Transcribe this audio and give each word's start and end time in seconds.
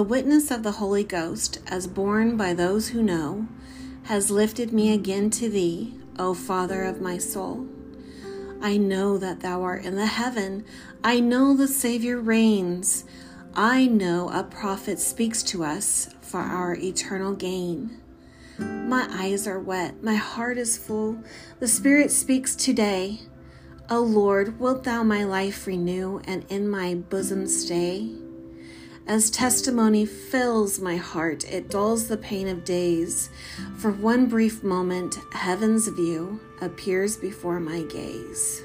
The 0.00 0.04
witness 0.04 0.50
of 0.50 0.62
the 0.62 0.72
Holy 0.80 1.04
Ghost, 1.04 1.58
as 1.66 1.86
borne 1.86 2.38
by 2.38 2.54
those 2.54 2.88
who 2.88 3.02
know, 3.02 3.46
has 4.04 4.30
lifted 4.30 4.72
me 4.72 4.94
again 4.94 5.28
to 5.28 5.50
thee, 5.50 5.92
O 6.18 6.32
Father 6.32 6.84
of 6.84 7.02
my 7.02 7.18
soul. 7.18 7.68
I 8.62 8.78
know 8.78 9.18
that 9.18 9.40
thou 9.40 9.60
art 9.60 9.84
in 9.84 9.96
the 9.96 10.06
heaven. 10.06 10.64
I 11.04 11.20
know 11.20 11.54
the 11.54 11.68
Savior 11.68 12.18
reigns. 12.18 13.04
I 13.54 13.88
know 13.88 14.30
a 14.30 14.42
prophet 14.42 15.00
speaks 15.00 15.42
to 15.42 15.64
us 15.64 16.08
for 16.22 16.40
our 16.40 16.74
eternal 16.76 17.34
gain. 17.34 18.00
My 18.56 19.06
eyes 19.10 19.46
are 19.46 19.60
wet, 19.60 20.02
my 20.02 20.14
heart 20.14 20.56
is 20.56 20.78
full. 20.78 21.22
The 21.58 21.68
Spirit 21.68 22.10
speaks 22.10 22.56
today. 22.56 23.20
O 23.90 24.00
Lord, 24.00 24.58
wilt 24.58 24.84
thou 24.84 25.02
my 25.02 25.24
life 25.24 25.66
renew 25.66 26.22
and 26.24 26.46
in 26.48 26.70
my 26.70 26.94
bosom 26.94 27.46
stay? 27.46 28.14
As 29.10 29.28
testimony 29.28 30.06
fills 30.06 30.78
my 30.78 30.94
heart, 30.94 31.42
it 31.50 31.68
dulls 31.68 32.06
the 32.06 32.16
pain 32.16 32.46
of 32.46 32.62
days. 32.62 33.28
For 33.76 33.90
one 33.90 34.26
brief 34.26 34.62
moment, 34.62 35.16
heaven's 35.32 35.88
view 35.88 36.38
appears 36.60 37.16
before 37.16 37.58
my 37.58 37.82
gaze. 37.82 38.62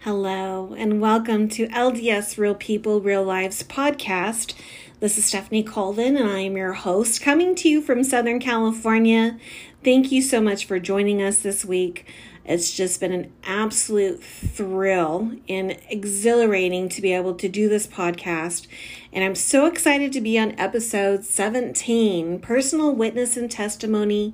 Hello, 0.00 0.74
and 0.76 1.00
welcome 1.00 1.48
to 1.48 1.66
LDS 1.68 2.36
Real 2.36 2.54
People, 2.54 3.00
Real 3.00 3.24
Lives 3.24 3.62
podcast. 3.62 4.52
This 5.00 5.16
is 5.16 5.24
Stephanie 5.24 5.62
Colvin, 5.62 6.18
and 6.18 6.28
I 6.28 6.40
am 6.40 6.54
your 6.54 6.74
host, 6.74 7.22
coming 7.22 7.54
to 7.54 7.68
you 7.68 7.80
from 7.80 8.04
Southern 8.04 8.40
California. 8.40 9.38
Thank 9.82 10.12
you 10.12 10.20
so 10.20 10.42
much 10.42 10.66
for 10.66 10.78
joining 10.78 11.22
us 11.22 11.38
this 11.38 11.64
week. 11.64 12.04
It's 12.48 12.72
just 12.72 12.98
been 12.98 13.12
an 13.12 13.30
absolute 13.44 14.24
thrill 14.24 15.32
and 15.50 15.76
exhilarating 15.90 16.88
to 16.88 17.02
be 17.02 17.12
able 17.12 17.34
to 17.34 17.46
do 17.46 17.68
this 17.68 17.86
podcast. 17.86 18.66
And 19.12 19.22
I'm 19.22 19.34
so 19.34 19.66
excited 19.66 20.14
to 20.14 20.22
be 20.22 20.38
on 20.38 20.58
episode 20.58 21.26
17 21.26 22.40
Personal 22.40 22.94
Witness 22.94 23.36
and 23.36 23.50
Testimony 23.50 24.32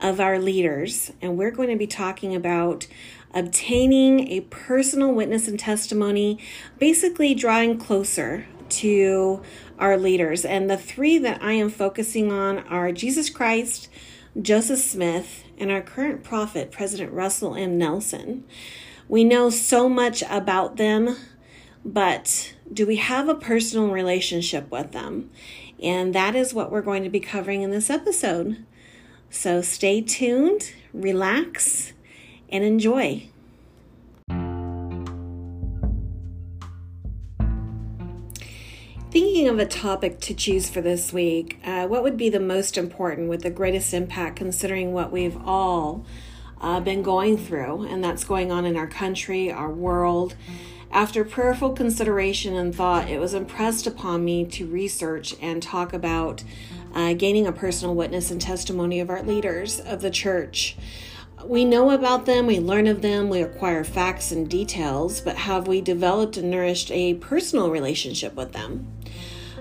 of 0.00 0.20
Our 0.20 0.38
Leaders. 0.38 1.12
And 1.20 1.36
we're 1.36 1.50
going 1.50 1.70
to 1.70 1.76
be 1.76 1.88
talking 1.88 2.36
about 2.36 2.86
obtaining 3.34 4.28
a 4.28 4.42
personal 4.42 5.12
witness 5.12 5.48
and 5.48 5.58
testimony, 5.58 6.38
basically 6.78 7.34
drawing 7.34 7.78
closer 7.78 8.46
to 8.68 9.42
our 9.76 9.96
leaders. 9.96 10.44
And 10.44 10.70
the 10.70 10.76
three 10.76 11.18
that 11.18 11.42
I 11.42 11.54
am 11.54 11.70
focusing 11.70 12.30
on 12.30 12.60
are 12.68 12.92
Jesus 12.92 13.28
Christ, 13.28 13.88
Joseph 14.40 14.78
Smith, 14.78 15.45
and 15.58 15.70
our 15.70 15.82
current 15.82 16.22
prophet, 16.22 16.70
President 16.70 17.12
Russell 17.12 17.54
M. 17.54 17.78
Nelson. 17.78 18.44
We 19.08 19.24
know 19.24 19.50
so 19.50 19.88
much 19.88 20.22
about 20.28 20.76
them, 20.76 21.16
but 21.84 22.54
do 22.72 22.86
we 22.86 22.96
have 22.96 23.28
a 23.28 23.34
personal 23.34 23.88
relationship 23.88 24.70
with 24.70 24.92
them? 24.92 25.30
And 25.82 26.14
that 26.14 26.34
is 26.34 26.54
what 26.54 26.72
we're 26.72 26.82
going 26.82 27.04
to 27.04 27.10
be 27.10 27.20
covering 27.20 27.62
in 27.62 27.70
this 27.70 27.90
episode. 27.90 28.64
So 29.30 29.62
stay 29.62 30.00
tuned, 30.00 30.72
relax, 30.92 31.92
and 32.48 32.64
enjoy. 32.64 33.30
Thinking 39.36 39.52
of 39.52 39.58
a 39.58 39.66
topic 39.66 40.18
to 40.20 40.32
choose 40.32 40.70
for 40.70 40.80
this 40.80 41.12
week, 41.12 41.58
uh, 41.62 41.86
what 41.86 42.02
would 42.02 42.16
be 42.16 42.30
the 42.30 42.40
most 42.40 42.78
important 42.78 43.28
with 43.28 43.42
the 43.42 43.50
greatest 43.50 43.92
impact 43.92 44.36
considering 44.36 44.94
what 44.94 45.12
we've 45.12 45.36
all 45.46 46.06
uh, 46.62 46.80
been 46.80 47.02
going 47.02 47.36
through 47.36 47.82
and 47.82 48.02
that's 48.02 48.24
going 48.24 48.50
on 48.50 48.64
in 48.64 48.78
our 48.78 48.86
country, 48.86 49.52
our 49.52 49.70
world? 49.70 50.36
After 50.90 51.22
prayerful 51.22 51.74
consideration 51.74 52.56
and 52.56 52.74
thought, 52.74 53.10
it 53.10 53.20
was 53.20 53.34
impressed 53.34 53.86
upon 53.86 54.24
me 54.24 54.46
to 54.46 54.66
research 54.66 55.36
and 55.42 55.62
talk 55.62 55.92
about 55.92 56.42
uh, 56.94 57.12
gaining 57.12 57.46
a 57.46 57.52
personal 57.52 57.94
witness 57.94 58.30
and 58.30 58.40
testimony 58.40 59.00
of 59.00 59.10
our 59.10 59.22
leaders 59.22 59.80
of 59.80 60.00
the 60.00 60.10
church. 60.10 60.78
We 61.44 61.66
know 61.66 61.90
about 61.90 62.24
them, 62.24 62.46
we 62.46 62.58
learn 62.58 62.86
of 62.86 63.02
them, 63.02 63.28
we 63.28 63.42
acquire 63.42 63.84
facts 63.84 64.32
and 64.32 64.48
details, 64.48 65.20
but 65.20 65.36
have 65.36 65.68
we 65.68 65.82
developed 65.82 66.38
and 66.38 66.50
nourished 66.50 66.90
a 66.90 67.12
personal 67.16 67.70
relationship 67.70 68.34
with 68.34 68.52
them? 68.52 68.95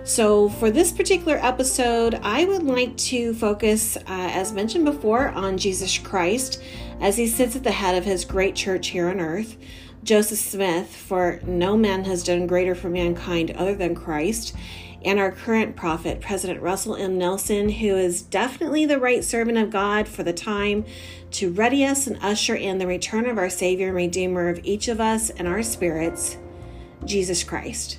So, 0.05 0.49
for 0.49 0.69
this 0.69 0.91
particular 0.91 1.39
episode, 1.41 2.19
I 2.21 2.45
would 2.45 2.61
like 2.61 2.95
to 2.97 3.33
focus, 3.33 3.97
uh, 3.97 4.03
as 4.07 4.53
mentioned 4.53 4.85
before, 4.85 5.29
on 5.29 5.57
Jesus 5.57 5.97
Christ 5.97 6.61
as 7.01 7.17
he 7.17 7.25
sits 7.25 7.55
at 7.55 7.63
the 7.63 7.71
head 7.71 7.95
of 7.95 8.05
his 8.05 8.23
great 8.23 8.53
church 8.53 8.89
here 8.89 9.09
on 9.09 9.19
earth. 9.19 9.57
Joseph 10.03 10.37
Smith, 10.37 10.95
for 10.95 11.39
no 11.43 11.75
man 11.75 12.05
has 12.05 12.23
done 12.23 12.45
greater 12.45 12.75
for 12.75 12.87
mankind 12.87 13.49
other 13.57 13.73
than 13.73 13.95
Christ, 13.95 14.55
and 15.03 15.17
our 15.17 15.31
current 15.31 15.75
prophet, 15.75 16.21
President 16.21 16.61
Russell 16.61 16.95
M. 16.95 17.17
Nelson, 17.17 17.69
who 17.69 17.95
is 17.95 18.21
definitely 18.21 18.85
the 18.85 18.99
right 18.99 19.23
servant 19.23 19.57
of 19.57 19.71
God 19.71 20.07
for 20.07 20.21
the 20.21 20.33
time 20.33 20.85
to 21.31 21.51
ready 21.51 21.83
us 21.83 22.05
and 22.05 22.19
usher 22.21 22.53
in 22.53 22.77
the 22.77 22.85
return 22.85 23.25
of 23.25 23.39
our 23.39 23.49
Savior 23.49 23.87
and 23.87 23.95
Redeemer 23.95 24.49
of 24.49 24.59
each 24.63 24.87
of 24.87 25.01
us 25.01 25.31
and 25.31 25.47
our 25.47 25.63
spirits, 25.63 26.37
Jesus 27.05 27.43
Christ. 27.43 27.97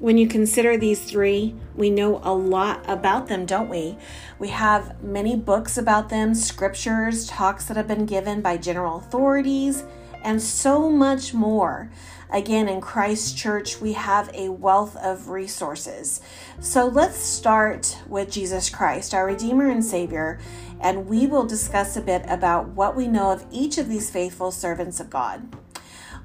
When 0.00 0.16
you 0.16 0.28
consider 0.28 0.78
these 0.78 1.04
three, 1.04 1.54
we 1.74 1.90
know 1.90 2.22
a 2.24 2.32
lot 2.32 2.82
about 2.88 3.28
them, 3.28 3.44
don't 3.44 3.68
we? 3.68 3.98
We 4.38 4.48
have 4.48 5.04
many 5.04 5.36
books 5.36 5.76
about 5.76 6.08
them, 6.08 6.34
scriptures, 6.34 7.26
talks 7.26 7.66
that 7.66 7.76
have 7.76 7.86
been 7.86 8.06
given 8.06 8.40
by 8.40 8.56
general 8.56 8.96
authorities, 8.96 9.84
and 10.24 10.40
so 10.40 10.88
much 10.88 11.34
more. 11.34 11.90
Again, 12.32 12.66
in 12.66 12.80
Christ 12.80 13.36
Church, 13.36 13.78
we 13.82 13.92
have 13.92 14.30
a 14.32 14.48
wealth 14.48 14.96
of 14.96 15.28
resources. 15.28 16.22
So 16.60 16.86
let's 16.86 17.18
start 17.18 17.98
with 18.08 18.30
Jesus 18.30 18.70
Christ, 18.70 19.12
our 19.12 19.26
Redeemer 19.26 19.68
and 19.68 19.84
Savior, 19.84 20.40
and 20.80 21.08
we 21.08 21.26
will 21.26 21.44
discuss 21.44 21.98
a 21.98 22.00
bit 22.00 22.24
about 22.26 22.68
what 22.68 22.96
we 22.96 23.06
know 23.06 23.32
of 23.32 23.44
each 23.52 23.76
of 23.76 23.90
these 23.90 24.08
faithful 24.08 24.50
servants 24.50 24.98
of 24.98 25.10
God. 25.10 25.46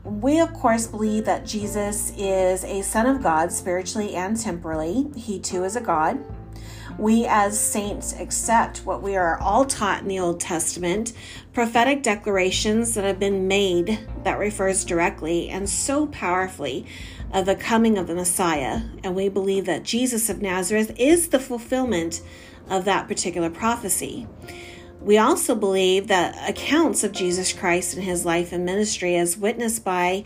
We, 0.05 0.39
of 0.39 0.53
course, 0.53 0.85
believe 0.85 1.25
that 1.25 1.47
Jesus 1.47 2.13
is 2.15 2.63
a 2.63 2.83
Son 2.83 3.07
of 3.07 3.23
God 3.23 3.51
spiritually 3.51 4.13
and 4.13 4.39
temporally. 4.39 5.07
He 5.15 5.39
too 5.39 5.63
is 5.63 5.75
a 5.75 5.81
God. 5.81 6.23
We, 6.99 7.25
as 7.25 7.59
saints, 7.59 8.13
accept 8.13 8.85
what 8.85 9.01
we 9.01 9.15
are 9.15 9.39
all 9.39 9.65
taught 9.65 10.03
in 10.03 10.07
the 10.07 10.19
Old 10.19 10.39
Testament 10.39 11.11
prophetic 11.53 12.03
declarations 12.03 12.93
that 12.93 13.03
have 13.03 13.19
been 13.19 13.47
made 13.47 14.07
that 14.23 14.37
refers 14.37 14.85
directly 14.85 15.49
and 15.49 15.67
so 15.67 16.05
powerfully 16.07 16.85
of 17.33 17.47
the 17.47 17.55
coming 17.55 17.97
of 17.97 18.05
the 18.05 18.13
Messiah. 18.13 18.81
And 19.03 19.15
we 19.15 19.27
believe 19.27 19.65
that 19.65 19.83
Jesus 19.83 20.29
of 20.29 20.39
Nazareth 20.39 20.93
is 20.97 21.29
the 21.29 21.39
fulfillment 21.39 22.21
of 22.69 22.85
that 22.85 23.07
particular 23.07 23.49
prophecy. 23.49 24.27
We 25.05 25.19
also 25.19 25.53
believe 25.53 26.07
that 26.07 26.49
accounts 26.49 27.03
of 27.03 27.11
Jesus 27.11 27.53
Christ 27.53 27.93
and 27.93 28.03
his 28.03 28.25
life 28.25 28.51
and 28.51 28.65
ministry, 28.65 29.15
as 29.17 29.37
witnessed 29.37 29.85
by 29.85 30.23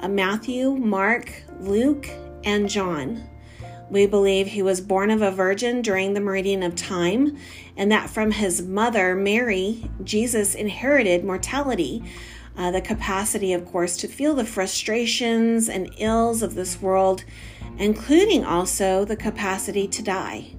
uh, 0.00 0.06
Matthew, 0.06 0.76
Mark, 0.76 1.42
Luke, 1.58 2.08
and 2.44 2.68
John. 2.68 3.28
We 3.90 4.06
believe 4.06 4.46
he 4.46 4.62
was 4.62 4.80
born 4.80 5.10
of 5.10 5.20
a 5.20 5.32
virgin 5.32 5.82
during 5.82 6.14
the 6.14 6.20
meridian 6.20 6.62
of 6.62 6.76
time, 6.76 7.38
and 7.76 7.90
that 7.90 8.08
from 8.08 8.30
his 8.30 8.62
mother, 8.62 9.16
Mary, 9.16 9.90
Jesus 10.04 10.54
inherited 10.54 11.24
mortality, 11.24 12.04
uh, 12.56 12.70
the 12.70 12.80
capacity, 12.80 13.52
of 13.52 13.66
course, 13.66 13.96
to 13.96 14.06
feel 14.06 14.36
the 14.36 14.44
frustrations 14.44 15.68
and 15.68 15.92
ills 15.98 16.40
of 16.40 16.54
this 16.54 16.80
world, 16.80 17.24
including 17.78 18.44
also 18.44 19.04
the 19.04 19.16
capacity 19.16 19.88
to 19.88 20.04
die. 20.04 20.54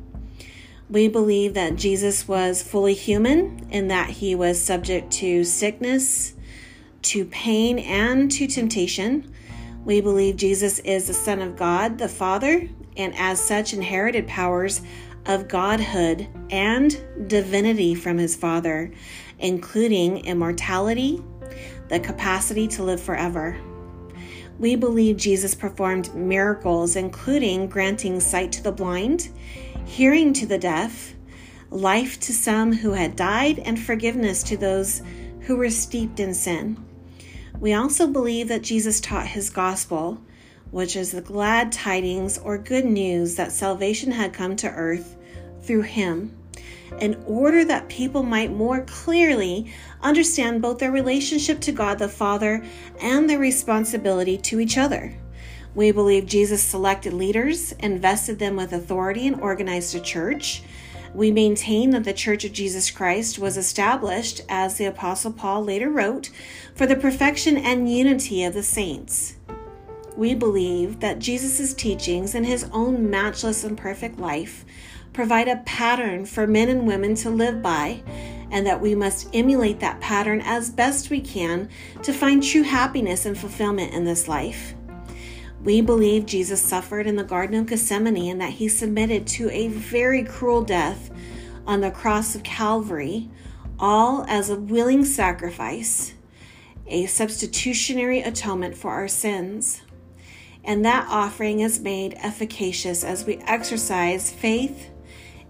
We 0.92 1.08
believe 1.08 1.54
that 1.54 1.78
Jesus 1.78 2.28
was 2.28 2.62
fully 2.62 2.94
human 2.94 3.66
and 3.72 3.90
that 3.90 4.10
he 4.10 4.36
was 4.36 4.62
subject 4.62 5.10
to 5.14 5.46
sickness, 5.46 6.34
to 7.04 7.24
pain, 7.24 7.80
and 7.80 8.30
to 8.34 8.46
temptation. 8.46 9.34
We 9.86 10.02
believe 10.02 10.36
Jesus 10.36 10.80
is 10.80 11.08
the 11.08 11.14
Son 11.14 11.42
of 11.42 11.56
God, 11.56 11.98
the 11.98 12.10
Father, 12.10 12.68
and 12.98 13.16
as 13.16 13.40
such 13.40 13.74
inherited 13.74 14.28
powers 14.28 14.82
of 15.28 15.48
godhood 15.48 16.28
and 16.50 17.02
divinity 17.30 17.96
from 17.96 18.18
his 18.18 18.36
Father, 18.36 18.92
including 19.40 20.26
immortality, 20.26 21.24
the 21.88 22.02
capacity 22.02 22.68
to 22.68 22.84
live 22.84 23.00
forever. 23.00 23.58
We 24.60 24.76
believe 24.76 25.16
Jesus 25.16 25.56
performed 25.56 26.14
miracles, 26.14 26.98
including 26.98 27.68
granting 27.68 28.20
sight 28.20 28.52
to 28.52 28.62
the 28.64 28.74
blind 28.74 29.30
hearing 29.86 30.34
to 30.34 30.46
the 30.46 30.58
deaf, 30.58 31.16
life 31.70 32.20
to 32.22 32.34
some 32.34 32.74
who 32.74 32.92
had 32.92 33.16
died, 33.16 33.60
and 33.60 33.80
forgiveness 33.80 34.44
to 34.44 34.58
those 34.58 35.02
who 35.42 35.56
were 35.58 35.70
steeped 35.70 36.20
in 36.20 36.34
sin. 36.34 36.78
We 37.60 37.74
also 37.74 38.08
believe 38.08 38.48
that 38.48 38.64
Jesus 38.64 39.00
taught 39.00 39.28
his 39.28 39.50
gospel, 39.50 40.20
which 40.72 40.96
is 40.96 41.12
the 41.12 41.22
glad 41.22 41.72
tidings 41.72 42.38
or 42.38 42.58
good 42.58 42.86
news 42.86 43.36
that 43.36 43.52
salvation 43.52 44.12
had 44.12 44.34
come 44.34 44.56
to 44.58 44.70
earth 44.70 45.18
through 45.62 45.82
him, 45.82 46.38
in 47.00 47.22
order 47.26 47.64
that 47.64 47.88
people 47.88 48.24
might 48.24 48.52
more 48.52 48.82
clearly 48.82 49.72
understand 50.02 50.62
both 50.62 50.80
their 50.80 50.92
relationship 50.92 51.60
to 51.62 51.72
God 51.72 52.00
the 52.00 52.10
Father 52.10 52.64
and 53.00 53.30
their 53.30 53.40
responsibility 53.40 54.38
to 54.40 54.60
each 54.60 54.78
other. 54.78 55.14
We 55.74 55.92
believe 55.92 56.26
Jesus 56.26 56.62
selected 56.62 57.14
leaders, 57.14 57.72
invested 57.74 58.40
them 58.40 58.58
with 58.58 58.74
authority, 58.74 59.26
and 59.28 59.40
organized 59.40 59.96
a 59.96 60.02
church. 60.02 60.64
We 61.14 61.32
maintain 61.32 61.92
that 61.92 62.04
the 62.04 62.14
Church 62.14 62.44
of 62.44 62.54
Jesus 62.54 62.92
Christ 62.92 63.40
was 63.40 63.58
established, 63.58 64.42
as 64.50 64.78
the 64.78 64.86
Apostle 64.86 65.32
Paul 65.32 65.64
later 65.64 65.90
wrote, 65.90 66.30
for 66.76 66.86
the 66.86 66.96
perfection 66.96 67.58
and 67.58 67.92
unity 67.92 68.44
of 68.44 68.54
the 68.54 68.64
saints. 68.64 69.36
We 70.18 70.36
believe 70.36 71.00
that 71.00 71.20
Jesus' 71.20 71.74
teachings 71.74 72.36
and 72.36 72.46
his 72.46 72.70
own 72.74 73.10
matchless 73.10 73.64
and 73.64 73.78
perfect 73.78 74.20
life 74.20 74.66
provide 75.14 75.48
a 75.48 75.64
pattern 75.66 76.26
for 76.26 76.48
men 76.48 76.70
and 76.70 76.86
women 76.86 77.16
to 77.16 77.30
live 77.30 77.62
by, 77.62 78.02
and 78.52 78.66
that 78.66 78.82
we 78.82 78.94
must 78.94 79.30
emulate 79.34 79.80
that 79.80 80.02
pattern 80.02 80.42
as 80.44 80.70
best 80.70 81.10
we 81.10 81.22
can 81.22 81.70
to 82.04 82.12
find 82.12 82.44
true 82.44 82.64
happiness 82.64 83.26
and 83.26 83.38
fulfillment 83.38 83.94
in 83.94 84.04
this 84.04 84.28
life. 84.28 84.74
We 85.64 85.82
believe 85.82 86.26
Jesus 86.26 86.62
suffered 86.62 87.06
in 87.06 87.18
the 87.18 87.24
Garden 87.24 87.60
of 87.60 87.68
Gethsemane 87.68 88.32
and 88.32 88.42
that 88.42 88.54
he 88.54 88.68
submitted 88.68 89.28
to 89.28 89.50
a 89.52 89.68
very 89.68 90.24
cruel 90.24 90.64
death 90.64 91.12
on 91.68 91.82
the 91.82 91.92
cross 91.92 92.34
of 92.34 92.42
Calvary, 92.42 93.30
all 93.78 94.26
as 94.28 94.50
a 94.50 94.56
willing 94.56 95.06
sacrifice, 95.06 96.16
a 96.88 97.06
substitutionary 97.06 98.22
atonement 98.22 98.76
for 98.76 98.92
our 98.92 99.08
sins. 99.08 99.84
And 100.64 100.84
that 100.84 101.08
offering 101.10 101.60
is 101.60 101.80
made 101.80 102.16
efficacious 102.18 103.04
as 103.04 103.26
we 103.26 103.38
exercise 103.46 104.32
faith 104.32 104.90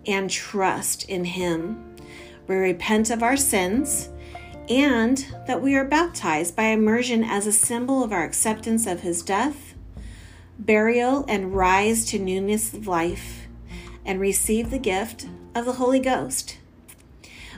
and 0.05 0.29
trust 0.29 1.07
in 1.07 1.23
Him. 1.23 1.95
We 2.47 2.55
repent 2.55 3.09
of 3.11 3.23
our 3.23 3.37
sins 3.37 4.09
and 4.69 5.25
that 5.47 5.61
we 5.61 5.75
are 5.75 5.85
baptized 5.85 6.55
by 6.55 6.65
immersion 6.65 7.23
as 7.23 7.47
a 7.47 7.51
symbol 7.51 8.03
of 8.03 8.11
our 8.11 8.23
acceptance 8.23 8.85
of 8.87 9.01
His 9.01 9.21
death, 9.21 9.70
burial, 10.65 11.25
and 11.27 11.55
rise 11.55 12.05
to 12.05 12.19
newness 12.19 12.73
of 12.73 12.87
life, 12.87 13.47
and 14.05 14.19
receive 14.19 14.69
the 14.69 14.79
gift 14.79 15.27
of 15.55 15.65
the 15.65 15.73
Holy 15.73 15.99
Ghost. 15.99 16.57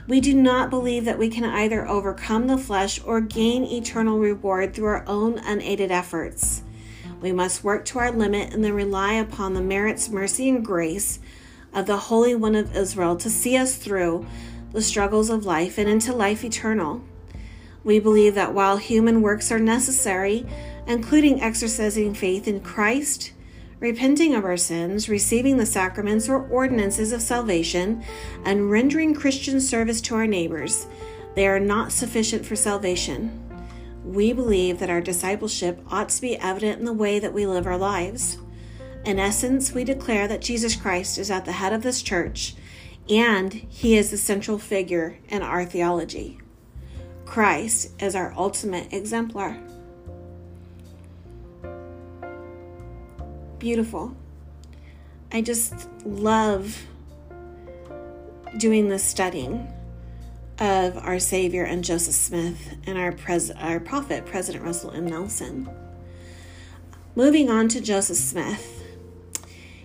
We 0.06 0.20
do 0.20 0.34
not 0.34 0.70
believe 0.70 1.04
that 1.04 1.18
we 1.18 1.28
can 1.28 1.44
either 1.44 1.86
overcome 1.86 2.46
the 2.46 2.58
flesh 2.58 3.00
or 3.04 3.20
gain 3.20 3.64
eternal 3.64 4.18
reward 4.18 4.74
through 4.74 4.86
our 4.86 5.04
own 5.06 5.38
unaided 5.38 5.90
efforts. 5.90 6.62
We 7.20 7.32
must 7.32 7.64
work 7.64 7.84
to 7.86 7.98
our 7.98 8.10
limit 8.10 8.52
and 8.52 8.62
then 8.62 8.74
rely 8.74 9.14
upon 9.14 9.54
the 9.54 9.62
merits, 9.62 10.10
mercy, 10.10 10.48
and 10.48 10.64
grace 10.64 11.20
of 11.72 11.86
the 11.86 11.96
Holy 11.96 12.34
One 12.34 12.54
of 12.54 12.76
Israel 12.76 13.16
to 13.16 13.30
see 13.30 13.56
us 13.56 13.76
through 13.76 14.26
the 14.72 14.82
struggles 14.82 15.30
of 15.30 15.46
life 15.46 15.78
and 15.78 15.88
into 15.88 16.12
life 16.12 16.44
eternal. 16.44 17.02
We 17.82 17.98
believe 17.98 18.34
that 18.34 18.54
while 18.54 18.76
human 18.76 19.22
works 19.22 19.52
are 19.52 19.58
necessary, 19.58 20.46
including 20.86 21.40
exercising 21.40 22.14
faith 22.14 22.46
in 22.46 22.60
Christ, 22.60 23.32
repenting 23.80 24.34
of 24.34 24.44
our 24.44 24.56
sins, 24.56 25.08
receiving 25.08 25.56
the 25.56 25.66
sacraments 25.66 26.28
or 26.28 26.46
ordinances 26.48 27.12
of 27.12 27.22
salvation, 27.22 28.02
and 28.44 28.70
rendering 28.70 29.14
Christian 29.14 29.60
service 29.60 30.00
to 30.02 30.14
our 30.14 30.26
neighbors, 30.26 30.86
they 31.34 31.46
are 31.46 31.60
not 31.60 31.92
sufficient 31.92 32.46
for 32.46 32.56
salvation. 32.56 33.40
We 34.04 34.32
believe 34.32 34.78
that 34.78 34.90
our 34.90 35.00
discipleship 35.00 35.80
ought 35.90 36.10
to 36.10 36.20
be 36.20 36.36
evident 36.36 36.78
in 36.78 36.84
the 36.84 36.92
way 36.92 37.18
that 37.18 37.32
we 37.32 37.46
live 37.46 37.66
our 37.66 37.78
lives. 37.78 38.38
In 39.04 39.18
essence, 39.18 39.72
we 39.72 39.84
declare 39.84 40.28
that 40.28 40.40
Jesus 40.40 40.76
Christ 40.76 41.18
is 41.18 41.30
at 41.30 41.44
the 41.44 41.52
head 41.52 41.72
of 41.72 41.82
this 41.82 42.02
church 42.02 42.54
and 43.08 43.52
he 43.52 43.96
is 43.96 44.10
the 44.10 44.16
central 44.16 44.58
figure 44.58 45.18
in 45.28 45.42
our 45.42 45.64
theology. 45.64 46.38
Christ 47.26 47.90
is 48.00 48.14
our 48.14 48.32
ultimate 48.36 48.92
exemplar. 48.92 49.58
Beautiful. 53.64 54.14
I 55.32 55.40
just 55.40 55.88
love 56.04 56.82
doing 58.58 58.90
this 58.90 59.02
studying 59.02 59.72
of 60.58 60.98
our 60.98 61.18
Savior 61.18 61.64
and 61.64 61.82
Joseph 61.82 62.14
Smith 62.14 62.76
and 62.86 62.98
our, 62.98 63.12
pres- 63.12 63.52
our 63.52 63.80
prophet, 63.80 64.26
President 64.26 64.62
Russell 64.62 64.90
M. 64.90 65.06
Nelson. 65.06 65.70
Moving 67.16 67.48
on 67.48 67.68
to 67.68 67.80
Joseph 67.80 68.18
Smith. 68.18 68.84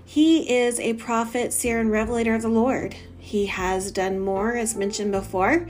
He 0.04 0.54
is 0.54 0.78
a 0.82 0.96
prophet, 0.96 1.54
seer, 1.54 1.80
and 1.80 1.90
revelator 1.90 2.36
of 2.36 2.42
the 2.42 2.50
Lord. 2.50 2.98
He 3.18 3.46
has 3.46 3.94
done 3.94 4.20
more, 4.20 4.58
as 4.58 4.76
mentioned 4.76 5.14
before, 5.14 5.70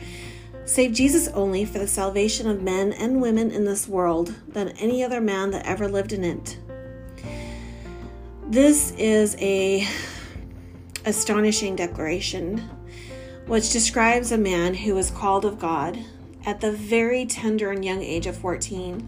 save 0.66 0.94
Jesus 0.94 1.28
only 1.28 1.64
for 1.64 1.78
the 1.78 1.88
salvation 1.88 2.50
of 2.50 2.64
men 2.64 2.92
and 2.92 3.22
women 3.22 3.52
in 3.52 3.66
this 3.66 3.88
world 3.88 4.34
than 4.48 4.70
any 4.80 5.04
other 5.04 5.22
man 5.22 5.52
that 5.52 5.68
ever 5.68 5.88
lived 5.88 6.12
in 6.12 6.24
it. 6.24 6.58
This 8.50 8.94
is 8.98 9.36
a 9.40 9.88
astonishing 11.06 11.76
declaration 11.76 12.68
which 13.46 13.72
describes 13.72 14.32
a 14.32 14.40
man 14.40 14.74
who 14.74 14.96
was 14.96 15.12
called 15.12 15.46
of 15.46 15.60
God 15.60 16.00
at 16.48 16.60
the 16.60 16.72
very 16.72 17.28
tender 17.28 17.70
and 17.70 17.86
young 17.86 18.02
age 18.02 18.26
of 18.26 18.36
14. 18.38 19.08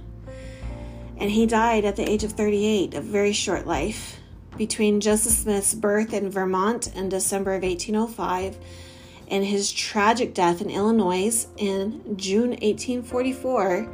And 1.17 1.31
he 1.31 1.47
died 1.47 1.85
at 1.85 1.95
the 1.95 2.07
age 2.07 2.23
of 2.23 2.33
38, 2.33 2.93
a 2.93 3.01
very 3.01 3.33
short 3.33 3.65
life 3.65 4.19
between 4.57 5.01
Joseph 5.01 5.33
Smith's 5.33 5.73
birth 5.73 6.13
in 6.13 6.29
Vermont 6.29 6.95
in 6.95 7.09
December 7.09 7.55
of 7.55 7.63
1805 7.63 8.59
and 9.27 9.43
his 9.43 9.71
tragic 9.71 10.35
death 10.35 10.61
in 10.61 10.69
Illinois 10.69 11.47
in 11.57 12.15
June 12.15 12.51
1844, 12.51 13.91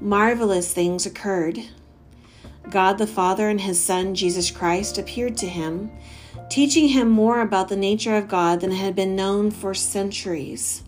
marvelous 0.00 0.72
things 0.72 1.06
occurred. 1.06 1.58
God 2.70 2.98
the 2.98 3.06
Father 3.06 3.48
and 3.48 3.60
his 3.60 3.82
Son, 3.82 4.14
Jesus 4.14 4.50
Christ, 4.50 4.98
appeared 4.98 5.36
to 5.38 5.48
him, 5.48 5.90
teaching 6.48 6.88
him 6.88 7.08
more 7.08 7.40
about 7.40 7.68
the 7.68 7.76
nature 7.76 8.16
of 8.16 8.28
God 8.28 8.60
than 8.60 8.72
had 8.72 8.94
been 8.94 9.16
known 9.16 9.50
for 9.50 9.74
centuries. 9.74 10.82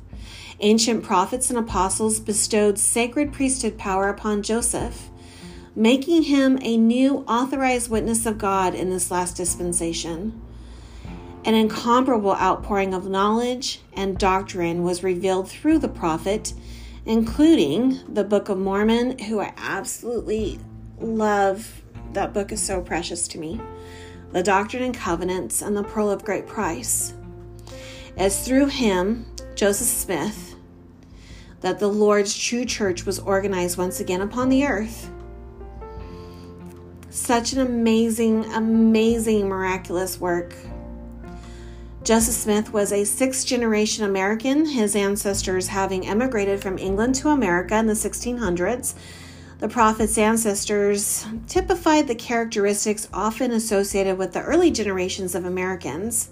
Ancient 0.61 1.05
prophets 1.05 1.51
and 1.51 1.59
apostles 1.59 2.19
bestowed 2.21 2.79
sacred 2.79 3.33
priesthood 3.33 3.79
power 3.79 4.09
upon 4.09 4.43
Joseph 4.43 5.09
making 5.79 6.25
him 6.25 6.59
a 6.61 6.77
new 6.77 7.19
authorized 7.29 7.89
witness 7.89 8.27
of 8.27 8.37
God 8.37 8.75
in 8.75 8.91
this 8.91 9.13
last 9.13 9.37
dispensation. 9.37 10.43
An 11.45 11.55
incomparable 11.55 12.35
outpouring 12.35 12.93
of 12.93 13.09
knowledge 13.09 13.81
and 13.93 14.19
doctrine 14.19 14.83
was 14.83 15.05
revealed 15.05 15.49
through 15.49 15.79
the 15.79 15.89
prophet, 15.89 16.53
including 17.07 18.01
the 18.13 18.25
Book 18.25 18.49
of 18.49 18.59
Mormon, 18.59 19.21
who 19.21 19.39
I 19.39 19.55
absolutely 19.57 20.59
love. 21.01 21.83
That 22.13 22.33
book 22.33 22.53
is 22.53 22.63
so 22.63 22.81
precious 22.81 23.29
to 23.29 23.39
me. 23.39 23.61
The 24.33 24.43
Doctrine 24.43 24.83
and 24.83 24.95
Covenants 24.95 25.63
and 25.63 25.77
the 25.77 25.85
Pearl 25.85 26.11
of 26.11 26.25
Great 26.25 26.47
Price. 26.47 27.15
It's 28.17 28.47
through 28.47 28.67
him, 28.67 29.27
Joseph 29.55 29.87
Smith, 29.87 30.55
that 31.61 31.79
the 31.79 31.89
Lord's 31.89 32.37
true 32.37 32.65
church 32.65 33.07
was 33.07 33.19
organized 33.19 33.79
once 33.79 34.01
again 34.01 34.21
upon 34.21 34.49
the 34.49 34.65
earth 34.65 35.11
such 37.11 37.53
an 37.53 37.61
amazing, 37.61 38.45
amazing, 38.53 39.49
miraculous 39.49 40.21
work. 40.21 40.55
Joseph 42.05 42.35
Smith 42.35 42.73
was 42.73 42.93
a 42.93 43.05
sixth 43.05 43.47
generation 43.47 44.05
American, 44.05 44.65
his 44.67 44.95
ancestors 44.97 45.67
having 45.67 46.07
emigrated 46.07 46.63
from 46.63 46.79
England 46.79 47.15
to 47.17 47.29
America 47.29 47.77
in 47.77 47.87
the 47.87 47.93
1600s. 47.93 48.95
The 49.59 49.69
prophet's 49.69 50.17
ancestors 50.17 51.27
typified 51.49 52.07
the 52.07 52.15
characteristics 52.15 53.09
often 53.13 53.51
associated 53.51 54.17
with 54.17 54.33
the 54.33 54.43
early 54.43 54.71
generations 54.71 55.35
of 55.35 55.45
Americans. 55.45 56.31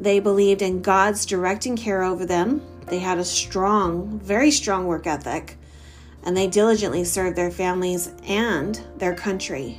They 0.00 0.18
believed 0.18 0.60
in 0.60 0.82
God's 0.82 1.24
directing 1.24 1.76
care 1.76 2.02
over 2.02 2.26
them. 2.26 2.62
They 2.86 2.98
had 2.98 3.18
a 3.18 3.24
strong, 3.24 4.18
very 4.18 4.50
strong 4.50 4.86
work 4.86 5.06
ethic, 5.06 5.58
and 6.24 6.36
they 6.36 6.48
diligently 6.48 7.04
served 7.04 7.36
their 7.36 7.52
families 7.52 8.10
and 8.24 8.80
their 8.96 9.14
country. 9.14 9.78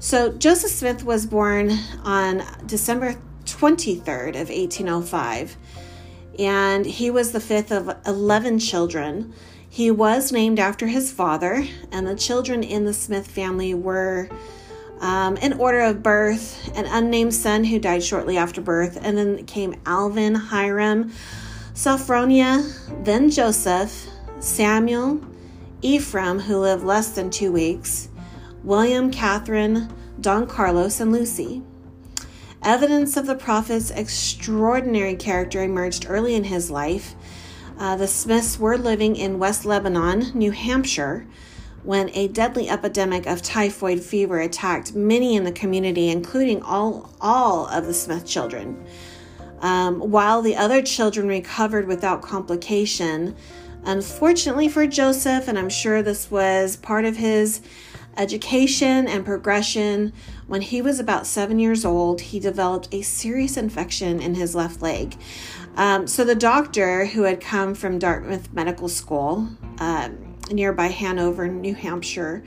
So 0.00 0.32
Joseph 0.32 0.72
Smith 0.72 1.04
was 1.04 1.26
born 1.26 1.70
on 2.02 2.42
December 2.66 3.14
23rd 3.44 4.30
of 4.30 4.48
1805 4.48 5.56
and 6.38 6.84
he 6.84 7.10
was 7.10 7.32
the 7.32 7.40
fifth 7.40 7.70
of 7.70 7.96
11 8.06 8.58
children. 8.58 9.32
He 9.74 9.90
was 9.90 10.30
named 10.30 10.60
after 10.60 10.86
his 10.86 11.10
father, 11.10 11.66
and 11.90 12.06
the 12.06 12.14
children 12.14 12.62
in 12.62 12.84
the 12.84 12.94
Smith 12.94 13.26
family 13.26 13.74
were, 13.74 14.28
um, 15.00 15.36
in 15.38 15.54
order 15.54 15.80
of 15.80 16.00
birth, 16.00 16.70
an 16.76 16.86
unnamed 16.86 17.34
son 17.34 17.64
who 17.64 17.80
died 17.80 18.04
shortly 18.04 18.36
after 18.36 18.60
birth, 18.60 18.96
and 19.02 19.18
then 19.18 19.44
came 19.46 19.74
Alvin, 19.84 20.36
Hyrum, 20.36 21.10
Sophronia, 21.74 22.62
then 23.02 23.30
Joseph, 23.30 24.06
Samuel, 24.38 25.20
Ephraim, 25.82 26.38
who 26.38 26.58
lived 26.58 26.84
less 26.84 27.08
than 27.08 27.28
two 27.28 27.50
weeks, 27.50 28.10
William, 28.62 29.10
Catherine, 29.10 29.92
Don 30.20 30.46
Carlos, 30.46 31.00
and 31.00 31.10
Lucy. 31.10 31.62
Evidence 32.62 33.16
of 33.16 33.26
the 33.26 33.34
prophet's 33.34 33.90
extraordinary 33.90 35.16
character 35.16 35.64
emerged 35.64 36.06
early 36.08 36.36
in 36.36 36.44
his 36.44 36.70
life. 36.70 37.16
Uh, 37.78 37.96
the 37.96 38.06
Smiths 38.06 38.58
were 38.58 38.78
living 38.78 39.16
in 39.16 39.38
West 39.38 39.64
Lebanon, 39.64 40.30
New 40.34 40.52
Hampshire, 40.52 41.26
when 41.82 42.08
a 42.14 42.28
deadly 42.28 42.68
epidemic 42.68 43.26
of 43.26 43.42
typhoid 43.42 44.00
fever 44.00 44.40
attacked 44.40 44.94
many 44.94 45.36
in 45.36 45.44
the 45.44 45.52
community, 45.52 46.08
including 46.08 46.62
all, 46.62 47.14
all 47.20 47.66
of 47.66 47.86
the 47.86 47.94
Smith 47.94 48.24
children. 48.26 48.86
Um, 49.60 49.98
while 49.98 50.40
the 50.40 50.56
other 50.56 50.82
children 50.82 51.26
recovered 51.28 51.86
without 51.86 52.22
complication, 52.22 53.36
unfortunately 53.84 54.68
for 54.68 54.86
Joseph, 54.86 55.48
and 55.48 55.58
I'm 55.58 55.68
sure 55.68 56.02
this 56.02 56.30
was 56.30 56.76
part 56.76 57.04
of 57.04 57.16
his 57.16 57.60
education 58.16 59.08
and 59.08 59.24
progression, 59.24 60.12
when 60.46 60.60
he 60.60 60.80
was 60.80 61.00
about 61.00 61.26
seven 61.26 61.58
years 61.58 61.84
old, 61.84 62.20
he 62.20 62.38
developed 62.38 62.88
a 62.92 63.02
serious 63.02 63.56
infection 63.56 64.20
in 64.20 64.34
his 64.34 64.54
left 64.54 64.80
leg. 64.80 65.16
Um, 65.76 66.06
so 66.06 66.24
the 66.24 66.34
doctor 66.34 67.06
who 67.06 67.22
had 67.22 67.40
come 67.40 67.74
from 67.74 67.98
Dartmouth 67.98 68.52
Medical 68.52 68.88
School, 68.88 69.48
um, 69.78 70.36
nearby 70.50 70.86
Hanover, 70.86 71.48
New 71.48 71.74
Hampshire, 71.74 72.44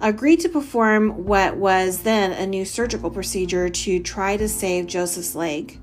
agreed 0.00 0.40
to 0.40 0.48
perform 0.48 1.24
what 1.24 1.56
was 1.56 2.02
then 2.02 2.32
a 2.32 2.46
new 2.46 2.64
surgical 2.64 3.10
procedure 3.10 3.68
to 3.68 4.00
try 4.00 4.36
to 4.36 4.48
save 4.48 4.86
Joseph's 4.86 5.34
leg. 5.34 5.78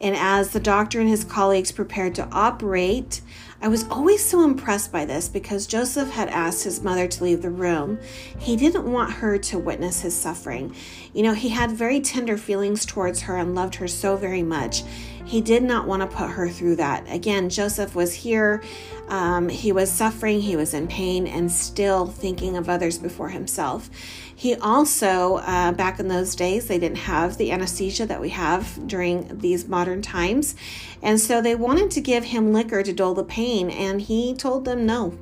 And 0.00 0.14
as 0.16 0.50
the 0.50 0.60
doctor 0.60 1.00
and 1.00 1.08
his 1.08 1.24
colleagues 1.24 1.72
prepared 1.72 2.14
to 2.16 2.28
operate, 2.30 3.22
I 3.62 3.68
was 3.68 3.88
always 3.88 4.22
so 4.22 4.44
impressed 4.44 4.92
by 4.92 5.06
this 5.06 5.28
because 5.28 5.66
Joseph 5.66 6.10
had 6.10 6.28
asked 6.28 6.64
his 6.64 6.82
mother 6.82 7.06
to 7.08 7.24
leave 7.24 7.40
the 7.40 7.50
room. 7.50 7.98
He 8.38 8.56
didn't 8.56 8.90
want 8.90 9.12
her 9.12 9.38
to 9.38 9.58
witness 9.58 10.02
his 10.02 10.14
suffering. 10.14 10.74
You 11.14 11.22
know, 11.22 11.32
he 11.32 11.48
had 11.48 11.70
very 11.70 12.00
tender 12.00 12.36
feelings 12.36 12.84
towards 12.84 13.22
her 13.22 13.38
and 13.38 13.54
loved 13.54 13.76
her 13.76 13.88
so 13.88 14.16
very 14.16 14.42
much. 14.42 14.82
He 15.26 15.40
did 15.40 15.64
not 15.64 15.88
want 15.88 16.02
to 16.02 16.16
put 16.16 16.30
her 16.30 16.48
through 16.48 16.76
that. 16.76 17.04
Again, 17.10 17.50
Joseph 17.50 17.96
was 17.96 18.14
here. 18.14 18.62
Um, 19.08 19.48
he 19.48 19.72
was 19.72 19.90
suffering, 19.90 20.40
he 20.40 20.56
was 20.56 20.72
in 20.72 20.86
pain, 20.86 21.26
and 21.26 21.50
still 21.50 22.06
thinking 22.06 22.56
of 22.56 22.68
others 22.68 22.96
before 22.96 23.28
himself. 23.28 23.90
He 24.34 24.54
also, 24.54 25.36
uh, 25.38 25.72
back 25.72 25.98
in 25.98 26.08
those 26.08 26.36
days, 26.36 26.68
they 26.68 26.78
didn't 26.78 26.98
have 26.98 27.38
the 27.38 27.50
anesthesia 27.50 28.06
that 28.06 28.20
we 28.20 28.30
have 28.30 28.86
during 28.86 29.38
these 29.38 29.66
modern 29.66 30.00
times. 30.00 30.54
And 31.02 31.20
so 31.20 31.42
they 31.42 31.54
wanted 31.54 31.90
to 31.92 32.00
give 32.00 32.24
him 32.24 32.52
liquor 32.52 32.82
to 32.82 32.92
dull 32.92 33.14
the 33.14 33.24
pain, 33.24 33.68
and 33.70 34.02
he 34.02 34.34
told 34.34 34.64
them 34.64 34.86
no. 34.86 35.18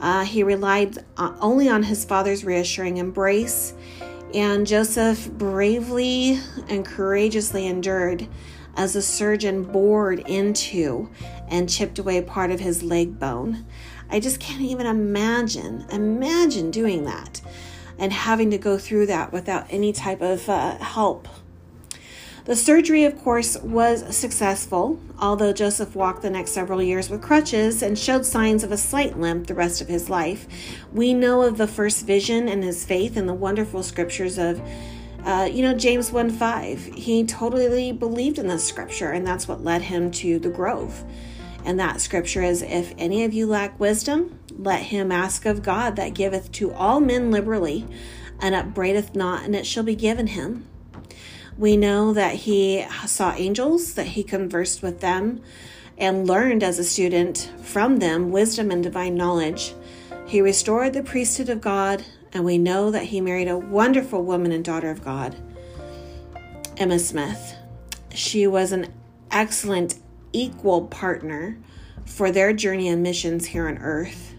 Uh, 0.00 0.24
he 0.24 0.42
relied 0.42 0.98
uh, 1.16 1.34
only 1.40 1.68
on 1.68 1.84
his 1.84 2.04
father's 2.04 2.44
reassuring 2.44 2.96
embrace, 2.96 3.74
and 4.32 4.66
Joseph 4.66 5.30
bravely 5.30 6.40
and 6.68 6.84
courageously 6.84 7.66
endured 7.66 8.26
as 8.76 8.94
the 8.94 9.02
surgeon 9.02 9.62
bored 9.64 10.20
into 10.20 11.10
and 11.48 11.68
chipped 11.68 11.98
away 11.98 12.20
part 12.22 12.50
of 12.50 12.60
his 12.60 12.82
leg 12.82 13.18
bone. 13.18 13.66
I 14.10 14.20
just 14.20 14.40
can't 14.40 14.62
even 14.62 14.86
imagine, 14.86 15.86
imagine 15.90 16.70
doing 16.70 17.04
that 17.04 17.40
and 17.98 18.12
having 18.12 18.50
to 18.50 18.58
go 18.58 18.78
through 18.78 19.06
that 19.06 19.32
without 19.32 19.66
any 19.70 19.92
type 19.92 20.20
of 20.20 20.48
uh, 20.48 20.76
help. 20.78 21.28
The 22.44 22.56
surgery, 22.56 23.04
of 23.04 23.18
course, 23.22 23.56
was 23.62 24.14
successful, 24.14 25.00
although 25.18 25.54
Joseph 25.54 25.96
walked 25.96 26.20
the 26.20 26.28
next 26.28 26.50
several 26.50 26.82
years 26.82 27.08
with 27.08 27.22
crutches 27.22 27.82
and 27.82 27.98
showed 27.98 28.26
signs 28.26 28.62
of 28.62 28.70
a 28.70 28.76
slight 28.76 29.18
limp 29.18 29.46
the 29.46 29.54
rest 29.54 29.80
of 29.80 29.88
his 29.88 30.10
life. 30.10 30.46
We 30.92 31.14
know 31.14 31.40
of 31.40 31.56
the 31.56 31.66
first 31.66 32.04
vision 32.04 32.46
and 32.46 32.62
his 32.62 32.84
faith 32.84 33.16
in 33.16 33.24
the 33.24 33.32
wonderful 33.32 33.82
scriptures 33.82 34.36
of, 34.36 34.60
uh, 35.24 35.48
you 35.50 35.62
know, 35.62 35.74
James 35.74 36.12
1 36.12 36.30
5. 36.30 36.84
He 36.94 37.24
totally 37.24 37.92
believed 37.92 38.38
in 38.38 38.46
this 38.46 38.66
scripture, 38.66 39.10
and 39.10 39.26
that's 39.26 39.48
what 39.48 39.64
led 39.64 39.82
him 39.82 40.10
to 40.12 40.38
the 40.38 40.50
grove. 40.50 41.04
And 41.64 41.80
that 41.80 42.00
scripture 42.00 42.42
is 42.42 42.60
If 42.62 42.92
any 42.98 43.24
of 43.24 43.32
you 43.32 43.46
lack 43.46 43.80
wisdom, 43.80 44.38
let 44.56 44.82
him 44.82 45.10
ask 45.10 45.46
of 45.46 45.62
God 45.62 45.96
that 45.96 46.14
giveth 46.14 46.52
to 46.52 46.72
all 46.72 47.00
men 47.00 47.30
liberally, 47.30 47.86
and 48.40 48.54
upbraideth 48.54 49.14
not, 49.14 49.44
and 49.44 49.56
it 49.56 49.66
shall 49.66 49.82
be 49.82 49.94
given 49.94 50.26
him. 50.28 50.66
We 51.56 51.76
know 51.76 52.12
that 52.12 52.34
he 52.34 52.84
saw 53.06 53.32
angels, 53.34 53.94
that 53.94 54.08
he 54.08 54.24
conversed 54.24 54.82
with 54.82 55.00
them, 55.00 55.40
and 55.96 56.26
learned 56.26 56.62
as 56.62 56.78
a 56.78 56.84
student 56.84 57.50
from 57.62 57.98
them 57.98 58.30
wisdom 58.30 58.70
and 58.70 58.82
divine 58.82 59.14
knowledge. 59.14 59.74
He 60.26 60.40
restored 60.40 60.92
the 60.92 61.02
priesthood 61.02 61.48
of 61.48 61.60
God, 61.60 62.04
and 62.34 62.44
we 62.44 62.58
know 62.58 62.90
that 62.90 63.04
he 63.04 63.20
married 63.20 63.48
a 63.48 63.56
wonderful 63.56 64.22
woman 64.24 64.50
and 64.50 64.64
daughter 64.64 64.90
of 64.90 65.04
God, 65.04 65.36
Emma 66.76 66.98
Smith. 66.98 67.54
She 68.12 68.46
was 68.46 68.72
an 68.72 68.92
excellent 69.30 69.94
equal 70.32 70.88
partner 70.88 71.56
for 72.04 72.32
their 72.32 72.52
journey 72.52 72.88
and 72.88 73.02
missions 73.02 73.46
here 73.46 73.68
on 73.68 73.78
earth. 73.78 74.34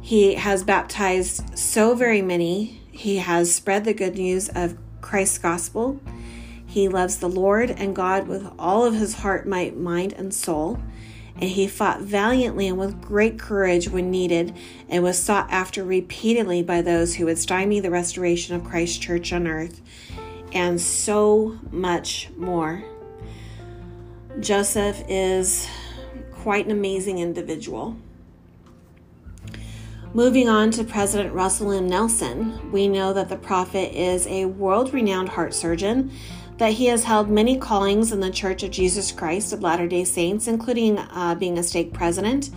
He 0.00 0.34
has 0.34 0.62
baptized 0.62 1.58
so 1.58 1.94
very 1.94 2.22
many. 2.22 2.80
He 2.92 3.16
has 3.16 3.54
spread 3.54 3.84
the 3.84 3.94
good 3.94 4.16
news 4.16 4.48
of 4.50 4.76
Christ's 5.00 5.38
gospel. 5.38 6.00
He 6.66 6.88
loves 6.88 7.18
the 7.18 7.28
Lord 7.28 7.70
and 7.70 7.96
God 7.96 8.28
with 8.28 8.46
all 8.58 8.84
of 8.84 8.94
his 8.94 9.14
heart, 9.14 9.48
might, 9.48 9.76
mind, 9.76 10.12
and 10.12 10.32
soul. 10.32 10.78
And 11.40 11.50
he 11.50 11.68
fought 11.68 12.00
valiantly 12.00 12.66
and 12.66 12.78
with 12.78 13.00
great 13.00 13.38
courage 13.38 13.88
when 13.88 14.10
needed, 14.10 14.56
and 14.88 15.04
was 15.04 15.18
sought 15.18 15.48
after 15.50 15.84
repeatedly 15.84 16.62
by 16.62 16.82
those 16.82 17.14
who 17.14 17.26
would 17.26 17.38
stymie 17.38 17.78
the 17.78 17.90
restoration 17.90 18.56
of 18.56 18.64
Christ's 18.64 18.98
church 18.98 19.32
on 19.32 19.46
earth, 19.46 19.80
and 20.52 20.80
so 20.80 21.58
much 21.70 22.28
more. 22.36 22.82
Joseph 24.40 25.02
is 25.08 25.68
quite 26.32 26.64
an 26.64 26.72
amazing 26.72 27.18
individual. 27.18 27.96
Moving 30.14 30.48
on 30.48 30.70
to 30.72 30.84
President 30.84 31.34
Russell 31.34 31.70
M. 31.70 31.86
Nelson, 31.86 32.72
we 32.72 32.88
know 32.88 33.12
that 33.12 33.28
the 33.28 33.36
prophet 33.36 33.94
is 33.94 34.26
a 34.26 34.46
world 34.46 34.94
renowned 34.94 35.28
heart 35.28 35.52
surgeon, 35.52 36.10
that 36.58 36.72
he 36.72 36.86
has 36.86 37.04
held 37.04 37.30
many 37.30 37.56
callings 37.56 38.12
in 38.12 38.20
the 38.20 38.30
Church 38.30 38.62
of 38.62 38.70
Jesus 38.70 39.12
Christ 39.12 39.52
of 39.52 39.62
Latter 39.62 39.86
day 39.86 40.04
Saints, 40.04 40.46
including 40.46 40.98
uh, 40.98 41.36
being 41.36 41.56
a 41.56 41.62
stake 41.62 41.92
president, 41.92 42.50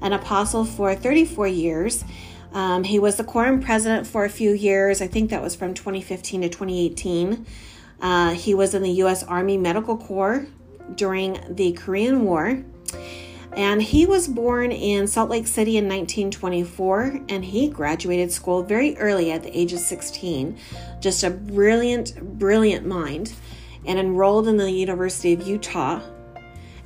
an 0.00 0.12
apostle 0.12 0.64
for 0.64 0.94
34 0.94 1.48
years. 1.48 2.04
Um, 2.52 2.84
he 2.84 2.98
was 2.98 3.16
the 3.16 3.24
quorum 3.24 3.60
president 3.60 4.06
for 4.06 4.24
a 4.24 4.30
few 4.30 4.52
years. 4.52 5.02
I 5.02 5.06
think 5.06 5.30
that 5.30 5.42
was 5.42 5.54
from 5.54 5.74
2015 5.74 6.42
to 6.42 6.48
2018. 6.48 7.46
Uh, 8.00 8.30
he 8.32 8.54
was 8.54 8.74
in 8.74 8.82
the 8.82 8.92
U.S. 8.92 9.22
Army 9.24 9.56
Medical 9.56 9.96
Corps 9.96 10.46
during 10.94 11.38
the 11.48 11.72
Korean 11.72 12.24
War. 12.24 12.62
And 13.56 13.80
he 13.80 14.04
was 14.04 14.28
born 14.28 14.70
in 14.70 15.06
Salt 15.06 15.30
Lake 15.30 15.46
City 15.46 15.78
in 15.78 15.84
1924, 15.84 17.22
and 17.30 17.42
he 17.42 17.68
graduated 17.68 18.30
school 18.30 18.62
very 18.62 18.96
early 18.98 19.32
at 19.32 19.42
the 19.42 19.58
age 19.58 19.72
of 19.72 19.78
16. 19.78 20.58
Just 21.00 21.24
a 21.24 21.30
brilliant, 21.30 22.38
brilliant 22.38 22.86
mind, 22.86 23.32
and 23.86 23.98
enrolled 23.98 24.46
in 24.46 24.58
the 24.58 24.70
University 24.70 25.32
of 25.32 25.46
Utah 25.46 26.02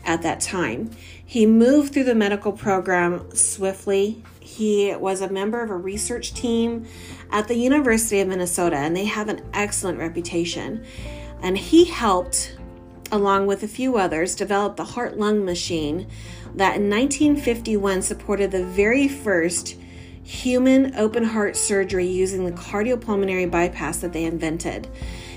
at 0.05 0.23
that 0.23 0.41
time. 0.41 0.93
He 1.27 1.45
moved 1.45 1.93
through 1.93 2.05
the 2.05 2.15
medical 2.15 2.53
program 2.53 3.35
swiftly. 3.35 4.23
He 4.39 4.95
was 4.95 5.23
a 5.23 5.29
member 5.29 5.63
of 5.63 5.71
a 5.71 5.77
research 5.77 6.35
team 6.35 6.87
at 7.33 7.49
the 7.49 7.57
University 7.57 8.21
of 8.21 8.29
Minnesota, 8.29 8.77
and 8.77 8.97
they 8.97 9.07
have 9.07 9.29
an 9.29 9.43
excellent 9.53 9.99
reputation. 9.99 10.85
And 11.43 11.59
he 11.59 11.87
helped 11.87 12.57
along 13.13 13.47
with 13.47 13.63
a 13.63 13.69
few 13.69 13.97
others, 13.97 14.35
develop 14.35 14.77
the 14.77 14.85
heart 14.85 15.19
lung 15.19 15.45
machine 15.45 16.07
that 16.55 16.77
in 16.77 16.91
1951 16.91 18.03
supported 18.03 18.51
the 18.51 18.65
very 18.65 19.09
first 19.09 19.77
human 20.23 20.95
open 20.97 21.25
heart 21.25 21.57
surgery 21.57 22.07
using 22.07 22.45
the 22.45 22.53
cardiopulmonary 22.53 23.51
bypass 23.51 23.99
that 23.99 24.13
they 24.13 24.25
invented. 24.25 24.89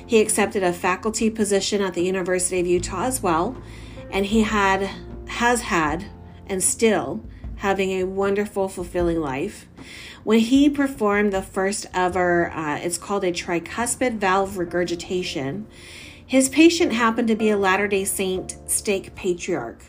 He 0.06 0.22
accepted 0.22 0.64
a 0.64 0.74
faculty 0.74 1.30
position 1.30 1.82
at 1.82 1.94
the 1.94 2.04
University 2.04 2.60
of 2.60 2.68
Utah 2.68 3.06
as 3.06 3.24
well, 3.24 3.58
and 4.12 4.26
he 4.26 4.44
had 4.44 4.90
has 5.28 5.62
had 5.62 6.06
and 6.48 6.62
still 6.62 7.24
having 7.58 7.92
a 7.92 8.04
wonderful 8.04 8.68
fulfilling 8.68 9.20
life. 9.20 9.68
When 10.24 10.40
he 10.40 10.70
performed 10.70 11.34
the 11.34 11.42
first 11.42 11.86
ever 11.94 12.52
uh, 12.52 12.78
it's 12.78 12.98
called 12.98 13.24
a 13.24 13.32
tricuspid 13.32 14.18
valve 14.18 14.58
regurgitation, 14.58 15.66
his 16.26 16.50
patient 16.50 16.94
happened 16.94 17.28
to 17.30 17.36
be 17.36 17.50
a 17.50 17.58
Latter 17.58 17.88
day 17.88 18.06
Saint 18.06 18.58
stake 18.68 19.16
patriarch. 19.16 19.86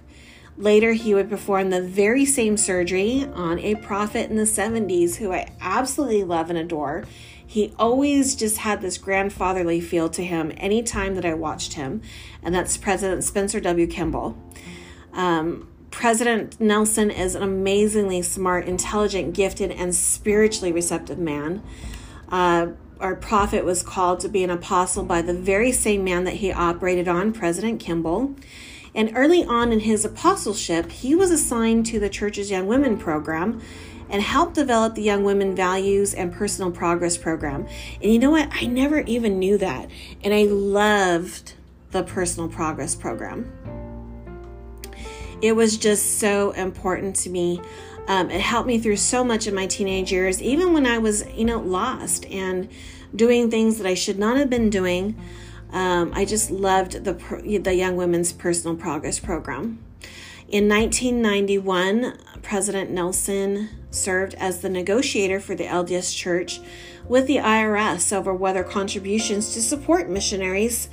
Later, 0.56 0.92
he 0.92 1.14
would 1.14 1.28
perform 1.28 1.70
the 1.70 1.82
very 1.82 2.24
same 2.24 2.56
surgery 2.56 3.24
on 3.34 3.58
a 3.58 3.74
prophet 3.74 4.30
in 4.30 4.36
the 4.36 4.44
70s 4.44 5.16
who 5.16 5.32
I 5.32 5.52
absolutely 5.60 6.22
love 6.22 6.48
and 6.48 6.58
adore. 6.58 7.04
He 7.44 7.72
always 7.78 8.36
just 8.36 8.58
had 8.58 8.80
this 8.80 8.96
grandfatherly 8.96 9.80
feel 9.80 10.08
to 10.10 10.24
him 10.24 10.52
anytime 10.56 11.14
that 11.16 11.24
I 11.24 11.34
watched 11.34 11.74
him, 11.74 12.02
and 12.42 12.54
that's 12.54 12.76
President 12.76 13.24
Spencer 13.24 13.60
W. 13.60 13.86
Kimball. 13.86 14.36
Um, 15.12 15.68
President 15.90 16.60
Nelson 16.60 17.10
is 17.10 17.34
an 17.34 17.42
amazingly 17.42 18.22
smart, 18.22 18.66
intelligent, 18.66 19.34
gifted, 19.34 19.70
and 19.70 19.94
spiritually 19.94 20.72
receptive 20.72 21.18
man. 21.18 21.62
Uh, 22.28 22.68
or 22.98 23.14
prophet 23.14 23.64
was 23.64 23.82
called 23.82 24.20
to 24.20 24.28
be 24.28 24.42
an 24.42 24.50
apostle 24.50 25.04
by 25.04 25.22
the 25.22 25.34
very 25.34 25.70
same 25.70 26.02
man 26.02 26.24
that 26.24 26.34
he 26.34 26.52
operated 26.52 27.06
on, 27.06 27.32
President 27.32 27.78
Kimball. 27.80 28.34
And 28.94 29.12
early 29.14 29.44
on 29.44 29.72
in 29.72 29.80
his 29.80 30.04
apostleship, 30.04 30.90
he 30.90 31.14
was 31.14 31.30
assigned 31.30 31.86
to 31.86 31.98
the 31.98 32.08
church's 32.08 32.50
Young 32.50 32.66
Women 32.66 32.96
program 32.96 33.60
and 34.08 34.22
helped 34.22 34.54
develop 34.54 34.94
the 34.94 35.02
Young 35.02 35.24
Women 35.24 35.56
Values 35.56 36.14
and 36.14 36.32
Personal 36.32 36.70
Progress 36.70 37.16
program. 37.16 37.66
And 38.00 38.12
you 38.12 38.18
know 38.18 38.30
what? 38.30 38.48
I 38.52 38.66
never 38.66 39.00
even 39.00 39.38
knew 39.38 39.58
that. 39.58 39.90
And 40.22 40.32
I 40.32 40.44
loved 40.44 41.54
the 41.90 42.02
Personal 42.02 42.48
Progress 42.48 42.94
program. 42.94 43.50
It 45.42 45.56
was 45.56 45.76
just 45.76 46.18
so 46.18 46.52
important 46.52 47.16
to 47.16 47.30
me. 47.30 47.60
Um, 48.06 48.30
it 48.30 48.40
helped 48.40 48.66
me 48.66 48.78
through 48.78 48.96
so 48.96 49.24
much 49.24 49.46
in 49.46 49.54
my 49.54 49.66
teenage 49.66 50.12
years, 50.12 50.40
even 50.42 50.72
when 50.72 50.86
I 50.86 50.98
was, 50.98 51.26
you 51.34 51.44
know, 51.44 51.58
lost 51.58 52.26
and 52.26 52.68
doing 53.16 53.50
things 53.50 53.78
that 53.78 53.86
I 53.86 53.94
should 53.94 54.18
not 54.18 54.36
have 54.36 54.50
been 54.50 54.70
doing. 54.70 55.16
Um, 55.74 56.12
I 56.14 56.24
just 56.24 56.52
loved 56.52 57.02
the 57.02 57.14
the 57.60 57.74
Young 57.74 57.96
Women's 57.96 58.32
Personal 58.32 58.76
Progress 58.76 59.18
Program. 59.18 59.80
In 60.46 60.68
1991, 60.68 62.16
President 62.42 62.92
Nelson 62.92 63.70
served 63.90 64.34
as 64.34 64.60
the 64.60 64.68
negotiator 64.68 65.40
for 65.40 65.56
the 65.56 65.64
LDS 65.64 66.16
Church 66.16 66.60
with 67.08 67.26
the 67.26 67.38
IRS 67.38 68.12
over 68.12 68.32
whether 68.32 68.62
contributions 68.62 69.52
to 69.52 69.60
support 69.60 70.08
missionaries 70.08 70.88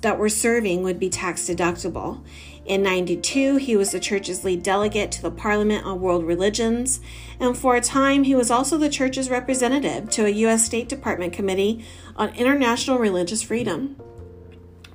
that 0.00 0.18
were 0.18 0.28
serving 0.28 0.82
would 0.82 0.98
be 0.98 1.08
tax 1.08 1.42
deductible. 1.42 2.24
In 2.64 2.82
92, 2.82 3.58
he 3.58 3.76
was 3.76 3.92
the 3.92 4.00
church's 4.00 4.42
lead 4.42 4.64
delegate 4.64 5.12
to 5.12 5.22
the 5.22 5.30
Parliament 5.30 5.86
on 5.86 6.00
World 6.00 6.24
Religions, 6.24 7.00
and 7.38 7.56
for 7.56 7.76
a 7.76 7.80
time, 7.80 8.24
he 8.24 8.34
was 8.34 8.50
also 8.50 8.76
the 8.76 8.90
church's 8.90 9.30
representative 9.30 10.10
to 10.10 10.26
a 10.26 10.30
U.S. 10.30 10.64
State 10.64 10.88
Department 10.88 11.32
Committee 11.32 11.84
on 12.16 12.34
International 12.34 12.98
Religious 12.98 13.42
Freedom. 13.42 13.96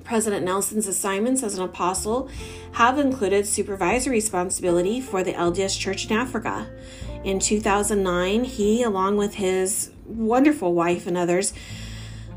President 0.04 0.44
Nelson's 0.44 0.86
assignments 0.86 1.42
as 1.42 1.56
an 1.56 1.64
apostle 1.64 2.28
have 2.72 2.98
included 2.98 3.46
supervisory 3.46 4.16
responsibility 4.16 5.00
for 5.00 5.24
the 5.24 5.32
LDS 5.32 5.78
Church 5.80 6.06
in 6.06 6.12
Africa. 6.16 6.70
In 7.24 7.38
2009, 7.38 8.44
he, 8.44 8.82
along 8.82 9.16
with 9.16 9.34
his 9.34 9.90
wonderful 10.04 10.74
wife 10.74 11.06
and 11.06 11.16
others, 11.16 11.54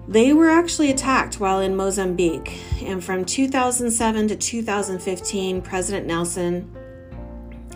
they 0.07 0.31
were 0.31 0.49
actually 0.49 0.89
attacked 0.89 1.41
while 1.41 1.59
in 1.59 1.75
Mozambique. 1.75 2.57
And 2.81 3.03
from 3.03 3.25
2007 3.25 4.29
to 4.29 4.35
2015, 4.37 5.61
President 5.61 6.07
Nelson 6.07 6.73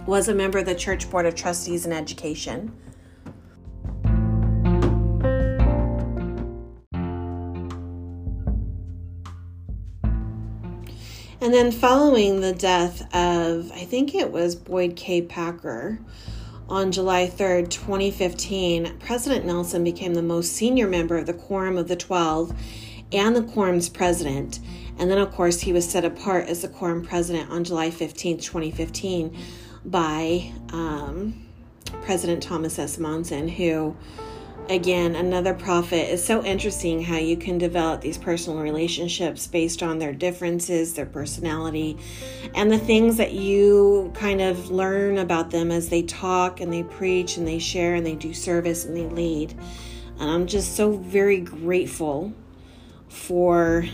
was 0.05 0.29
a 0.29 0.33
member 0.33 0.59
of 0.59 0.65
the 0.65 0.73
Church 0.73 1.09
Board 1.11 1.25
of 1.25 1.35
Trustees 1.35 1.85
in 1.85 1.91
Education. 1.91 2.71
And 11.41 11.51
then, 11.51 11.71
following 11.71 12.41
the 12.41 12.53
death 12.53 13.01
of, 13.15 13.71
I 13.71 13.83
think 13.85 14.13
it 14.13 14.31
was 14.31 14.55
Boyd 14.55 14.95
K. 14.95 15.23
Packer 15.23 15.99
on 16.69 16.91
July 16.91 17.27
3rd, 17.27 17.71
2015, 17.71 18.99
President 18.99 19.43
Nelson 19.43 19.83
became 19.83 20.13
the 20.13 20.21
most 20.21 20.53
senior 20.53 20.87
member 20.87 21.17
of 21.17 21.25
the 21.25 21.33
Quorum 21.33 21.79
of 21.79 21.87
the 21.87 21.95
Twelve 21.95 22.55
and 23.11 23.35
the 23.35 23.41
Quorum's 23.41 23.89
president. 23.89 24.59
And 24.99 25.09
then, 25.09 25.17
of 25.17 25.31
course, 25.31 25.61
he 25.61 25.73
was 25.73 25.89
set 25.89 26.05
apart 26.05 26.47
as 26.47 26.61
the 26.61 26.67
Quorum 26.67 27.01
president 27.01 27.49
on 27.49 27.63
July 27.63 27.89
15th, 27.89 28.43
2015, 28.43 29.35
by 29.83 30.53
um, 30.71 31.43
President 32.03 32.43
Thomas 32.43 32.77
S. 32.77 32.99
Monson, 32.99 33.47
who 33.47 33.97
again, 34.69 35.15
another 35.15 35.53
prophet. 35.53 36.13
It's 36.13 36.23
so 36.23 36.43
interesting 36.43 37.01
how 37.03 37.17
you 37.17 37.35
can 37.35 37.57
develop 37.57 38.01
these 38.01 38.17
personal 38.17 38.59
relationships 38.59 39.47
based 39.47 39.83
on 39.83 39.99
their 39.99 40.13
differences, 40.13 40.93
their 40.93 41.05
personality, 41.05 41.97
and 42.55 42.71
the 42.71 42.77
things 42.77 43.17
that 43.17 43.33
you 43.33 44.11
kind 44.13 44.41
of 44.41 44.71
learn 44.71 45.17
about 45.17 45.51
them 45.51 45.71
as 45.71 45.89
they 45.89 46.03
talk 46.03 46.61
and 46.61 46.71
they 46.71 46.83
preach 46.83 47.37
and 47.37 47.47
they 47.47 47.59
share 47.59 47.95
and 47.95 48.05
they 48.05 48.15
do 48.15 48.33
service 48.33 48.85
and 48.85 48.95
they 48.95 49.07
lead. 49.07 49.53
And 50.19 50.29
I'm 50.29 50.47
just 50.47 50.75
so 50.75 50.91
very 50.97 51.41
grateful 51.41 52.33
for 53.09 53.85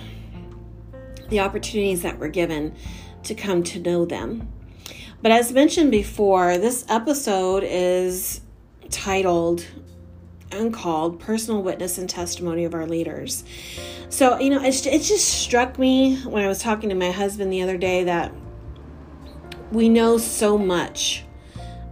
the 1.29 1.39
opportunities 1.39 2.03
that 2.03 2.19
were 2.19 2.29
given 2.29 2.75
to 3.23 3.33
come 3.33 3.63
to 3.63 3.79
know 3.79 4.05
them. 4.05 4.51
But 5.21 5.31
as 5.31 5.51
mentioned 5.51 5.91
before, 5.91 6.57
this 6.57 6.85
episode 6.87 7.63
is 7.65 8.41
titled 8.89 9.65
and 10.51 10.73
called 10.73 11.19
Personal 11.19 11.61
Witness 11.61 11.97
and 11.97 12.09
Testimony 12.09 12.63
of 12.65 12.73
Our 12.73 12.85
Leaders. 12.85 13.43
So, 14.09 14.39
you 14.39 14.49
know, 14.49 14.61
it, 14.63 14.85
it 14.85 15.01
just 15.01 15.27
struck 15.27 15.77
me 15.77 16.17
when 16.21 16.43
I 16.43 16.47
was 16.47 16.59
talking 16.59 16.89
to 16.89 16.95
my 16.95 17.11
husband 17.11 17.51
the 17.51 17.61
other 17.61 17.77
day 17.77 18.05
that 18.05 18.33
we 19.71 19.89
know 19.89 20.17
so 20.17 20.57
much 20.57 21.23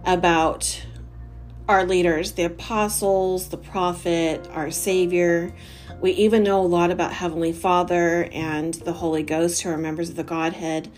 about 0.04 0.82
our 1.68 1.84
leaders, 1.84 2.32
the 2.32 2.44
apostles, 2.44 3.48
the 3.48 3.56
prophet, 3.56 4.48
our 4.52 4.70
Savior. 4.70 5.52
We 6.00 6.12
even 6.12 6.42
know 6.42 6.60
a 6.60 6.66
lot 6.66 6.90
about 6.90 7.12
Heavenly 7.12 7.52
Father 7.52 8.28
and 8.32 8.74
the 8.74 8.92
Holy 8.92 9.22
Ghost, 9.22 9.62
who 9.62 9.70
are 9.70 9.78
members 9.78 10.08
of 10.08 10.16
the 10.16 10.24
Godhead. 10.24 10.90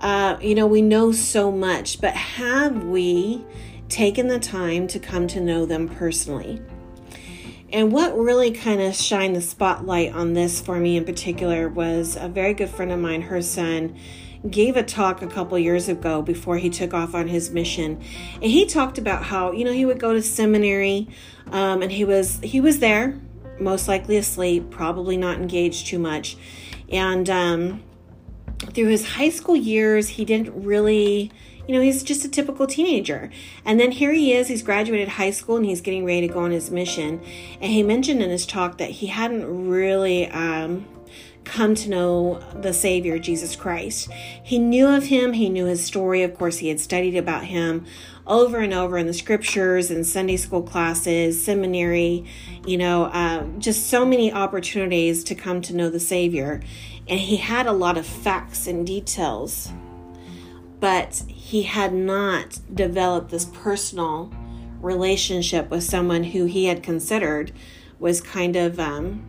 Uh, 0.00 0.38
you 0.40 0.54
know, 0.54 0.66
we 0.66 0.80
know 0.80 1.10
so 1.10 1.50
much, 1.50 2.00
but 2.00 2.14
have 2.14 2.84
we 2.84 3.44
taken 3.88 4.28
the 4.28 4.38
time 4.38 4.86
to 4.86 4.98
come 4.98 5.26
to 5.26 5.40
know 5.40 5.66
them 5.66 5.88
personally? 5.88 6.62
And 7.70 7.92
what 7.92 8.16
really 8.16 8.50
kind 8.50 8.80
of 8.80 8.94
shined 8.94 9.36
the 9.36 9.42
spotlight 9.42 10.14
on 10.14 10.32
this 10.32 10.60
for 10.60 10.78
me 10.78 10.96
in 10.96 11.04
particular 11.04 11.68
was 11.68 12.16
a 12.16 12.28
very 12.28 12.54
good 12.54 12.70
friend 12.70 12.90
of 12.90 12.98
mine, 12.98 13.22
her 13.22 13.42
son, 13.42 13.96
gave 14.48 14.76
a 14.76 14.82
talk 14.82 15.20
a 15.20 15.26
couple 15.26 15.58
years 15.58 15.88
ago 15.88 16.22
before 16.22 16.56
he 16.56 16.70
took 16.70 16.94
off 16.94 17.14
on 17.14 17.28
his 17.28 17.50
mission. 17.50 18.00
And 18.34 18.44
he 18.44 18.64
talked 18.66 18.96
about 18.96 19.24
how, 19.24 19.52
you 19.52 19.64
know, 19.64 19.72
he 19.72 19.84
would 19.84 19.98
go 19.98 20.12
to 20.14 20.22
seminary 20.22 21.08
um, 21.50 21.82
and 21.82 21.92
he 21.92 22.04
was 22.04 22.38
he 22.40 22.60
was 22.60 22.78
there, 22.78 23.20
most 23.58 23.88
likely 23.88 24.16
asleep, 24.16 24.70
probably 24.70 25.16
not 25.16 25.38
engaged 25.38 25.88
too 25.88 25.98
much. 25.98 26.36
And 26.90 27.28
um, 27.28 27.82
through 28.72 28.88
his 28.88 29.06
high 29.06 29.30
school 29.30 29.56
years, 29.56 30.08
he 30.08 30.24
didn't 30.24 30.64
really 30.64 31.32
you 31.68 31.74
know, 31.74 31.82
he's 31.82 32.02
just 32.02 32.24
a 32.24 32.28
typical 32.28 32.66
teenager. 32.66 33.30
And 33.64 33.78
then 33.78 33.92
here 33.92 34.12
he 34.12 34.32
is, 34.32 34.48
he's 34.48 34.62
graduated 34.62 35.06
high 35.08 35.30
school 35.30 35.58
and 35.58 35.66
he's 35.66 35.82
getting 35.82 36.04
ready 36.04 36.26
to 36.26 36.32
go 36.32 36.40
on 36.40 36.50
his 36.50 36.70
mission. 36.70 37.20
And 37.60 37.70
he 37.70 37.82
mentioned 37.82 38.22
in 38.22 38.30
his 38.30 38.46
talk 38.46 38.78
that 38.78 38.90
he 38.90 39.08
hadn't 39.08 39.68
really 39.68 40.28
um, 40.30 40.86
come 41.44 41.74
to 41.74 41.90
know 41.90 42.40
the 42.54 42.72
Savior, 42.72 43.18
Jesus 43.18 43.54
Christ. 43.54 44.10
He 44.42 44.58
knew 44.58 44.88
of 44.88 45.04
him, 45.04 45.34
he 45.34 45.50
knew 45.50 45.66
his 45.66 45.84
story. 45.84 46.22
Of 46.22 46.38
course, 46.38 46.56
he 46.56 46.68
had 46.68 46.80
studied 46.80 47.16
about 47.16 47.44
him 47.44 47.84
over 48.26 48.58
and 48.58 48.72
over 48.72 48.96
in 48.96 49.06
the 49.06 49.14
scriptures 49.14 49.90
and 49.90 50.06
Sunday 50.06 50.38
school 50.38 50.62
classes, 50.62 51.42
seminary, 51.42 52.24
you 52.66 52.78
know, 52.78 53.04
uh, 53.04 53.44
just 53.58 53.88
so 53.88 54.06
many 54.06 54.32
opportunities 54.32 55.22
to 55.24 55.34
come 55.34 55.60
to 55.62 55.76
know 55.76 55.90
the 55.90 56.00
Savior. 56.00 56.62
And 57.06 57.20
he 57.20 57.36
had 57.36 57.66
a 57.66 57.72
lot 57.72 57.98
of 57.98 58.06
facts 58.06 58.66
and 58.66 58.86
details 58.86 59.70
but 60.80 61.22
he 61.26 61.62
had 61.62 61.92
not 61.92 62.58
developed 62.74 63.30
this 63.30 63.46
personal 63.46 64.32
relationship 64.80 65.70
with 65.70 65.82
someone 65.82 66.24
who 66.24 66.44
he 66.44 66.66
had 66.66 66.82
considered 66.82 67.52
was 67.98 68.20
kind 68.20 68.54
of, 68.54 68.78
um, 68.78 69.24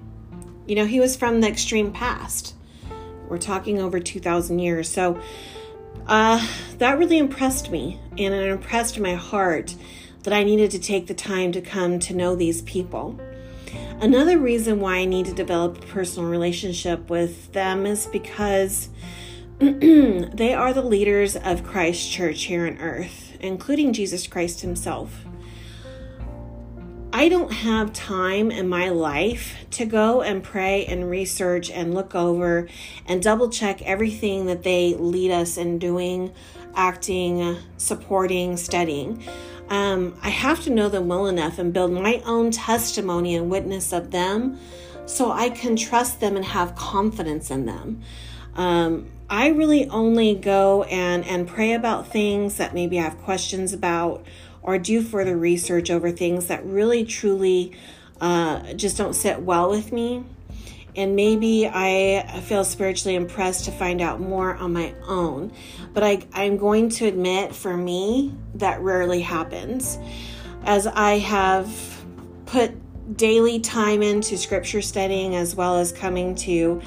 you 0.68 0.76
know, 0.76 0.86
he 0.86 1.00
was 1.00 1.16
from 1.16 1.42
the 1.42 1.48
extreme 1.48 1.92
past. 1.92 2.56
We're 3.28 3.38
talking 3.38 3.80
over 3.80 4.00
2,000 4.00 4.60
years. 4.60 4.90
So 4.90 5.20
uh, 6.08 6.46
that 6.78 6.98
really 6.98 7.18
impressed 7.18 7.72
me, 7.72 8.00
and 8.18 8.34
it 8.34 8.50
impressed 8.50 9.00
my 9.00 9.16
heart 9.16 9.76
that 10.24 10.34
I 10.34 10.44
needed 10.44 10.72
to 10.72 10.80
take 10.80 11.08
the 11.08 11.14
time 11.14 11.52
to 11.54 11.62
come 11.62 12.00
to 12.00 12.16
know 12.16 12.36
these 12.36 12.62
people. 12.64 13.20
Another 14.02 14.38
reason 14.38 14.80
why 14.80 14.98
I 14.98 15.06
need 15.06 15.26
to 15.28 15.34
develop 15.34 15.78
a 15.78 15.88
personal 15.88 16.30
relationship 16.30 17.10
with 17.10 17.52
them 17.54 17.86
is 17.86 18.08
because 18.08 18.90
they 19.60 20.54
are 20.54 20.72
the 20.72 20.82
leaders 20.82 21.36
of 21.36 21.66
Christ's 21.66 22.08
church 22.08 22.44
here 22.44 22.66
on 22.66 22.78
earth, 22.78 23.36
including 23.42 23.92
Jesus 23.92 24.26
Christ 24.26 24.62
himself. 24.62 25.26
I 27.12 27.28
don't 27.28 27.52
have 27.52 27.92
time 27.92 28.52
in 28.52 28.70
my 28.70 28.88
life 28.88 29.58
to 29.72 29.86
go 29.86 30.22
and 30.22 30.42
pray 30.42 30.86
and 30.86 31.10
research 31.10 31.70
and 31.70 31.94
look 31.94 32.16
over 32.16 32.70
and 33.06 33.22
double 33.22 33.50
check 33.50 33.82
everything 33.82 34.46
that 34.46 34.64
they 34.64 34.94
lead 34.94 35.32
us 35.32 35.58
in 35.58 35.78
doing, 35.78 36.34
acting, 36.74 37.58
supporting, 37.76 38.56
studying. 38.56 39.22
Um, 39.68 40.18
I 40.24 40.30
have 40.30 40.64
to 40.64 40.70
know 40.70 40.88
them 40.88 41.10
well 41.10 41.28
enough 41.28 41.60
and 41.60 41.74
build 41.74 41.92
my 41.92 42.22
own 42.26 42.52
testimony 42.52 43.36
and 43.36 43.50
witness 43.50 43.92
of 43.92 44.12
them 44.12 44.58
so 45.06 45.34
I 45.34 45.50
can 45.50 45.76
trust 45.76 46.22
them 46.22 46.38
and 46.38 46.46
have 46.46 46.76
confidence 46.76 47.52
in 47.52 47.66
them. 47.66 48.02
Um, 48.56 49.10
I 49.30 49.50
really 49.50 49.88
only 49.90 50.34
go 50.34 50.84
and, 50.84 51.24
and 51.26 51.48
pray 51.48 51.74
about 51.74 52.08
things 52.08 52.58
that 52.58 52.74
maybe 52.74 53.00
I 53.00 53.04
have 53.04 53.18
questions 53.20 53.74
about 53.74 54.26
or 54.64 54.78
do 54.78 55.02
further 55.02 55.38
research 55.38 55.92
over 55.92 56.12
things 56.12 56.48
that 56.48 56.66
really 56.66 57.06
truly 57.06 57.74
uh, 58.20 58.74
just 58.74 58.98
don't 58.98 59.14
sit 59.14 59.42
well 59.42 59.70
with 59.70 59.92
me. 59.92 60.24
And 60.96 61.16
maybe 61.16 61.68
I 61.68 62.42
feel 62.46 62.66
spiritually 62.66 63.16
impressed 63.16 63.66
to 63.66 63.72
find 63.72 64.02
out 64.02 64.20
more 64.20 64.56
on 64.56 64.74
my 64.74 64.96
own. 65.06 65.54
But 65.94 66.04
I, 66.04 66.22
I'm 66.34 66.58
going 66.58 66.90
to 66.90 67.06
admit 67.06 67.56
for 67.56 67.78
me, 67.78 68.36
that 68.56 68.82
rarely 68.82 69.22
happens. 69.22 70.00
As 70.66 70.88
I 70.88 71.20
have 71.20 72.04
put 72.48 72.74
daily 73.16 73.60
time 73.60 74.02
into 74.02 74.38
scripture 74.38 74.82
studying 74.82 75.36
as 75.36 75.56
well 75.56 75.78
as 75.78 75.92
coming 75.92 76.36
to, 76.36 76.82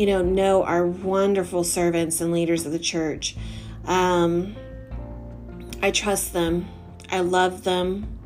you 0.00 0.06
know, 0.06 0.22
know 0.22 0.64
our 0.64 0.86
wonderful 0.86 1.62
servants 1.62 2.22
and 2.22 2.32
leaders 2.32 2.64
of 2.64 2.72
the 2.72 2.78
church. 2.78 3.36
Um, 3.84 4.56
I 5.82 5.90
trust 5.90 6.32
them. 6.32 6.70
I 7.10 7.20
love 7.20 7.64
them. 7.64 8.18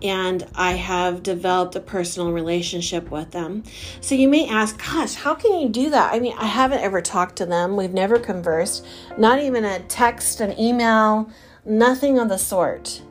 And 0.00 0.46
I 0.54 0.72
have 0.72 1.22
developed 1.22 1.76
a 1.76 1.80
personal 1.80 2.32
relationship 2.32 3.10
with 3.10 3.30
them. 3.30 3.62
So 4.00 4.14
you 4.14 4.26
may 4.26 4.48
ask, 4.48 4.78
gosh, 4.78 5.12
how 5.12 5.34
can 5.34 5.60
you 5.60 5.68
do 5.68 5.90
that? 5.90 6.14
I 6.14 6.18
mean, 6.18 6.34
I 6.38 6.46
haven't 6.46 6.80
ever 6.80 7.02
talked 7.02 7.36
to 7.36 7.44
them. 7.44 7.76
We've 7.76 7.92
never 7.92 8.18
conversed, 8.18 8.86
not 9.18 9.38
even 9.38 9.66
a 9.66 9.80
text, 9.80 10.40
an 10.40 10.58
email, 10.58 11.30
nothing 11.66 12.18
of 12.18 12.30
the 12.30 12.38
sort. 12.38 13.02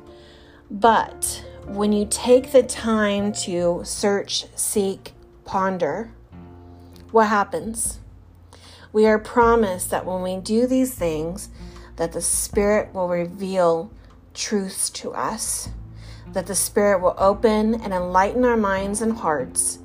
But 0.71 1.45
when 1.67 1.93
you 1.93 2.07
take 2.09 2.51
the 2.51 2.63
time 2.63 3.31
to 3.43 3.81
search, 3.85 4.47
seek, 4.55 5.13
ponder, 5.45 6.15
what 7.11 7.27
happens? 7.27 7.99
We 8.93 9.05
are 9.05 9.19
promised 9.19 9.89
that 9.91 10.05
when 10.05 10.21
we 10.21 10.37
do 10.37 10.67
these 10.67 10.93
things, 10.93 11.49
that 11.95 12.11
the 12.11 12.21
Spirit 12.21 12.93
will 12.93 13.07
reveal 13.07 13.91
truths 14.33 14.89
to 14.89 15.13
us, 15.13 15.69
that 16.33 16.47
the 16.47 16.55
Spirit 16.55 17.01
will 17.01 17.15
open 17.17 17.75
and 17.75 17.93
enlighten 17.93 18.45
our 18.45 18.57
minds 18.57 19.01
and 19.01 19.17
hearts 19.17 19.79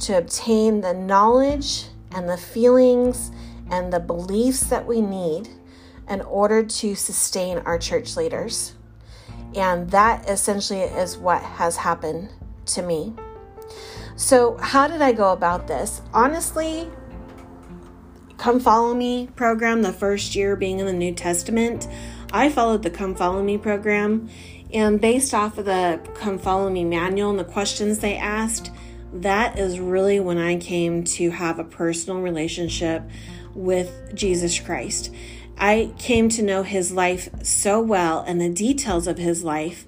to 0.00 0.18
obtain 0.18 0.80
the 0.80 0.94
knowledge 0.94 1.84
and 2.10 2.28
the 2.28 2.36
feelings 2.36 3.30
and 3.70 3.92
the 3.92 4.00
beliefs 4.00 4.64
that 4.64 4.86
we 4.86 5.00
need 5.00 5.48
in 6.08 6.20
order 6.22 6.62
to 6.62 6.94
sustain 6.94 7.58
our 7.58 7.78
church 7.78 8.16
leaders. 8.16 8.74
And 9.54 9.90
that 9.90 10.28
essentially 10.28 10.80
is 10.80 11.16
what 11.16 11.42
has 11.42 11.76
happened 11.76 12.30
to 12.66 12.82
me. 12.82 13.14
So, 14.22 14.56
how 14.58 14.86
did 14.86 15.02
I 15.02 15.10
go 15.10 15.32
about 15.32 15.66
this? 15.66 16.00
Honestly, 16.14 16.88
Come 18.38 18.60
Follow 18.60 18.94
Me 18.94 19.28
program, 19.34 19.82
the 19.82 19.92
first 19.92 20.36
year 20.36 20.54
being 20.54 20.78
in 20.78 20.86
the 20.86 20.92
New 20.92 21.12
Testament, 21.12 21.88
I 22.32 22.48
followed 22.48 22.84
the 22.84 22.90
Come 22.90 23.16
Follow 23.16 23.42
Me 23.42 23.58
program. 23.58 24.30
And 24.72 25.00
based 25.00 25.34
off 25.34 25.58
of 25.58 25.64
the 25.64 26.00
Come 26.14 26.38
Follow 26.38 26.70
Me 26.70 26.84
manual 26.84 27.30
and 27.30 27.38
the 27.38 27.44
questions 27.44 27.98
they 27.98 28.16
asked, 28.16 28.70
that 29.12 29.58
is 29.58 29.80
really 29.80 30.20
when 30.20 30.38
I 30.38 30.56
came 30.56 31.02
to 31.02 31.30
have 31.30 31.58
a 31.58 31.64
personal 31.64 32.20
relationship 32.20 33.02
with 33.54 34.14
Jesus 34.14 34.60
Christ. 34.60 35.12
I 35.58 35.92
came 35.98 36.28
to 36.28 36.42
know 36.42 36.62
his 36.62 36.92
life 36.92 37.28
so 37.42 37.80
well 37.80 38.20
and 38.20 38.40
the 38.40 38.50
details 38.50 39.08
of 39.08 39.18
his 39.18 39.42
life 39.42 39.84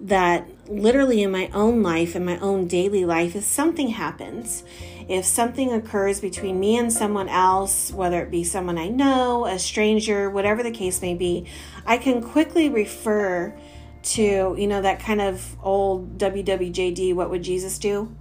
that 0.00 0.48
literally 0.68 1.22
in 1.22 1.30
my 1.30 1.50
own 1.52 1.82
life, 1.82 2.14
in 2.14 2.24
my 2.24 2.38
own 2.38 2.66
daily 2.66 3.04
life, 3.04 3.34
if 3.34 3.44
something 3.44 3.88
happens, 3.88 4.62
if 5.08 5.24
something 5.24 5.72
occurs 5.72 6.20
between 6.20 6.60
me 6.60 6.76
and 6.76 6.92
someone 6.92 7.28
else, 7.28 7.90
whether 7.92 8.22
it 8.22 8.30
be 8.30 8.44
someone 8.44 8.78
I 8.78 8.88
know, 8.88 9.46
a 9.46 9.58
stranger, 9.58 10.30
whatever 10.30 10.62
the 10.62 10.70
case 10.70 11.02
may 11.02 11.14
be, 11.14 11.46
I 11.86 11.98
can 11.98 12.22
quickly 12.22 12.68
refer 12.68 13.58
to, 14.02 14.54
you 14.56 14.66
know, 14.66 14.82
that 14.82 15.00
kind 15.00 15.20
of 15.20 15.56
old 15.62 16.18
WWJD, 16.18 17.14
what 17.14 17.30
would 17.30 17.42
Jesus 17.42 17.78
do? 17.78 18.14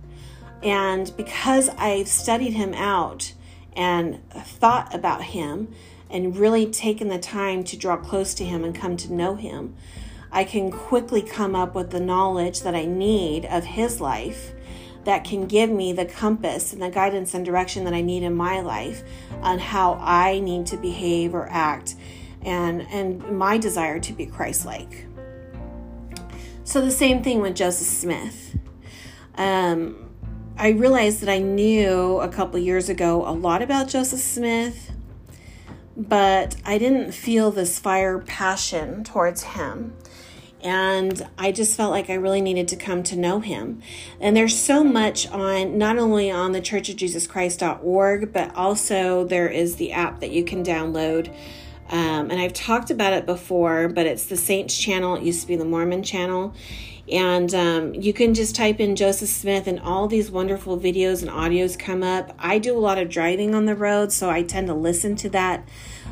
And 0.63 1.15
because 1.15 1.69
I've 1.69 2.07
studied 2.07 2.53
him 2.53 2.73
out 2.73 3.33
and 3.75 4.27
thought 4.31 4.95
about 4.95 5.21
him, 5.21 5.73
and 6.09 6.37
really 6.37 6.65
taken 6.65 7.09
the 7.09 7.19
time 7.19 7.63
to 7.65 7.77
draw 7.77 7.97
close 7.97 8.33
to 8.35 8.45
Him 8.45 8.63
and 8.63 8.73
come 8.73 8.97
to 8.97 9.13
know 9.13 9.35
Him, 9.35 9.75
I 10.31 10.43
can 10.43 10.71
quickly 10.71 11.21
come 11.21 11.55
up 11.55 11.75
with 11.75 11.91
the 11.91 11.99
knowledge 11.99 12.61
that 12.61 12.75
I 12.75 12.85
need 12.85 13.45
of 13.45 13.63
His 13.63 14.01
life 14.01 14.53
that 15.03 15.23
can 15.23 15.47
give 15.47 15.69
me 15.69 15.93
the 15.93 16.05
compass 16.05 16.73
and 16.73 16.81
the 16.81 16.89
guidance 16.89 17.33
and 17.33 17.45
direction 17.45 17.85
that 17.85 17.93
I 17.93 18.01
need 18.01 18.23
in 18.23 18.35
my 18.35 18.59
life 18.59 19.03
on 19.41 19.57
how 19.59 19.93
I 19.93 20.39
need 20.39 20.65
to 20.67 20.77
behave 20.77 21.33
or 21.33 21.47
act 21.49 21.95
and, 22.41 22.81
and 22.89 23.37
my 23.37 23.57
desire 23.57 23.99
to 24.01 24.13
be 24.13 24.25
Christ 24.25 24.65
like. 24.65 25.05
So, 26.65 26.81
the 26.81 26.91
same 26.91 27.23
thing 27.23 27.41
with 27.41 27.55
Joseph 27.55 27.87
Smith. 27.87 28.57
Um, 29.35 30.09
I 30.57 30.69
realized 30.69 31.21
that 31.21 31.29
I 31.29 31.39
knew 31.39 32.19
a 32.19 32.27
couple 32.27 32.59
years 32.59 32.89
ago 32.89 33.25
a 33.25 33.31
lot 33.31 33.61
about 33.61 33.87
Joseph 33.87 34.19
Smith 34.19 34.91
but 35.97 36.55
I 36.63 36.77
didn't 36.77 37.11
feel 37.11 37.49
this 37.49 37.79
fire 37.79 38.19
passion 38.19 39.03
towards 39.03 39.41
him. 39.41 39.95
And 40.67 41.25
I 41.37 41.53
just 41.53 41.77
felt 41.77 41.91
like 41.91 42.09
I 42.09 42.15
really 42.15 42.41
needed 42.41 42.67
to 42.67 42.75
come 42.75 43.01
to 43.03 43.15
know 43.15 43.39
him. 43.39 43.81
And 44.19 44.35
there's 44.35 44.59
so 44.59 44.83
much 44.83 45.25
on 45.29 45.77
not 45.77 45.97
only 45.97 46.29
on 46.29 46.51
the 46.51 46.59
churchofjesuschrist.org, 46.59 48.33
but 48.33 48.53
also 48.53 49.23
there 49.23 49.47
is 49.47 49.77
the 49.77 49.93
app 49.93 50.19
that 50.19 50.31
you 50.31 50.43
can 50.43 50.65
download. 50.65 51.29
Um, 51.89 52.29
and 52.29 52.33
I've 52.33 52.51
talked 52.51 52.91
about 52.91 53.13
it 53.13 53.25
before, 53.25 53.87
but 53.87 54.07
it's 54.07 54.25
the 54.25 54.35
Saints 54.35 54.77
channel. 54.77 55.15
It 55.15 55.23
used 55.23 55.39
to 55.39 55.47
be 55.47 55.55
the 55.55 55.63
Mormon 55.63 56.03
channel. 56.03 56.53
And 57.09 57.55
um, 57.55 57.93
you 57.95 58.11
can 58.11 58.33
just 58.33 58.53
type 58.53 58.81
in 58.81 58.97
Joseph 58.97 59.29
Smith, 59.29 59.67
and 59.67 59.79
all 59.79 60.09
these 60.09 60.29
wonderful 60.29 60.77
videos 60.77 61.21
and 61.21 61.31
audios 61.31 61.79
come 61.79 62.03
up. 62.03 62.35
I 62.37 62.59
do 62.59 62.77
a 62.77 62.81
lot 62.81 62.97
of 62.97 63.07
driving 63.07 63.55
on 63.55 63.63
the 63.63 63.75
road, 63.75 64.11
so 64.11 64.29
I 64.29 64.43
tend 64.43 64.67
to 64.67 64.73
listen 64.73 65.15
to 65.15 65.29
that 65.29 65.65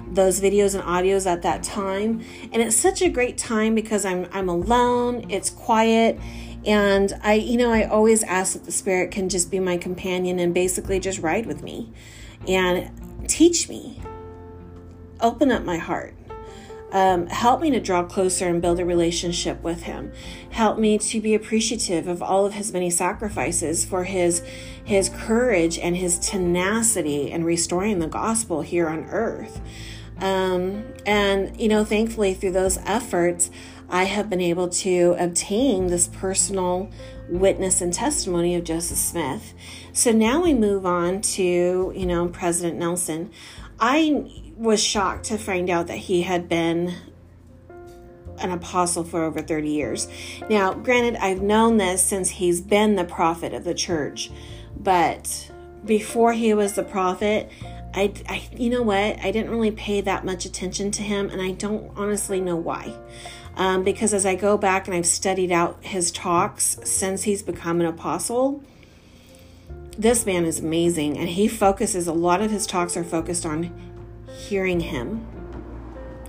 those 0.08 0.42
videos 0.42 0.76
and 0.76 0.84
audios 0.84 1.26
at 1.26 1.42
that 1.42 1.64
time. 1.64 2.24
And 2.52 2.62
it's 2.62 2.76
such 2.76 3.02
a 3.02 3.10
great 3.10 3.38
time 3.38 3.76
because 3.76 4.06
i'm 4.06 4.28
i'm 4.32 4.50
alone 4.50 5.30
it's 5.30 5.50
quiet 5.50 6.20
and 6.66 7.14
i 7.24 7.34
you 7.34 7.58
know 7.58 7.72
i 7.72 7.84
always 7.84 8.24
ask 8.24 8.54
that 8.54 8.66
the 8.66 8.72
spirit 8.72 9.12
can 9.12 9.30
just 9.30 9.52
be 9.52 9.60
my 9.60 9.78
companion 9.78 10.40
and 10.40 10.54
basically 10.54 11.00
just 11.00 11.20
ride 11.20 11.46
with 11.46 11.64
me 11.64 11.92
and 12.48 12.92
teach 13.28 13.70
me. 13.70 14.02
Open 15.22 15.52
up 15.52 15.64
my 15.64 15.78
heart 15.78 16.15
um, 16.96 17.28
help 17.28 17.60
me 17.60 17.70
to 17.72 17.82
draw 17.82 18.04
closer 18.04 18.48
and 18.48 18.62
build 18.62 18.80
a 18.80 18.86
relationship 18.86 19.62
with 19.62 19.84
him. 19.84 20.14
Help 20.52 20.80
me 20.80 20.98
to 20.98 21.20
be 21.20 21.36
appreciative 21.36 22.08
of 22.08 22.24
all 22.24 22.46
of 22.46 22.54
his 22.54 22.72
many 22.72 22.90
sacrifices 22.90 23.84
for 23.84 24.06
his 24.06 24.42
his 24.86 25.10
courage 25.10 25.78
and 25.78 25.98
his 25.98 26.18
tenacity 26.18 27.32
in 27.32 27.44
restoring 27.44 28.00
the 28.00 28.08
gospel 28.08 28.62
here 28.62 28.88
on 28.88 29.04
earth. 29.10 29.60
Um, 30.22 30.86
and 31.06 31.60
you 31.60 31.68
know 31.68 31.84
thankfully 31.84 32.34
through 32.34 32.54
those 32.54 32.78
efforts 32.86 33.52
i 33.90 34.06
have 34.06 34.30
been 34.30 34.40
able 34.40 34.70
to 34.70 35.18
obtain 35.20 35.88
this 35.88 36.08
personal 36.08 36.90
witness 37.28 37.82
and 37.82 37.94
testimony 37.94 38.56
of 38.56 38.64
joseph 38.64 38.98
smith. 38.98 39.54
So 39.92 40.14
now 40.14 40.42
we 40.42 40.54
move 40.54 40.86
on 40.86 41.20
to 41.22 41.92
you 41.94 42.06
know 42.06 42.30
president 42.30 42.80
nelson. 42.80 43.32
I 43.78 44.45
was 44.56 44.82
shocked 44.82 45.26
to 45.26 45.38
find 45.38 45.70
out 45.70 45.88
that 45.88 45.98
he 45.98 46.22
had 46.22 46.48
been 46.48 46.96
an 48.40 48.52
apostle 48.52 49.04
for 49.04 49.24
over 49.24 49.42
30 49.42 49.70
years. 49.70 50.08
Now, 50.50 50.74
granted, 50.74 51.16
I've 51.16 51.42
known 51.42 51.78
this 51.78 52.02
since 52.02 52.30
he's 52.30 52.62
been 52.62 52.96
the 52.96 53.06
prophet 53.06 53.54
of 53.54 53.64
the 53.64 53.74
church, 53.74 54.32
but 54.78 55.52
before 55.86 56.34
he 56.34 56.54
was 56.54 56.74
the 56.74 56.84
prophet, 56.84 57.50
I, 57.94 58.14
I 58.28 58.44
you 58.56 58.70
know 58.70 58.82
what? 58.82 59.20
I 59.20 59.32
didn't 59.32 59.52
really 59.52 59.72
pay 59.72 60.02
that 60.02 60.26
much 60.26 60.46
attention 60.46 60.92
to 60.92 61.02
him, 61.02 61.30
and 61.30 61.42
I 61.42 61.52
don't 61.52 61.92
honestly 61.96 62.42
know 62.42 62.58
why. 62.58 62.94
Um, 63.56 63.84
because 63.84 64.14
as 64.14 64.26
I 64.26 64.36
go 64.36 64.58
back 64.58 64.88
and 64.88 64.96
I've 64.96 65.06
studied 65.06 65.52
out 65.52 65.78
his 65.82 66.12
talks 66.12 66.78
since 66.84 67.24
he's 67.24 67.42
become 67.42 67.80
an 67.80 67.86
apostle, 67.86 68.62
this 69.98 70.26
man 70.26 70.44
is 70.44 70.60
amazing, 70.60 71.18
and 71.18 71.30
he 71.30 71.48
focuses 71.48 72.06
a 72.06 72.14
lot 72.14 72.42
of 72.42 72.52
his 72.52 72.68
talks 72.68 72.98
are 72.98 73.04
focused 73.04 73.46
on 73.46 73.85
hearing 74.50 74.80
Him, 74.80 75.26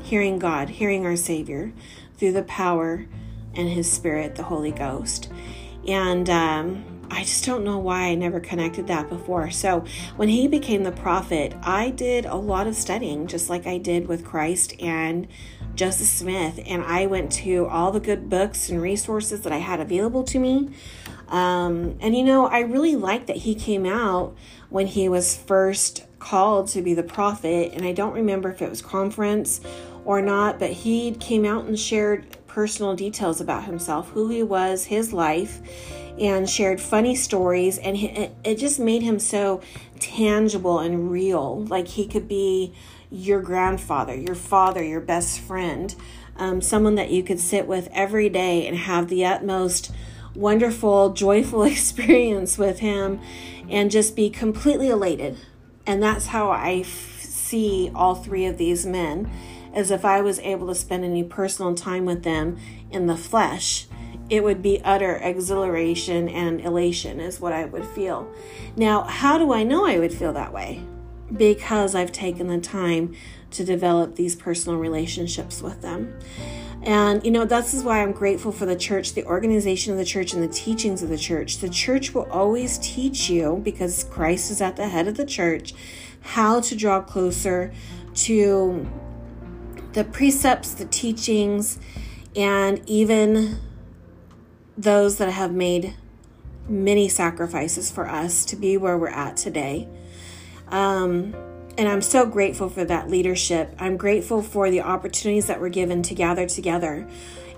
hearing 0.02 0.38
God, 0.38 0.68
hearing 0.68 1.04
our 1.04 1.16
Savior 1.16 1.72
through 2.16 2.32
the 2.32 2.42
power 2.42 3.06
and 3.54 3.68
His 3.68 3.90
Spirit, 3.90 4.36
the 4.36 4.44
Holy 4.44 4.72
Ghost. 4.72 5.30
And 5.86 6.28
um, 6.28 6.96
I 7.10 7.20
just 7.20 7.44
don't 7.44 7.64
know 7.64 7.78
why 7.78 8.04
I 8.04 8.14
never 8.14 8.40
connected 8.40 8.86
that 8.88 9.08
before. 9.08 9.50
So, 9.50 9.84
when 10.16 10.28
he 10.28 10.48
became 10.48 10.82
the 10.82 10.92
prophet, 10.92 11.54
I 11.62 11.90
did 11.90 12.26
a 12.26 12.34
lot 12.34 12.66
of 12.66 12.74
studying, 12.74 13.26
just 13.26 13.48
like 13.48 13.66
I 13.66 13.78
did 13.78 14.08
with 14.08 14.24
Christ 14.24 14.74
and 14.80 15.28
Joseph 15.74 16.08
Smith. 16.08 16.58
And 16.66 16.82
I 16.82 17.06
went 17.06 17.30
to 17.32 17.66
all 17.66 17.92
the 17.92 18.00
good 18.00 18.28
books 18.28 18.68
and 18.68 18.82
resources 18.82 19.42
that 19.42 19.52
I 19.52 19.58
had 19.58 19.80
available 19.80 20.24
to 20.24 20.38
me. 20.38 20.70
Um, 21.28 21.96
and 22.00 22.16
you 22.16 22.24
know, 22.24 22.46
I 22.46 22.60
really 22.60 22.96
liked 22.96 23.26
that 23.28 23.38
he 23.38 23.54
came 23.54 23.86
out 23.86 24.36
when 24.68 24.86
he 24.86 25.08
was 25.08 25.36
first 25.36 26.04
called 26.26 26.66
to 26.66 26.82
be 26.82 26.92
the 26.92 27.02
prophet, 27.04 27.72
and 27.72 27.84
I 27.84 27.92
don't 27.92 28.12
remember 28.12 28.50
if 28.50 28.60
it 28.60 28.68
was 28.68 28.82
conference 28.82 29.60
or 30.04 30.20
not, 30.20 30.58
but 30.58 30.70
he 30.70 31.12
came 31.12 31.44
out 31.44 31.66
and 31.66 31.78
shared 31.78 32.26
personal 32.48 32.96
details 32.96 33.40
about 33.40 33.64
himself, 33.64 34.08
who 34.10 34.28
he 34.28 34.42
was, 34.42 34.86
his 34.86 35.12
life, 35.12 35.60
and 36.18 36.48
shared 36.48 36.80
funny 36.80 37.14
stories 37.14 37.78
and 37.78 37.96
it, 37.96 38.58
just 38.58 38.80
made 38.80 39.02
him 39.02 39.18
so 39.18 39.60
tangible 40.00 40.78
and 40.78 41.10
real 41.10 41.60
like 41.64 41.86
he 41.88 42.06
could 42.06 42.26
be 42.26 42.72
your 43.10 43.40
grandfather 43.42 44.14
your 44.14 44.34
father 44.34 44.82
your 44.82 45.00
best 45.00 45.38
friend 45.40 45.94
um, 46.36 46.62
someone 46.62 46.94
that 46.94 47.10
you 47.10 47.22
could 47.22 47.38
sit 47.38 47.66
with 47.66 47.86
every 47.92 48.30
day 48.30 48.66
and 48.66 48.76
have 48.76 49.08
the 49.08 49.26
utmost 49.26 49.92
wonderful 50.34 51.12
joyful 51.12 51.62
experience 51.64 52.56
with 52.56 52.78
him 52.78 53.20
and 53.68 53.90
just 53.90 54.16
be 54.16 54.30
completely 54.30 54.88
elated 54.88 55.36
and 55.86 56.02
that's 56.02 56.26
how 56.26 56.50
I 56.50 56.82
f- 56.84 57.20
see 57.20 57.90
all 57.94 58.14
three 58.14 58.46
of 58.46 58.58
these 58.58 58.84
men 58.84 59.30
as 59.72 59.90
if 59.90 60.04
I 60.04 60.20
was 60.20 60.38
able 60.40 60.68
to 60.68 60.74
spend 60.74 61.04
any 61.04 61.22
personal 61.22 61.74
time 61.74 62.04
with 62.04 62.22
them 62.22 62.58
in 62.90 63.06
the 63.06 63.16
flesh 63.16 63.86
it 64.28 64.42
would 64.42 64.62
be 64.62 64.80
utter 64.82 65.16
exhilaration 65.16 66.28
and 66.28 66.60
elation, 66.60 67.20
is 67.20 67.40
what 67.40 67.52
I 67.52 67.64
would 67.64 67.84
feel. 67.84 68.28
Now, 68.76 69.04
how 69.04 69.38
do 69.38 69.52
I 69.52 69.62
know 69.62 69.86
I 69.86 69.98
would 69.98 70.12
feel 70.12 70.32
that 70.32 70.52
way? 70.52 70.82
Because 71.34 71.94
I've 71.94 72.12
taken 72.12 72.48
the 72.48 72.58
time 72.58 73.14
to 73.52 73.64
develop 73.64 74.16
these 74.16 74.34
personal 74.34 74.78
relationships 74.78 75.62
with 75.62 75.82
them. 75.82 76.18
And, 76.86 77.24
you 77.24 77.32
know, 77.32 77.44
this 77.44 77.74
is 77.74 77.82
why 77.82 78.00
I'm 78.00 78.12
grateful 78.12 78.52
for 78.52 78.64
the 78.64 78.76
church, 78.76 79.14
the 79.14 79.24
organization 79.24 79.92
of 79.92 79.98
the 79.98 80.04
church, 80.04 80.32
and 80.32 80.42
the 80.42 80.54
teachings 80.54 81.02
of 81.02 81.08
the 81.08 81.18
church. 81.18 81.58
The 81.58 81.68
church 81.68 82.14
will 82.14 82.30
always 82.30 82.78
teach 82.78 83.28
you, 83.28 83.60
because 83.64 84.04
Christ 84.04 84.52
is 84.52 84.62
at 84.62 84.76
the 84.76 84.88
head 84.88 85.08
of 85.08 85.16
the 85.16 85.26
church, 85.26 85.74
how 86.20 86.60
to 86.60 86.76
draw 86.76 87.00
closer 87.00 87.74
to 88.14 88.88
the 89.94 90.04
precepts, 90.04 90.74
the 90.74 90.84
teachings, 90.84 91.80
and 92.36 92.80
even 92.88 93.58
those 94.78 95.18
that 95.18 95.30
have 95.30 95.52
made 95.52 95.94
many 96.68 97.08
sacrifices 97.08 97.90
for 97.90 98.08
us 98.08 98.44
to 98.44 98.54
be 98.54 98.76
where 98.76 98.96
we're 98.96 99.08
at 99.08 99.36
today. 99.36 99.88
Um, 100.68 101.34
and 101.78 101.88
I'm 101.88 102.02
so 102.02 102.26
grateful 102.26 102.68
for 102.68 102.84
that 102.84 103.10
leadership. 103.10 103.74
I'm 103.78 103.96
grateful 103.96 104.42
for 104.42 104.70
the 104.70 104.80
opportunities 104.80 105.46
that 105.46 105.60
were 105.60 105.68
given 105.68 106.02
to 106.04 106.14
gather 106.14 106.46
together 106.46 107.06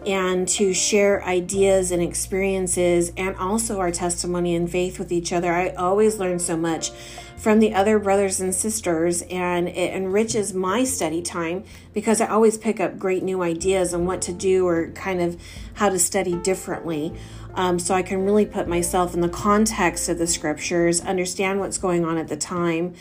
and 0.06 0.48
to 0.48 0.72
share 0.72 1.24
ideas 1.24 1.90
and 1.92 2.02
experiences 2.02 3.12
and 3.16 3.36
also 3.36 3.78
our 3.78 3.90
testimony 3.90 4.54
and 4.54 4.70
faith 4.70 4.98
with 4.98 5.12
each 5.12 5.32
other. 5.32 5.52
I 5.52 5.70
always 5.70 6.18
learn 6.18 6.38
so 6.38 6.56
much 6.56 6.90
from 7.36 7.60
the 7.60 7.72
other 7.72 8.00
brothers 8.00 8.40
and 8.40 8.52
sisters, 8.52 9.22
and 9.22 9.68
it 9.68 9.94
enriches 9.94 10.52
my 10.52 10.82
study 10.82 11.22
time 11.22 11.64
because 11.94 12.20
I 12.20 12.26
always 12.26 12.58
pick 12.58 12.80
up 12.80 12.98
great 12.98 13.22
new 13.22 13.42
ideas 13.42 13.94
on 13.94 14.06
what 14.06 14.20
to 14.22 14.32
do 14.32 14.66
or 14.66 14.90
kind 14.90 15.20
of 15.20 15.40
how 15.74 15.88
to 15.88 15.98
study 15.98 16.34
differently. 16.34 17.14
Um, 17.54 17.78
so 17.78 17.94
I 17.94 18.02
can 18.02 18.24
really 18.24 18.46
put 18.46 18.68
myself 18.68 19.14
in 19.14 19.20
the 19.20 19.28
context 19.28 20.08
of 20.08 20.18
the 20.18 20.26
scriptures, 20.26 21.00
understand 21.00 21.60
what's 21.60 21.78
going 21.78 22.04
on 22.04 22.18
at 22.18 22.28
the 22.28 22.36
time, 22.36 22.94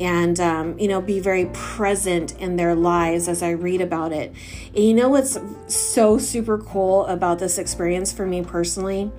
and 0.00 0.40
um, 0.40 0.78
you 0.78 0.88
know 0.88 1.00
be 1.00 1.20
very 1.20 1.46
present 1.52 2.36
in 2.38 2.56
their 2.56 2.74
lives 2.74 3.28
as 3.28 3.42
I 3.42 3.50
read 3.50 3.80
about 3.80 4.12
it. 4.12 4.32
And 4.74 4.84
you 4.84 4.94
know 4.94 5.10
what's 5.10 5.38
so 5.68 6.18
super 6.18 6.58
cool 6.58 7.06
about 7.06 7.38
this 7.38 7.58
experience 7.58 8.12
for 8.12 8.26
me 8.26 8.42
personally? 8.42 9.12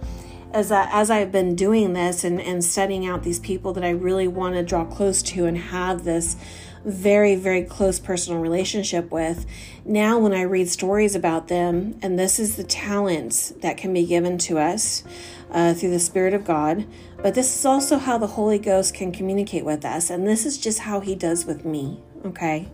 is 0.53 0.69
that 0.69 0.89
as 0.91 1.09
I've 1.09 1.31
been 1.31 1.55
doing 1.55 1.93
this 1.93 2.23
and, 2.23 2.41
and 2.41 2.63
studying 2.63 3.05
out 3.05 3.23
these 3.23 3.39
people 3.39 3.73
that 3.73 3.83
I 3.83 3.91
really 3.91 4.27
want 4.27 4.55
to 4.55 4.63
draw 4.63 4.85
close 4.85 5.21
to 5.23 5.45
and 5.45 5.57
have 5.57 6.03
this 6.03 6.35
very, 6.83 7.35
very 7.35 7.63
close 7.63 7.99
personal 7.99 8.39
relationship 8.39 9.11
with, 9.11 9.45
now 9.85 10.17
when 10.19 10.33
I 10.33 10.41
read 10.41 10.69
stories 10.69 11.15
about 11.15 11.47
them, 11.47 11.97
and 12.01 12.17
this 12.17 12.39
is 12.39 12.55
the 12.55 12.63
talents 12.63 13.49
that 13.61 13.77
can 13.77 13.93
be 13.93 14.05
given 14.05 14.37
to 14.39 14.59
us 14.59 15.03
uh, 15.51 15.73
through 15.73 15.91
the 15.91 15.99
Spirit 15.99 16.33
of 16.33 16.45
God, 16.45 16.85
but 17.17 17.35
this 17.35 17.55
is 17.55 17.65
also 17.65 17.97
how 17.97 18.17
the 18.17 18.27
Holy 18.27 18.57
Ghost 18.57 18.93
can 18.93 19.11
communicate 19.11 19.65
with 19.65 19.85
us, 19.85 20.09
and 20.09 20.27
this 20.27 20.45
is 20.45 20.57
just 20.57 20.79
how 20.79 20.99
He 20.99 21.15
does 21.15 21.45
with 21.45 21.65
me, 21.65 21.99
okay? 22.25 22.69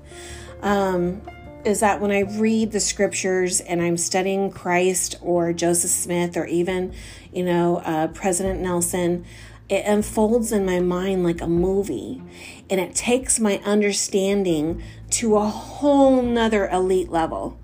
Um, 0.62 1.22
is 1.66 1.82
that 1.82 2.00
when 2.00 2.12
I 2.12 2.22
read 2.22 2.72
the 2.72 2.80
scriptures 2.80 3.60
and 3.60 3.82
I'm 3.82 3.98
studying 3.98 4.52
Christ 4.52 5.16
or 5.22 5.52
Joseph 5.52 5.92
Smith 5.92 6.38
or 6.38 6.46
even, 6.46 6.94
you 7.34 7.44
know, 7.44 7.78
uh, 7.78 8.08
President 8.08 8.62
Nelson, 8.62 9.26
it 9.70 9.86
unfolds 9.86 10.52
in 10.52 10.66
my 10.66 10.80
mind 10.80 11.24
like 11.24 11.42
a 11.42 11.48
movie 11.48 12.22
and 12.70 12.80
it 12.80 12.96
takes 12.96 13.40
my 13.40 13.62
understanding 13.66 14.82
to 15.10 15.36
a 15.36 15.46
whole 15.46 16.22
nother 16.22 16.68
elite 16.70 17.10
level. 17.10 17.60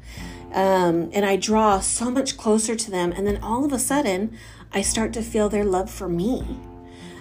Um, 0.53 1.09
and 1.13 1.25
I 1.25 1.35
draw 1.35 1.79
so 1.79 2.11
much 2.11 2.37
closer 2.37 2.75
to 2.75 2.91
them. 2.91 3.11
And 3.11 3.25
then 3.25 3.41
all 3.41 3.65
of 3.65 3.73
a 3.73 3.79
sudden, 3.79 4.37
I 4.71 4.81
start 4.81 5.13
to 5.13 5.21
feel 5.21 5.49
their 5.49 5.65
love 5.65 5.89
for 5.89 6.07
me. 6.07 6.59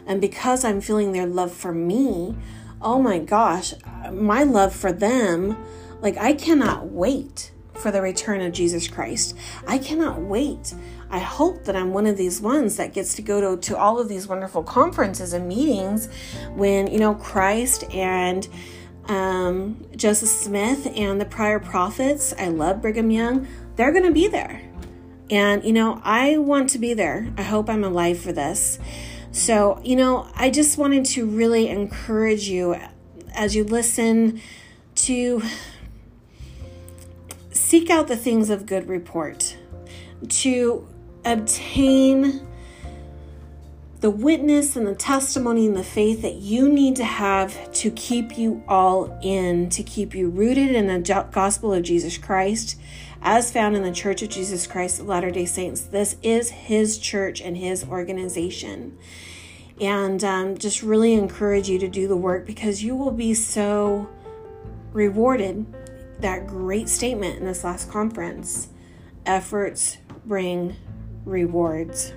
And 0.07 0.21
because 0.21 0.65
I'm 0.65 0.81
feeling 0.81 1.13
their 1.13 1.27
love 1.27 1.53
for 1.53 1.73
me, 1.73 2.37
oh 2.81 3.01
my 3.01 3.19
gosh, 3.19 3.75
my 4.11 4.43
love 4.43 4.75
for 4.75 4.93
them 4.93 5.57
like, 6.03 6.19
I 6.19 6.33
cannot 6.33 6.89
wait 6.89 7.53
for 7.75 7.91
the 7.93 8.03
return 8.03 8.41
of 8.41 8.53
Jesus 8.53 8.89
Christ. 8.89 9.37
I 9.67 9.79
cannot 9.79 10.21
wait. 10.21 10.75
I 11.13 11.19
hope 11.19 11.65
that 11.65 11.77
I'm 11.77 11.93
one 11.93 12.07
of 12.07 12.17
these 12.17 12.41
ones 12.41 12.79
that 12.79 12.95
gets 12.95 13.15
to 13.17 13.23
go 13.23 13.55
to, 13.55 13.61
to 13.69 13.77
all 13.77 14.01
of 14.01 14.09
these 14.09 14.27
wonderful 14.27 14.63
conferences 14.63 15.35
and 15.35 15.47
meetings 15.47 16.09
when, 16.55 16.87
you 16.87 16.99
know, 16.99 17.15
Christ 17.15 17.85
and 17.93 18.49
um, 19.07 19.85
Joseph 19.95 20.31
Smith 20.31 20.91
and 20.97 21.21
the 21.21 21.27
prior 21.27 21.61
prophets, 21.61 22.33
I 22.39 22.49
love 22.49 22.81
Brigham 22.81 23.11
Young, 23.11 23.47
they're 23.77 23.93
going 23.93 24.07
to 24.07 24.13
be 24.13 24.27
there. 24.27 24.63
And, 25.31 25.63
you 25.65 25.73
know, 25.73 26.01
I 26.03 26.39
want 26.39 26.71
to 26.71 26.79
be 26.79 26.95
there. 26.95 27.31
I 27.37 27.43
hope 27.43 27.69
I'm 27.69 27.85
alive 27.85 28.19
for 28.19 28.33
this. 28.33 28.79
So, 29.33 29.81
you 29.85 29.97
know, 29.97 30.29
I 30.35 30.49
just 30.49 30.79
wanted 30.79 31.05
to 31.07 31.27
really 31.27 31.69
encourage 31.69 32.49
you 32.49 32.77
as 33.35 33.55
you 33.55 33.65
listen 33.65 34.41
to 34.95 35.43
seek 37.51 37.91
out 37.91 38.09
the 38.09 38.17
things 38.17 38.51
of 38.51 38.67
good 38.67 38.89
report, 38.89 39.57
to 40.29 40.87
obtain 41.25 42.47
the 44.01 44.11
witness 44.11 44.75
and 44.75 44.85
the 44.85 44.97
testimony 44.97 45.67
and 45.67 45.77
the 45.77 45.85
faith 45.85 46.23
that 46.23 46.35
you 46.35 46.69
need 46.69 46.97
to 46.97 47.05
have 47.05 47.73
to 47.73 47.89
keep 47.93 48.37
you 48.37 48.63
all 48.67 49.17
in, 49.23 49.69
to 49.69 49.83
keep 49.85 50.13
you 50.13 50.29
rooted 50.29 50.75
in 50.75 50.89
the 50.89 51.29
gospel 51.31 51.73
of 51.73 51.85
Jesus 51.85 52.19
Christ, 52.19 52.77
as 53.23 53.53
found 53.53 53.77
in 53.77 53.85
the 53.85 53.93
Church 53.93 54.21
of 54.23 54.29
Jesus 54.29 54.67
Christ 54.67 54.99
of 54.99 55.07
Latter 55.07 55.31
day 55.31 55.45
Saints. 55.45 55.83
This 55.83 56.17
is 56.21 56.51
His 56.51 56.99
church 56.99 57.41
and 57.41 57.57
His 57.57 57.85
organization. 57.85 58.99
And 59.81 60.23
um, 60.25 60.59
just 60.59 60.83
really 60.83 61.15
encourage 61.15 61.69
you 61.69 61.79
to 61.79 61.89
do 61.89 62.09
the 62.09 62.17
work 62.17 62.45
because 62.45 62.83
you 62.83 62.97
will 62.97 63.13
be 63.13 63.35
so 63.35 64.09
rewarded 64.93 65.65
that 66.19 66.49
great 66.49 66.89
statement 66.89 67.39
in 67.39 67.45
this 67.45 67.63
last 67.63 67.89
conference 67.89 68.69
efforts 69.27 69.99
bring 70.25 70.75
rewards. 71.25 72.13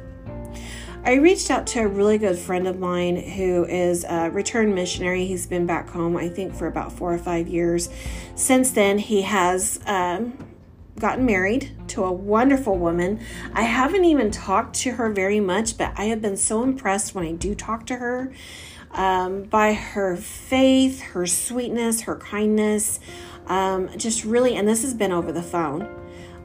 I 1.04 1.16
reached 1.16 1.52
out 1.52 1.68
to 1.68 1.82
a 1.82 1.88
really 1.88 2.18
good 2.18 2.38
friend 2.38 2.68
of 2.68 2.80
mine 2.80 3.16
who 3.16 3.64
is 3.66 4.04
a 4.06 4.32
returned 4.32 4.74
missionary. 4.74 5.28
He's 5.28 5.46
been 5.46 5.68
back 5.68 5.90
home, 5.90 6.18
I 6.18 6.30
think, 6.30 6.56
for 6.56 6.66
about 6.66 6.92
four 6.92 7.14
or 7.14 7.20
five 7.20 7.48
years. 7.48 7.90
Since 8.34 8.72
then, 8.72 8.98
he 8.98 9.22
has 9.22 9.80
um, 9.86 10.36
gotten 10.98 11.26
married 11.26 11.72
to 11.90 12.04
a 12.04 12.12
wonderful 12.12 12.78
woman. 12.78 13.20
I 13.54 13.62
haven't 13.64 14.06
even 14.06 14.32
talked 14.32 14.76
to 14.78 14.94
her 14.94 15.10
very 15.12 15.40
much, 15.40 15.78
but 15.78 15.94
I 15.96 16.06
have 16.06 16.24
been 16.24 16.38
so 16.38 16.64
impressed 16.64 17.14
when 17.14 17.24
I 17.26 17.34
do 17.34 17.54
talk 17.54 17.86
to 17.88 17.98
her 17.98 18.34
um, 18.92 19.44
by 19.44 19.74
her 19.74 20.16
faith, 20.16 21.02
her 21.02 21.28
sweetness, 21.28 22.02
her 22.02 22.16
kindness. 22.16 23.00
Um, 23.46 23.96
just 23.96 24.26
really, 24.26 24.56
and 24.56 24.68
this 24.68 24.82
has 24.82 24.96
been 24.96 25.12
over 25.12 25.32
the 25.32 25.44
phone, 25.44 25.88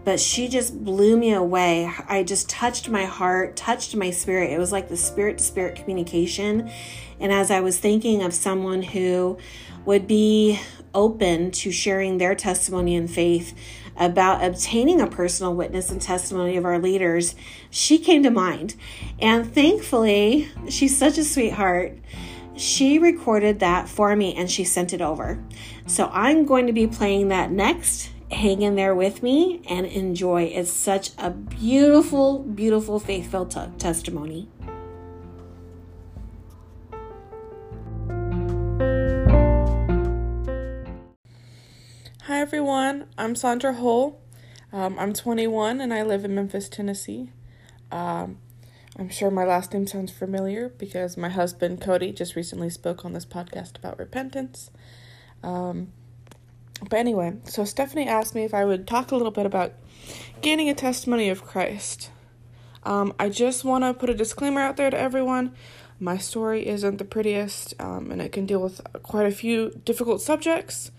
but 0.04 0.18
she 0.20 0.48
just 0.48 0.84
blew 0.84 1.16
me 1.16 1.32
away. 1.32 1.92
I 2.08 2.22
just 2.22 2.48
touched 2.48 2.88
my 2.88 3.04
heart, 3.04 3.56
touched 3.56 3.94
my 3.94 4.10
spirit. 4.10 4.50
It 4.50 4.58
was 4.58 4.72
like 4.72 4.88
the 4.88 4.96
spirit 4.96 5.38
to 5.38 5.44
spirit 5.44 5.76
communication. 5.76 6.70
And 7.18 7.32
as 7.32 7.50
I 7.50 7.60
was 7.60 7.78
thinking 7.78 8.22
of 8.22 8.32
someone 8.32 8.82
who 8.82 9.38
would 9.84 10.06
be 10.06 10.58
open 10.94 11.50
to 11.50 11.70
sharing 11.70 12.18
their 12.18 12.34
testimony 12.34 12.96
and 12.96 13.10
faith 13.10 13.56
about 13.96 14.42
obtaining 14.42 15.00
a 15.00 15.06
personal 15.06 15.54
witness 15.54 15.90
and 15.90 16.00
testimony 16.00 16.56
of 16.56 16.64
our 16.64 16.78
leaders, 16.78 17.34
she 17.70 17.98
came 17.98 18.22
to 18.22 18.30
mind. 18.30 18.74
And 19.20 19.52
thankfully, 19.52 20.48
she's 20.68 20.96
such 20.96 21.18
a 21.18 21.24
sweetheart 21.24 21.98
she 22.60 22.98
recorded 22.98 23.60
that 23.60 23.88
for 23.88 24.14
me 24.14 24.34
and 24.34 24.50
she 24.50 24.64
sent 24.64 24.92
it 24.92 25.00
over. 25.00 25.42
So 25.86 26.10
I'm 26.12 26.44
going 26.44 26.66
to 26.66 26.74
be 26.74 26.86
playing 26.86 27.28
that 27.28 27.50
next. 27.50 28.10
Hang 28.30 28.62
in 28.62 28.76
there 28.76 28.94
with 28.94 29.24
me 29.24 29.60
and 29.68 29.84
enjoy. 29.84 30.44
It's 30.44 30.70
such 30.72 31.10
a 31.18 31.30
beautiful, 31.30 32.38
beautiful 32.38 33.00
faith 33.00 33.28
filled 33.28 33.50
t- 33.50 33.60
testimony. 33.76 34.48
Hi 42.22 42.40
everyone, 42.40 43.06
I'm 43.18 43.34
Sandra 43.34 43.74
Hull. 43.74 44.20
Um, 44.72 44.96
I'm 45.00 45.12
21 45.12 45.80
and 45.80 45.92
I 45.92 46.04
live 46.04 46.24
in 46.24 46.32
Memphis, 46.32 46.68
Tennessee. 46.68 47.32
Um, 47.90 48.38
I'm 48.96 49.08
sure 49.08 49.32
my 49.32 49.44
last 49.44 49.74
name 49.74 49.88
sounds 49.88 50.12
familiar 50.12 50.68
because 50.68 51.16
my 51.16 51.30
husband, 51.30 51.80
Cody, 51.80 52.12
just 52.12 52.36
recently 52.36 52.70
spoke 52.70 53.04
on 53.04 53.12
this 53.12 53.26
podcast 53.26 53.76
about 53.76 53.98
repentance. 53.98 54.70
Um, 55.42 55.92
but 56.88 56.98
anyway, 56.98 57.36
so 57.44 57.64
Stephanie 57.64 58.08
asked 58.08 58.34
me 58.34 58.44
if 58.44 58.54
I 58.54 58.64
would 58.64 58.86
talk 58.86 59.10
a 59.10 59.16
little 59.16 59.30
bit 59.30 59.46
about 59.46 59.72
gaining 60.40 60.68
a 60.68 60.74
testimony 60.74 61.28
of 61.28 61.44
Christ. 61.44 62.10
Um, 62.82 63.12
I 63.18 63.28
just 63.28 63.64
want 63.64 63.84
to 63.84 63.92
put 63.92 64.08
a 64.08 64.14
disclaimer 64.14 64.60
out 64.60 64.76
there 64.76 64.90
to 64.90 64.98
everyone. 64.98 65.54
My 65.98 66.16
story 66.16 66.66
isn't 66.66 66.96
the 66.96 67.04
prettiest, 67.04 67.74
um, 67.78 68.10
and 68.10 68.22
it 68.22 68.32
can 68.32 68.46
deal 68.46 68.60
with 68.60 68.80
quite 69.02 69.26
a 69.26 69.30
few 69.30 69.70
difficult 69.84 70.22
subjects. 70.22 70.90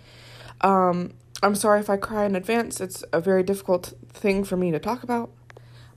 Um, 0.61 1.13
I'm 1.41 1.55
sorry 1.55 1.79
if 1.79 1.89
I 1.89 1.97
cry 1.97 2.25
in 2.25 2.35
advance. 2.35 2.79
It's 2.79 3.03
a 3.11 3.19
very 3.19 3.41
difficult 3.41 3.93
thing 4.09 4.43
for 4.43 4.55
me 4.55 4.69
to 4.71 4.79
talk 4.79 5.01
about 5.01 5.31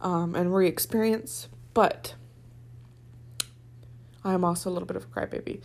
um, 0.00 0.34
and 0.34 0.54
re 0.54 0.66
experience, 0.66 1.48
but 1.74 2.14
I 4.24 4.32
am 4.32 4.42
also 4.42 4.70
a 4.70 4.72
little 4.72 4.86
bit 4.86 4.96
of 4.96 5.04
a 5.04 5.06
crybaby. 5.08 5.60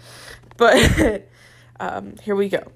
But 0.57 1.29
um, 1.79 2.15
here 2.23 2.35
we 2.35 2.49
go. 2.49 2.69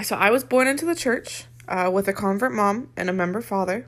So 0.00 0.16
I 0.16 0.30
was 0.30 0.42
born 0.42 0.68
into 0.68 0.86
the 0.86 0.94
church 0.94 1.44
uh, 1.68 1.90
with 1.92 2.08
a 2.08 2.14
convert 2.14 2.52
mom 2.52 2.88
and 2.96 3.10
a 3.10 3.12
member 3.12 3.42
father. 3.42 3.86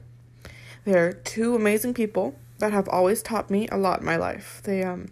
They're 0.84 1.12
two 1.12 1.54
amazing 1.54 1.94
people 1.94 2.36
that 2.58 2.72
have 2.72 2.88
always 2.88 3.22
taught 3.22 3.50
me 3.50 3.68
a 3.68 3.78
lot 3.78 4.00
in 4.00 4.06
my 4.06 4.16
life. 4.16 4.60
They 4.64 4.82
um 4.82 5.08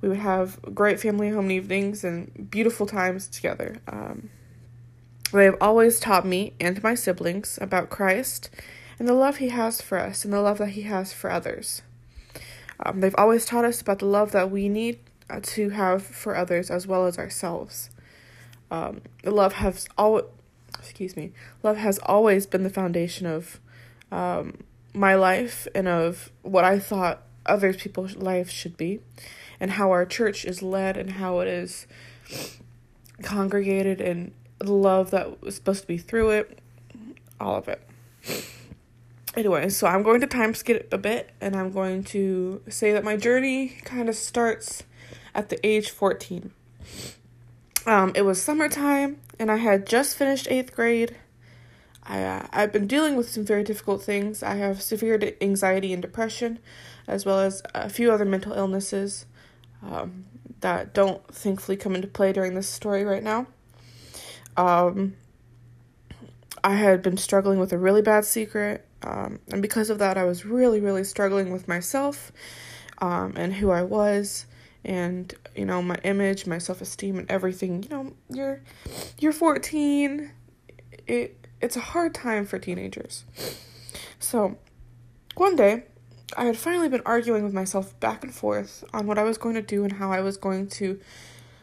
we 0.00 0.08
would 0.08 0.18
have 0.18 0.58
great 0.74 0.98
family 0.98 1.30
home 1.30 1.50
evenings 1.50 2.04
and 2.04 2.50
beautiful 2.50 2.86
times 2.86 3.28
together. 3.28 3.76
Um, 3.86 4.30
they 5.32 5.44
have 5.44 5.56
always 5.60 6.00
taught 6.00 6.26
me 6.26 6.54
and 6.58 6.82
my 6.82 6.94
siblings 6.94 7.58
about 7.60 7.90
Christ 7.90 8.50
and 8.98 9.06
the 9.06 9.12
love 9.12 9.36
He 9.36 9.50
has 9.50 9.82
for 9.82 9.98
us 9.98 10.24
and 10.24 10.32
the 10.32 10.40
love 10.40 10.58
that 10.58 10.70
He 10.70 10.82
has 10.82 11.12
for 11.12 11.30
others. 11.30 11.82
Um, 12.84 13.00
they've 13.00 13.14
always 13.18 13.44
taught 13.44 13.66
us 13.66 13.82
about 13.82 13.98
the 13.98 14.06
love 14.06 14.32
that 14.32 14.50
we 14.50 14.68
need 14.68 15.00
uh, 15.28 15.40
to 15.42 15.70
have 15.70 16.02
for 16.02 16.34
others 16.34 16.70
as 16.70 16.86
well 16.86 17.06
as 17.06 17.18
ourselves. 17.18 17.90
Um, 18.70 19.02
love 19.24 19.54
has 19.54 19.88
all, 19.98 20.22
excuse 20.78 21.16
me, 21.16 21.32
love 21.62 21.76
has 21.76 21.98
always 22.00 22.46
been 22.46 22.62
the 22.62 22.70
foundation 22.70 23.26
of 23.26 23.60
um, 24.12 24.58
my 24.94 25.14
life 25.14 25.66
and 25.74 25.88
of 25.88 26.30
what 26.42 26.64
I 26.64 26.78
thought 26.78 27.22
other 27.46 27.72
people's 27.72 28.16
lives 28.16 28.52
should 28.52 28.76
be, 28.76 29.00
and 29.58 29.72
how 29.72 29.90
our 29.90 30.06
church 30.06 30.44
is 30.44 30.62
led 30.62 30.96
and 30.96 31.12
how 31.12 31.40
it 31.40 31.48
is 31.48 31.86
congregated 33.22 34.00
and 34.00 34.32
the 34.58 34.72
love 34.72 35.10
that 35.10 35.42
was 35.42 35.54
supposed 35.54 35.82
to 35.82 35.86
be 35.86 35.98
through 35.98 36.30
it, 36.30 36.58
all 37.40 37.56
of 37.56 37.68
it. 37.68 37.80
Anyway, 39.36 39.68
so 39.68 39.86
I'm 39.86 40.02
going 40.02 40.20
to 40.20 40.26
time 40.26 40.54
skip 40.54 40.92
a 40.92 40.98
bit 40.98 41.30
and 41.40 41.54
I'm 41.54 41.70
going 41.70 42.04
to 42.04 42.62
say 42.68 42.92
that 42.92 43.04
my 43.04 43.16
journey 43.16 43.78
kind 43.84 44.08
of 44.08 44.16
starts 44.16 44.82
at 45.34 45.48
the 45.48 45.64
age 45.66 45.90
14. 45.90 46.50
Um, 47.90 48.12
it 48.14 48.22
was 48.22 48.40
summertime 48.40 49.16
and 49.40 49.50
I 49.50 49.56
had 49.56 49.84
just 49.84 50.16
finished 50.16 50.46
eighth 50.48 50.76
grade. 50.76 51.16
I, 52.04 52.22
uh, 52.22 52.46
I've 52.52 52.72
been 52.72 52.86
dealing 52.86 53.16
with 53.16 53.28
some 53.28 53.44
very 53.44 53.64
difficult 53.64 54.00
things. 54.00 54.44
I 54.44 54.54
have 54.54 54.80
severe 54.80 55.20
anxiety 55.40 55.92
and 55.92 56.00
depression, 56.00 56.60
as 57.08 57.26
well 57.26 57.40
as 57.40 57.64
a 57.74 57.88
few 57.88 58.12
other 58.12 58.24
mental 58.24 58.52
illnesses 58.52 59.26
um, 59.82 60.24
that 60.60 60.94
don't 60.94 61.26
thankfully 61.34 61.76
come 61.76 61.96
into 61.96 62.06
play 62.06 62.32
during 62.32 62.54
this 62.54 62.68
story 62.68 63.02
right 63.02 63.24
now. 63.24 63.48
Um, 64.56 65.16
I 66.62 66.74
had 66.76 67.02
been 67.02 67.16
struggling 67.16 67.58
with 67.58 67.72
a 67.72 67.78
really 67.78 68.02
bad 68.02 68.24
secret, 68.24 68.86
um, 69.02 69.40
and 69.50 69.60
because 69.60 69.90
of 69.90 69.98
that, 69.98 70.16
I 70.16 70.22
was 70.22 70.44
really, 70.44 70.80
really 70.80 71.02
struggling 71.02 71.50
with 71.50 71.66
myself 71.66 72.30
um, 72.98 73.32
and 73.34 73.54
who 73.54 73.72
I 73.72 73.82
was, 73.82 74.46
and 74.84 75.32
you 75.54 75.64
know 75.64 75.82
my 75.82 75.96
image, 76.04 76.46
my 76.46 76.58
self 76.58 76.80
esteem, 76.80 77.18
and 77.18 77.30
everything. 77.30 77.82
You 77.82 77.88
know, 77.88 78.12
you're 78.28 78.62
you're 79.18 79.32
14. 79.32 80.30
It 81.06 81.46
it's 81.60 81.76
a 81.76 81.80
hard 81.80 82.14
time 82.14 82.46
for 82.46 82.58
teenagers. 82.58 83.24
So, 84.18 84.58
one 85.34 85.56
day, 85.56 85.84
I 86.36 86.44
had 86.44 86.56
finally 86.56 86.88
been 86.88 87.02
arguing 87.04 87.42
with 87.42 87.52
myself 87.52 87.98
back 88.00 88.22
and 88.22 88.34
forth 88.34 88.84
on 88.92 89.06
what 89.06 89.18
I 89.18 89.24
was 89.24 89.38
going 89.38 89.54
to 89.56 89.62
do 89.62 89.82
and 89.84 89.94
how 89.94 90.12
I 90.12 90.20
was 90.20 90.36
going 90.36 90.68
to 90.68 91.00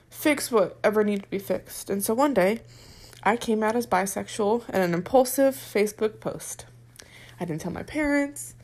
fix 0.09 0.51
whatever 0.51 1.03
needed 1.03 1.23
to 1.23 1.29
be 1.29 1.39
fixed. 1.39 1.89
And 1.89 2.03
so 2.03 2.13
one 2.13 2.33
day, 2.33 2.61
I 3.23 3.37
came 3.37 3.63
out 3.63 3.75
as 3.75 3.87
bisexual 3.87 4.69
in 4.69 4.81
an 4.81 4.93
impulsive 4.93 5.55
Facebook 5.55 6.19
post. 6.19 6.65
I 7.39 7.45
didn't 7.45 7.61
tell 7.61 7.71
my 7.71 7.83
parents. 7.83 8.55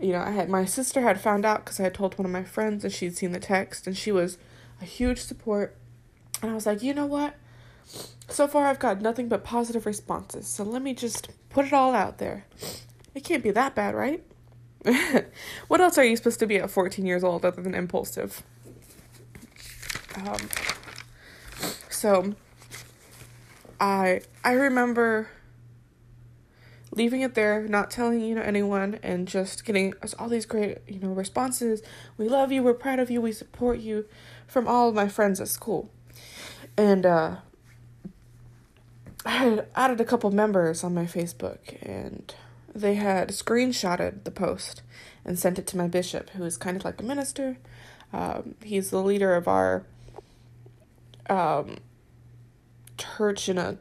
You 0.00 0.12
know, 0.12 0.20
I 0.20 0.30
had 0.30 0.48
my 0.48 0.64
sister 0.64 1.00
had 1.00 1.20
found 1.20 1.44
out 1.44 1.64
because 1.64 1.80
I 1.80 1.84
had 1.84 1.94
told 1.94 2.16
one 2.16 2.26
of 2.26 2.30
my 2.30 2.44
friends 2.44 2.84
and 2.84 2.92
she'd 2.92 3.16
seen 3.16 3.32
the 3.32 3.40
text 3.40 3.86
and 3.86 3.96
she 3.96 4.12
was 4.12 4.38
a 4.80 4.84
huge 4.84 5.20
support. 5.20 5.76
And 6.40 6.50
I 6.50 6.54
was 6.54 6.66
like, 6.66 6.82
you 6.82 6.94
know 6.94 7.06
what? 7.06 7.34
So 8.28 8.46
far, 8.46 8.66
I've 8.66 8.78
got 8.78 9.00
nothing 9.00 9.28
but 9.28 9.42
positive 9.42 9.86
responses. 9.86 10.46
So 10.46 10.62
let 10.62 10.82
me 10.82 10.94
just 10.94 11.30
put 11.50 11.66
it 11.66 11.72
all 11.72 11.94
out 11.94 12.18
there. 12.18 12.46
It 13.14 13.24
can't 13.24 13.42
be 13.42 13.50
that 13.50 13.74
bad, 13.74 13.94
right? 13.94 14.22
what 15.68 15.80
else 15.80 15.98
are 15.98 16.04
you 16.04 16.16
supposed 16.16 16.38
to 16.40 16.46
be 16.46 16.56
at 16.56 16.70
14 16.70 17.04
years 17.04 17.24
old 17.24 17.44
other 17.44 17.62
than 17.62 17.74
impulsive? 17.74 18.42
Um, 20.14 20.48
so 21.90 22.34
I 23.80 24.20
I 24.44 24.52
remember 24.52 25.28
leaving 26.98 27.22
it 27.22 27.34
there, 27.34 27.66
not 27.68 27.90
telling 27.90 28.20
you 28.20 28.34
know 28.34 28.42
anyone, 28.42 28.98
and 29.02 29.26
just 29.26 29.64
getting 29.64 29.94
us 30.02 30.14
all 30.14 30.28
these 30.28 30.44
great 30.44 30.78
you 30.86 30.98
know 31.00 31.08
responses. 31.08 31.80
We 32.18 32.28
love 32.28 32.52
you. 32.52 32.62
We're 32.62 32.74
proud 32.74 32.98
of 32.98 33.10
you. 33.10 33.20
We 33.20 33.32
support 33.32 33.78
you 33.78 34.04
from 34.46 34.66
all 34.68 34.88
of 34.88 34.94
my 34.94 35.08
friends 35.08 35.40
at 35.40 35.48
school, 35.48 35.90
and 36.76 37.06
uh, 37.06 37.36
I 39.24 39.30
had 39.30 39.68
added 39.74 40.00
a 40.00 40.04
couple 40.04 40.30
members 40.30 40.84
on 40.84 40.92
my 40.92 41.04
Facebook, 41.04 41.78
and 41.80 42.34
they 42.74 42.94
had 42.94 43.28
screenshotted 43.30 44.24
the 44.24 44.30
post 44.30 44.82
and 45.24 45.38
sent 45.38 45.58
it 45.58 45.66
to 45.68 45.76
my 45.76 45.88
bishop, 45.88 46.30
who 46.30 46.44
is 46.44 46.56
kind 46.56 46.76
of 46.76 46.84
like 46.84 47.00
a 47.00 47.04
minister. 47.04 47.58
Um, 48.12 48.54
he's 48.62 48.90
the 48.90 49.02
leader 49.02 49.34
of 49.34 49.46
our 49.46 49.84
um, 51.28 51.76
church 52.96 53.48
in 53.48 53.58
a 53.58 53.78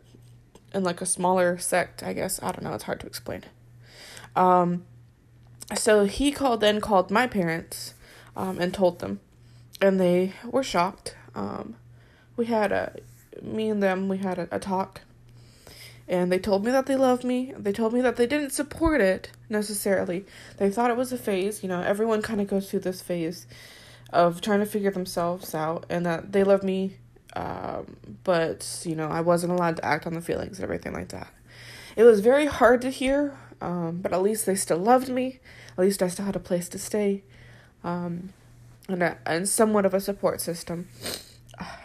in 0.74 0.84
like 0.84 1.02
a 1.02 1.06
smaller 1.06 1.58
sect, 1.58 2.04
I 2.04 2.14
guess. 2.14 2.42
I 2.42 2.52
don't 2.52 2.64
know, 2.64 2.74
it's 2.74 2.84
hard 2.84 3.00
to 3.02 3.08
explain. 3.08 3.44
Um 4.36 4.86
so 5.76 6.06
he 6.06 6.32
called 6.32 6.62
then 6.62 6.80
called 6.80 7.12
my 7.12 7.28
parents 7.28 7.94
um 8.36 8.60
and 8.60 8.74
told 8.74 9.00
them 9.00 9.20
and 9.82 10.00
they 10.00 10.34
were 10.46 10.64
shocked. 10.64 11.16
Um 11.36 11.76
we 12.36 12.46
had 12.46 12.72
a 12.72 12.96
me 13.42 13.70
and 13.70 13.82
them 13.84 14.08
we 14.08 14.18
had 14.18 14.40
a, 14.40 14.48
a 14.52 14.60
talk 14.60 15.02
and 16.08 16.32
they 16.32 16.40
told 16.40 16.64
me 16.64 16.72
that 16.72 16.86
they 16.86 16.96
loved 16.96 17.24
me. 17.24 17.54
They 17.58 17.74
told 17.74 17.94
me 17.94 18.02
that 18.02 18.16
they 18.16 18.28
didn't 18.28 18.52
support 18.52 19.02
it 19.02 19.32
necessarily. 19.50 20.26
They 20.58 20.70
thought 20.70 20.90
it 20.90 20.98
was 20.98 21.12
a 21.12 21.18
phase. 21.18 21.64
You 21.64 21.70
know, 21.70 21.82
everyone 21.82 22.22
kind 22.22 22.40
of 22.40 22.48
goes 22.48 22.70
through 22.70 22.82
this 22.82 23.02
phase 23.02 23.46
of 24.14 24.40
trying 24.40 24.60
to 24.60 24.66
figure 24.66 24.92
themselves 24.92 25.54
out, 25.54 25.86
and 25.90 26.06
that 26.06 26.32
they 26.32 26.44
love 26.44 26.64
me 26.64 26.96
um, 27.38 27.98
but, 28.24 28.82
you 28.84 28.96
know, 28.96 29.10
I 29.10 29.22
wasn't 29.22 29.54
allowed 29.54 29.76
to 29.78 29.86
act 29.86 30.08
on 30.08 30.14
the 30.14 30.22
feelings 30.22 30.58
and 30.58 30.64
everything 30.64 30.94
like 30.94 31.10
that. 31.10 31.28
It 31.96 32.04
was 32.04 32.20
very 32.20 32.48
hard 32.48 32.82
to 32.82 32.90
hear, 32.90 33.38
um, 33.62 34.00
but 34.02 34.12
at 34.12 34.24
least 34.24 34.48
they 34.48 34.56
still 34.56 34.80
loved 34.80 35.10
me. 35.10 35.40
At 35.78 35.84
least 35.84 36.02
I 36.02 36.08
still 36.08 36.26
had 36.26 36.36
a 36.36 36.40
place 36.40 36.68
to 36.70 36.80
stay. 36.80 37.24
Um, 37.84 38.34
and, 38.90 39.04
a, 39.04 39.18
and 39.28 39.48
somewhat 39.48 39.86
of 39.86 39.94
a 39.94 40.00
support 40.00 40.42
system. 40.42 40.88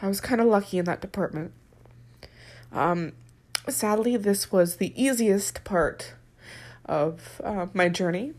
I 0.00 0.08
was 0.08 0.22
kind 0.22 0.40
of 0.40 0.46
lucky 0.46 0.78
in 0.78 0.86
that 0.86 1.02
department. 1.02 1.52
Um, 2.72 3.12
sadly, 3.68 4.16
this 4.16 4.50
was 4.50 4.76
the 4.76 4.94
easiest 5.00 5.64
part 5.64 6.14
of 6.86 7.42
uh, 7.44 7.66
my 7.74 7.90
journey. 7.90 8.32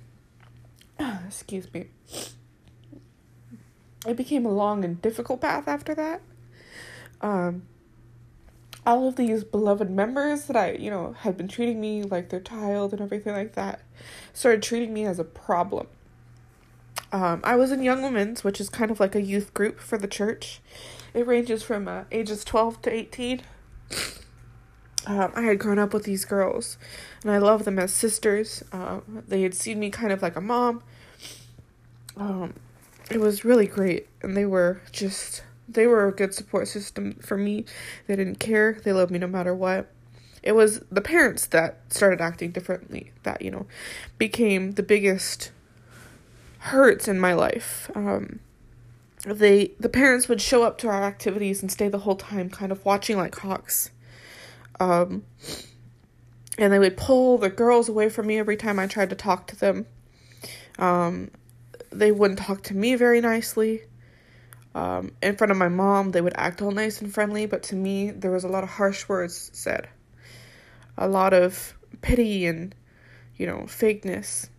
Excuse 1.28 1.71
me. 1.71 1.89
It 4.08 4.17
became 4.17 4.47
a 4.47 4.52
long 4.52 4.84
and 4.84 4.99
difficult 4.99 5.41
path 5.41 5.67
after 5.67 5.93
that 5.93 6.21
um, 7.24 7.63
all 8.86 9.07
of 9.07 9.15
these 9.15 9.43
beloved 9.43 9.89
members 9.89 10.45
that 10.45 10.55
I, 10.55 10.74
you 10.74 10.91
know, 10.91 11.13
had 11.19 11.38
been 11.38 11.47
treating 11.47 11.80
me 11.80 12.03
like 12.03 12.30
their 12.30 12.41
child 12.41 12.91
and 12.91 13.01
everything 13.01 13.34
like 13.34 13.53
that, 13.53 13.82
started 14.34 14.61
treating 14.61 14.93
me 14.93 15.05
as 15.05 15.19
a 15.19 15.24
problem. 15.24 15.88
Um, 17.11 17.41
I 17.43 17.55
was 17.55 17.71
in 17.71 17.82
Young 17.82 18.01
Women's, 18.03 18.43
which 18.43 18.59
is 18.59 18.69
kind 18.69 18.91
of 18.91 18.99
like 18.99 19.15
a 19.15 19.21
youth 19.21 19.53
group 19.53 19.80
for 19.80 19.97
the 19.97 20.07
church. 20.07 20.61
It 21.13 21.26
ranges 21.26 21.63
from 21.63 21.88
uh, 21.88 22.03
ages 22.11 22.43
12 22.43 22.82
to 22.84 22.93
18. 22.93 23.41
Um, 25.05 25.32
I 25.36 25.41
had 25.41 25.59
grown 25.59 25.80
up 25.80 25.93
with 25.93 26.03
these 26.03 26.26
girls, 26.26 26.78
and 27.24 27.32
I 27.32 27.38
love 27.38 27.65
them 27.65 27.78
as 27.78 27.93
sisters. 27.93 28.63
Um, 28.71 29.24
they 29.28 29.43
had 29.43 29.53
seen 29.53 29.80
me 29.80 29.89
kind 29.89 30.11
of 30.11 30.21
like 30.21 30.36
a 30.36 30.41
mom. 30.41 30.82
Um, 32.15 32.53
it 33.11 33.19
was 33.19 33.43
really 33.43 33.67
great, 33.67 34.07
and 34.21 34.36
they 34.36 34.45
were 34.45 34.82
just 34.91 35.43
they 35.74 35.88
were 35.88 36.07
a 36.07 36.11
good 36.11 36.34
support 36.34 36.67
system 36.67 37.15
for 37.21 37.38
me. 37.38 37.65
They 38.07 38.15
didn't 38.15 38.39
care. 38.39 38.80
They 38.84 38.93
loved 38.93 39.11
me 39.11 39.19
no 39.19 39.28
matter 39.28 39.53
what. 39.53 39.89
It 40.41 40.53
was 40.53 40.80
the 40.91 41.01
parents 41.01 41.45
that 41.47 41.80
started 41.89 42.19
acting 42.19 42.51
differently 42.51 43.11
that, 43.24 43.41
you 43.41 43.49
know, 43.49 43.65
became 44.17 44.74
the 44.74 44.84
biggest 44.84 45.51
hurts 46.59 47.07
in 47.07 47.19
my 47.19 47.34
life. 47.34 47.89
Um, 47.95 48.39
they 49.26 49.71
the 49.80 49.89
parents 49.89 50.28
would 50.28 50.41
show 50.41 50.63
up 50.63 50.78
to 50.80 50.88
our 50.88 51.03
activities 51.03 51.61
and 51.61 51.71
stay 51.71 51.88
the 51.88 51.99
whole 51.99 52.15
time, 52.15 52.49
kind 52.49 52.71
of 52.71 52.84
watching 52.84 53.17
like 53.17 53.36
hawks. 53.36 53.89
Um, 54.80 55.24
and 56.57 56.74
they 56.74 56.80
would 56.80 56.97
pull 56.97 57.38
the 57.38 57.49
girls 57.49 57.88
away 57.88 58.09
from 58.09 58.28
me 58.28 58.38
every 58.38 58.57
time 58.57 58.80
I 58.80 58.88
tried 58.88 59.09
to 59.11 59.15
talk 59.15 59.47
to 59.47 59.55
them. 59.55 59.86
Um, 60.78 61.32
they 61.89 62.11
wouldn't 62.11 62.39
talk 62.39 62.63
to 62.63 62.76
me 62.76 62.95
very 62.95 63.21
nicely. 63.21 63.84
Um, 64.76 65.11
in 65.21 65.36
front 65.36 65.51
of 65.51 65.57
my 65.57 65.69
mom, 65.69 66.11
they 66.11 66.21
would 66.21 66.34
act 66.36 66.61
all 66.61 66.71
nice 66.71 67.01
and 67.01 67.13
friendly, 67.13 67.45
but 67.45 67.63
to 67.63 67.76
me, 67.76 68.11
there 68.11 68.32
was 68.32 68.43
a 68.43 68.47
lot 68.47 68.63
of 68.63 68.69
harsh 68.69 69.07
words 69.07 69.51
said, 69.53 69.88
a 70.97 71.07
lot 71.07 71.34
of 71.34 71.76
pity 72.01 72.45
and, 72.45 72.74
you 73.38 73.45
know, 73.45 73.65
fakeness. 73.67 74.49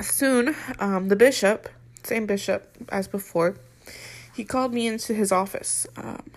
Soon, 0.00 0.54
um, 0.78 1.08
the 1.08 1.16
bishop, 1.16 1.68
same 2.02 2.26
bishop 2.26 2.76
as 2.88 3.06
before, 3.06 3.56
he 4.34 4.44
called 4.44 4.74
me 4.74 4.86
into 4.86 5.14
his 5.14 5.32
office. 5.32 5.86
Um, 5.96 6.30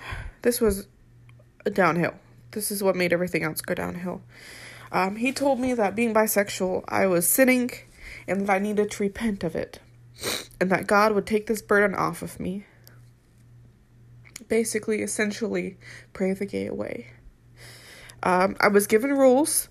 this 0.43 0.61
was 0.61 0.88
a 1.65 1.69
downhill. 1.69 2.13
This 2.51 2.71
is 2.71 2.82
what 2.82 2.95
made 2.95 3.11
everything 3.11 3.43
else 3.43 3.61
go 3.61 3.73
downhill. 3.73 4.21
Um, 4.91 5.17
he 5.17 5.32
told 5.32 5.59
me 5.59 5.73
that 5.73 5.95
being 5.95 6.13
bisexual, 6.13 6.84
I 6.88 7.05
was 7.07 7.27
sinning 7.27 7.71
and 8.27 8.47
that 8.47 8.53
I 8.53 8.59
needed 8.59 8.91
to 8.91 9.03
repent 9.03 9.43
of 9.43 9.55
it, 9.55 9.80
and 10.59 10.72
that 10.72 10.88
God 10.88 11.13
would 11.13 11.26
take 11.26 11.47
this 11.47 11.61
burden 11.61 11.95
off 11.95 12.22
of 12.22 12.39
me. 12.39 12.65
Basically, 14.47 15.01
essentially, 15.01 15.78
pray 16.13 16.34
the 16.34 16.45
gay 16.45 16.67
away. 16.67 17.07
Um, 18.24 18.55
I 18.59 18.67
was 18.67 18.88
given 18.88 19.11
rules. 19.11 19.70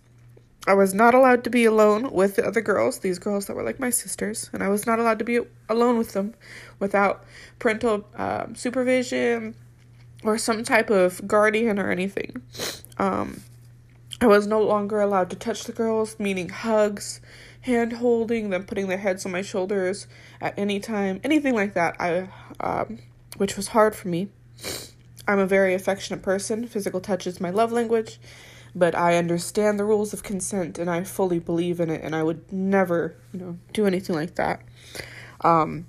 I 0.66 0.74
was 0.74 0.92
not 0.92 1.14
allowed 1.14 1.44
to 1.44 1.50
be 1.50 1.64
alone 1.64 2.12
with 2.12 2.36
the 2.36 2.46
other 2.46 2.60
girls, 2.60 2.98
these 2.98 3.18
girls 3.18 3.46
that 3.46 3.56
were 3.56 3.62
like 3.62 3.80
my 3.80 3.90
sisters, 3.90 4.50
and 4.52 4.62
I 4.62 4.68
was 4.68 4.86
not 4.86 4.98
allowed 4.98 5.18
to 5.20 5.24
be 5.24 5.40
alone 5.68 5.96
with 5.96 6.12
them 6.12 6.34
without 6.78 7.24
parental 7.58 8.06
um, 8.16 8.54
supervision 8.54 9.54
or 10.22 10.36
some 10.36 10.64
type 10.64 10.90
of 10.90 11.26
guardian 11.26 11.78
or 11.78 11.90
anything. 11.90 12.42
Um, 12.98 13.42
I 14.20 14.26
was 14.26 14.46
no 14.46 14.60
longer 14.60 15.00
allowed 15.00 15.30
to 15.30 15.36
touch 15.36 15.64
the 15.64 15.72
girls, 15.72 16.18
meaning 16.18 16.48
hugs, 16.48 17.20
hand 17.68 17.94
holding, 17.94 18.50
them 18.50 18.64
putting 18.64 18.88
their 18.88 18.98
heads 18.98 19.24
on 19.24 19.32
my 19.32 19.42
shoulders 19.42 20.08
at 20.40 20.58
any 20.58 20.80
time, 20.80 21.20
anything 21.22 21.54
like 21.54 21.74
that. 21.74 21.94
I, 22.00 22.28
um, 22.58 22.98
which 23.36 23.56
was 23.56 23.68
hard 23.68 23.94
for 23.94 24.08
me. 24.08 24.28
I'm 25.28 25.38
a 25.38 25.46
very 25.46 25.74
affectionate 25.74 26.22
person. 26.22 26.66
Physical 26.66 27.00
touch 27.00 27.26
is 27.26 27.40
my 27.40 27.50
love 27.50 27.70
language, 27.70 28.18
but 28.74 28.94
I 28.94 29.16
understand 29.16 29.78
the 29.78 29.84
rules 29.84 30.12
of 30.12 30.22
consent 30.22 30.78
and 30.78 30.90
I 30.90 31.04
fully 31.04 31.38
believe 31.38 31.80
in 31.80 31.90
it, 31.90 32.02
and 32.02 32.16
I 32.16 32.22
would 32.22 32.50
never, 32.52 33.14
you 33.32 33.38
know, 33.40 33.58
do 33.72 33.86
anything 33.86 34.16
like 34.16 34.34
that. 34.36 34.62
Um, 35.42 35.86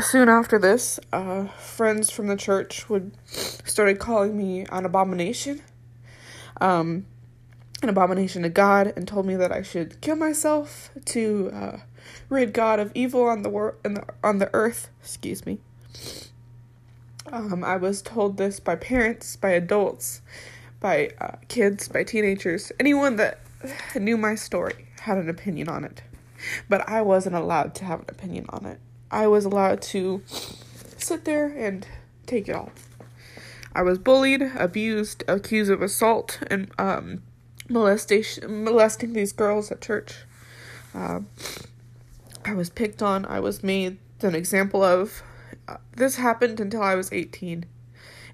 soon 0.00 0.28
after 0.28 0.58
this, 0.58 1.00
uh, 1.12 1.46
friends 1.48 2.10
from 2.10 2.28
the 2.28 2.36
church 2.36 2.88
would 2.88 3.12
started 3.26 3.98
calling 3.98 4.36
me 4.38 4.66
an 4.70 4.84
abomination. 4.84 5.62
Um, 6.60 7.06
an 7.82 7.88
abomination 7.88 8.42
to 8.42 8.48
God 8.48 8.92
and 8.96 9.08
told 9.08 9.26
me 9.26 9.36
that 9.36 9.52
I 9.52 9.62
should 9.62 10.00
kill 10.00 10.16
myself 10.16 10.90
to 11.06 11.50
uh, 11.52 11.78
rid 12.28 12.52
God 12.52 12.78
of 12.78 12.92
evil 12.94 13.24
on 13.24 13.42
the 13.42 13.48
world 13.48 13.76
on 14.22 14.38
the 14.38 14.50
earth. 14.52 14.90
Excuse 15.00 15.46
me. 15.46 15.58
Um, 17.32 17.62
I 17.64 17.76
was 17.76 18.02
told 18.02 18.36
this 18.36 18.60
by 18.60 18.76
parents, 18.76 19.36
by 19.36 19.50
adults, 19.50 20.20
by 20.80 21.10
uh, 21.20 21.36
kids, 21.48 21.88
by 21.88 22.02
teenagers, 22.02 22.72
anyone 22.80 23.16
that 23.16 23.40
knew 23.94 24.16
my 24.16 24.34
story 24.34 24.86
had 25.02 25.18
an 25.18 25.28
opinion 25.28 25.68
on 25.68 25.84
it, 25.84 26.02
but 26.68 26.86
I 26.88 27.02
wasn't 27.02 27.36
allowed 27.36 27.74
to 27.76 27.84
have 27.84 28.00
an 28.00 28.06
opinion 28.08 28.46
on 28.48 28.66
it. 28.66 28.80
I 29.10 29.26
was 29.26 29.44
allowed 29.44 29.82
to 29.82 30.22
sit 30.26 31.24
there 31.24 31.46
and 31.46 31.86
take 32.26 32.48
it 32.48 32.54
all. 32.54 32.72
I 33.74 33.82
was 33.82 33.98
bullied, 33.98 34.42
abused, 34.56 35.22
accused 35.28 35.70
of 35.70 35.82
assault, 35.82 36.40
and 36.48 36.70
um, 36.78 37.22
molestation, 37.70 38.64
molesting 38.64 39.12
these 39.12 39.32
girls 39.32 39.70
at 39.70 39.80
church. 39.80 40.14
Uh, 40.94 41.20
I 42.44 42.54
was 42.54 42.70
picked 42.70 43.02
on. 43.02 43.24
I 43.24 43.40
was 43.40 43.62
made 43.62 43.98
an 44.20 44.34
example 44.34 44.82
of. 44.82 45.22
Uh, 45.68 45.76
this 45.96 46.16
happened 46.16 46.60
until 46.60 46.82
I 46.82 46.94
was 46.94 47.12
18 47.12 47.64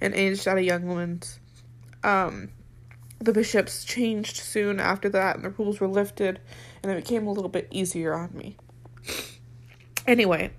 and 0.00 0.14
aged 0.14 0.46
at 0.46 0.56
a 0.56 0.62
young 0.62 0.86
woman's. 0.86 1.38
Um, 2.02 2.50
the 3.18 3.32
bishops 3.32 3.84
changed 3.84 4.36
soon 4.36 4.78
after 4.78 5.08
that, 5.08 5.36
and 5.36 5.44
the 5.44 5.50
rules 5.50 5.80
were 5.80 5.88
lifted, 5.88 6.40
and 6.82 6.92
it 6.92 6.96
became 6.96 7.26
a 7.26 7.32
little 7.32 7.48
bit 7.48 7.68
easier 7.70 8.14
on 8.14 8.36
me. 8.36 8.56
Anyway, 10.06 10.50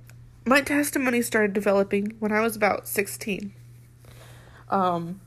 my 0.45 0.61
testimony 0.61 1.21
started 1.21 1.53
developing 1.53 2.15
when 2.19 2.31
I 2.31 2.41
was 2.41 2.55
about 2.55 2.87
16. 2.87 3.53
Um, 4.69 5.21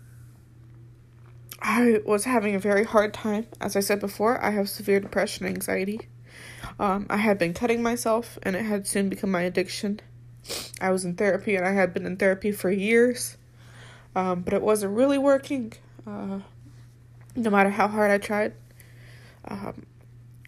I 1.63 2.01
was 2.05 2.25
having 2.25 2.55
a 2.55 2.59
very 2.59 2.85
hard 2.85 3.13
time. 3.13 3.47
As 3.61 3.77
I 3.77 3.81
said 3.81 4.01
before, 4.01 4.43
I 4.43 4.51
have 4.51 4.69
severe 4.69 5.01
depression 5.01 5.47
and 5.47 5.57
anxiety. 5.57 6.01
Um, 6.79 7.07
I 7.11 7.19
had 7.19 7.39
been 7.39 7.53
cutting 7.53 7.83
myself, 7.83 8.39
and 8.43 8.57
it 8.57 8.65
had 8.65 8.87
soon 8.87 9.09
become 9.09 9.31
my 9.31 9.43
addiction. 9.43 10.01
I 10.81 10.91
was 10.91 11.05
in 11.05 11.17
therapy, 11.17 11.57
and 11.57 11.67
I 11.67 11.73
had 11.73 11.93
been 11.93 12.07
in 12.07 12.17
therapy 12.17 12.53
for 12.53 12.71
years, 12.71 13.37
um, 14.17 14.41
but 14.41 14.55
it 14.55 14.63
wasn't 14.63 14.97
really 14.97 15.19
working, 15.19 15.75
uh, 16.07 16.41
no 17.37 17.51
matter 17.51 17.71
how 17.71 17.89
hard 17.89 18.11
I 18.11 18.19
tried. 18.19 18.55
Um, 19.47 19.85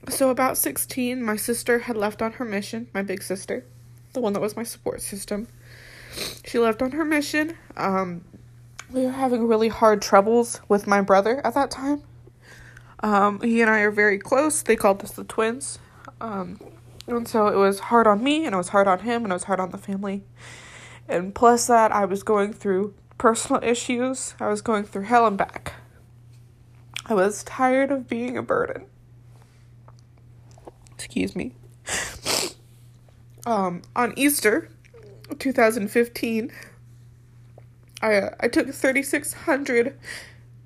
so, 0.08 0.30
about 0.30 0.56
16, 0.56 1.22
my 1.22 1.36
sister 1.36 1.80
had 1.80 1.96
left 1.96 2.22
on 2.22 2.32
her 2.32 2.44
mission, 2.44 2.88
my 2.94 3.02
big 3.02 3.22
sister, 3.22 3.64
the 4.14 4.20
one 4.20 4.32
that 4.32 4.40
was 4.40 4.56
my 4.56 4.62
support 4.62 5.02
system. 5.02 5.46
She 6.44 6.58
left 6.58 6.82
on 6.82 6.92
her 6.92 7.04
mission. 7.04 7.56
Um, 7.76 8.24
we 8.93 9.05
were 9.05 9.12
having 9.12 9.47
really 9.47 9.68
hard 9.68 10.03
troubles 10.03 10.61
with 10.68 10.86
my 10.86 11.01
brother 11.01 11.45
at 11.45 11.55
that 11.55 11.70
time. 11.70 12.03
Um, 13.01 13.40
he 13.40 13.61
and 13.61 13.70
I 13.70 13.80
are 13.80 13.90
very 13.90 14.18
close. 14.18 14.62
They 14.62 14.76
called 14.76 15.03
us 15.03 15.12
the 15.12 15.24
twins. 15.24 15.78
Um, 16.20 16.61
and 17.07 17.26
so 17.26 17.49
it 17.49 17.57
was 17.57 17.80
hard 17.80 18.07
on 18.07 18.22
me, 18.22 18.45
and 18.45 18.55
it 18.55 18.57
was 18.57 18.68
hard 18.68 18.86
on 18.86 19.01
him, 19.01 19.24
and 19.24 19.32
it 19.32 19.34
was 19.34 19.45
hard 19.45 19.61
on 19.61 19.70
the 19.70 19.78
family. 19.78 20.22
And 21.09 21.34
plus 21.34 21.66
that, 21.66 21.90
I 21.93 22.05
was 22.05 22.22
going 22.22 22.53
through 22.53 22.95
personal 23.18 23.62
issues. 23.62 24.34
I 24.38 24.49
was 24.49 24.62
going 24.62 24.84
through 24.84 25.03
hell 25.03 25.26
and 25.26 25.36
back. 25.36 25.74
I 27.07 27.14
was 27.14 27.43
tired 27.43 27.90
of 27.90 28.09
being 28.09 28.36
a 28.36 28.43
burden. 28.43 28.86
Excuse 30.95 31.34
me. 31.34 31.55
Um, 33.45 33.82
on 33.97 34.14
Easter 34.16 34.68
2015, 35.40 36.53
I 38.03 38.30
I 38.40 38.48
took 38.48 38.72
3600 38.72 39.98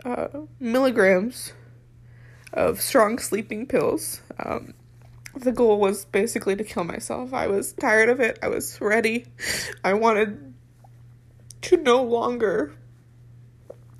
uh, 0.04 0.28
milligrams 0.58 1.52
of 2.52 2.80
strong 2.80 3.18
sleeping 3.18 3.66
pills. 3.66 4.22
Um, 4.38 4.74
the 5.34 5.52
goal 5.52 5.78
was 5.78 6.06
basically 6.06 6.56
to 6.56 6.64
kill 6.64 6.84
myself. 6.84 7.34
I 7.34 7.46
was 7.46 7.72
tired 7.74 8.08
of 8.08 8.20
it. 8.20 8.38
I 8.42 8.48
was 8.48 8.80
ready. 8.80 9.26
I 9.84 9.92
wanted 9.92 10.54
to 11.62 11.76
no 11.76 12.02
longer 12.02 12.74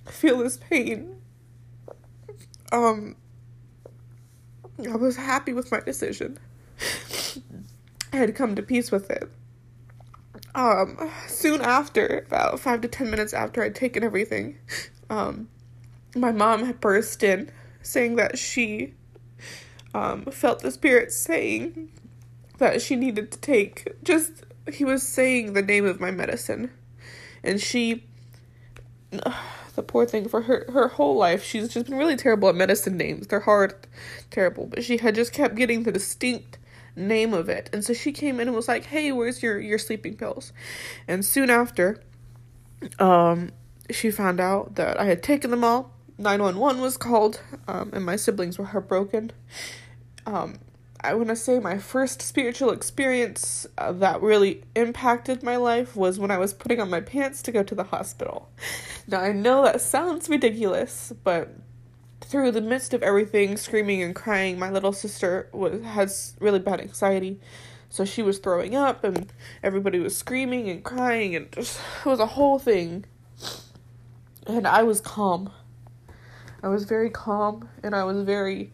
feel 0.06 0.38
this 0.38 0.56
pain. 0.56 1.16
Um, 2.72 3.16
I 4.78 4.96
was 4.96 5.16
happy 5.16 5.52
with 5.52 5.70
my 5.70 5.80
decision. 5.80 6.38
I 8.12 8.16
had 8.16 8.34
come 8.34 8.54
to 8.54 8.62
peace 8.62 8.90
with 8.90 9.10
it. 9.10 9.30
Um, 10.56 11.10
soon 11.28 11.60
after, 11.60 12.24
about 12.26 12.58
five 12.58 12.80
to 12.80 12.88
ten 12.88 13.10
minutes 13.10 13.34
after 13.34 13.62
I'd 13.62 13.74
taken 13.74 14.02
everything, 14.02 14.58
um, 15.10 15.50
my 16.16 16.32
mom 16.32 16.64
had 16.64 16.80
burst 16.80 17.22
in 17.22 17.52
saying 17.82 18.16
that 18.16 18.38
she 18.38 18.94
um, 19.94 20.24
felt 20.24 20.60
the 20.60 20.70
spirit 20.70 21.12
saying 21.12 21.92
that 22.56 22.80
she 22.80 22.96
needed 22.96 23.30
to 23.32 23.38
take 23.38 24.02
just 24.02 24.44
he 24.72 24.82
was 24.82 25.02
saying 25.02 25.52
the 25.52 25.62
name 25.62 25.84
of 25.84 26.00
my 26.00 26.10
medicine. 26.10 26.70
And 27.44 27.60
she 27.60 28.04
the 29.12 29.82
poor 29.82 30.06
thing 30.06 30.26
for 30.26 30.40
her 30.42 30.64
her 30.72 30.88
whole 30.88 31.16
life 31.16 31.44
she's 31.44 31.68
just 31.68 31.84
been 31.84 31.98
really 31.98 32.16
terrible 32.16 32.48
at 32.48 32.54
medicine 32.54 32.96
names. 32.96 33.26
They're 33.26 33.40
hard 33.40 33.74
terrible. 34.30 34.66
But 34.66 34.84
she 34.84 34.96
had 34.96 35.14
just 35.14 35.34
kept 35.34 35.54
getting 35.54 35.82
the 35.82 35.92
distinct 35.92 36.56
name 36.96 37.34
of 37.34 37.48
it. 37.48 37.70
And 37.72 37.84
so 37.84 37.92
she 37.92 38.12
came 38.12 38.40
in 38.40 38.48
and 38.48 38.56
was 38.56 38.68
like, 38.68 38.86
"Hey, 38.86 39.12
where's 39.12 39.42
your 39.42 39.58
your 39.58 39.78
sleeping 39.78 40.16
pills?" 40.16 40.52
And 41.06 41.24
soon 41.24 41.50
after, 41.50 42.02
um, 42.98 43.50
she 43.90 44.10
found 44.10 44.40
out 44.40 44.74
that 44.76 44.98
I 44.98 45.04
had 45.04 45.22
taken 45.22 45.50
them 45.50 45.64
all. 45.64 45.92
911 46.18 46.80
was 46.80 46.96
called, 46.96 47.42
um, 47.68 47.90
and 47.92 48.04
my 48.04 48.16
siblings 48.16 48.58
were 48.58 48.64
heartbroken. 48.64 49.32
Um, 50.24 50.58
I 51.00 51.14
want 51.14 51.28
to 51.28 51.36
say 51.36 51.58
my 51.58 51.78
first 51.78 52.22
spiritual 52.22 52.70
experience 52.70 53.66
uh, 53.76 53.92
that 53.92 54.22
really 54.22 54.64
impacted 54.74 55.42
my 55.42 55.56
life 55.56 55.94
was 55.94 56.18
when 56.18 56.30
I 56.30 56.38
was 56.38 56.54
putting 56.54 56.80
on 56.80 56.90
my 56.90 57.00
pants 57.00 57.42
to 57.42 57.52
go 57.52 57.62
to 57.62 57.74
the 57.74 57.84
hospital. 57.84 58.48
Now, 59.06 59.20
I 59.20 59.32
know 59.32 59.62
that 59.64 59.80
sounds 59.80 60.28
ridiculous, 60.28 61.12
but 61.22 61.54
through 62.20 62.52
the 62.52 62.60
midst 62.60 62.94
of 62.94 63.02
everything, 63.02 63.56
screaming 63.56 64.02
and 64.02 64.14
crying, 64.14 64.58
my 64.58 64.70
little 64.70 64.92
sister 64.92 65.48
was 65.52 65.82
has 65.82 66.36
really 66.40 66.58
bad 66.58 66.80
anxiety. 66.80 67.40
So 67.88 68.04
she 68.04 68.22
was 68.22 68.38
throwing 68.38 68.74
up 68.74 69.04
and 69.04 69.32
everybody 69.62 69.98
was 69.98 70.16
screaming 70.16 70.68
and 70.68 70.82
crying 70.82 71.36
and 71.36 71.50
just 71.52 71.80
it 72.04 72.08
was 72.08 72.20
a 72.20 72.26
whole 72.26 72.58
thing. 72.58 73.04
And 74.46 74.66
I 74.66 74.82
was 74.82 75.00
calm. 75.00 75.50
I 76.62 76.68
was 76.68 76.84
very 76.84 77.10
calm 77.10 77.68
and 77.82 77.94
I 77.94 78.04
was 78.04 78.22
very 78.22 78.72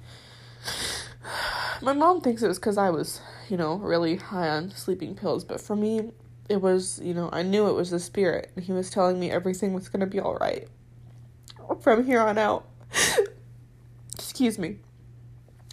my 1.82 1.92
mom 1.92 2.20
thinks 2.20 2.42
it 2.42 2.48
was 2.48 2.58
cuz 2.58 2.78
I 2.78 2.90
was, 2.90 3.20
you 3.48 3.56
know, 3.56 3.76
really 3.76 4.16
high 4.16 4.48
on 4.48 4.70
sleeping 4.70 5.14
pills, 5.14 5.44
but 5.44 5.60
for 5.60 5.76
me 5.76 6.12
it 6.48 6.60
was, 6.60 7.00
you 7.02 7.14
know, 7.14 7.28
I 7.32 7.42
knew 7.42 7.68
it 7.68 7.74
was 7.74 7.90
the 7.90 8.00
spirit 8.00 8.50
and 8.56 8.64
he 8.64 8.72
was 8.72 8.90
telling 8.90 9.20
me 9.20 9.30
everything 9.30 9.72
was 9.74 9.88
going 9.88 10.00
to 10.00 10.06
be 10.06 10.20
all 10.20 10.36
right 10.36 10.68
from 11.80 12.04
here 12.04 12.20
on 12.20 12.38
out. 12.38 12.66
Excuse 14.32 14.58
me. 14.58 14.78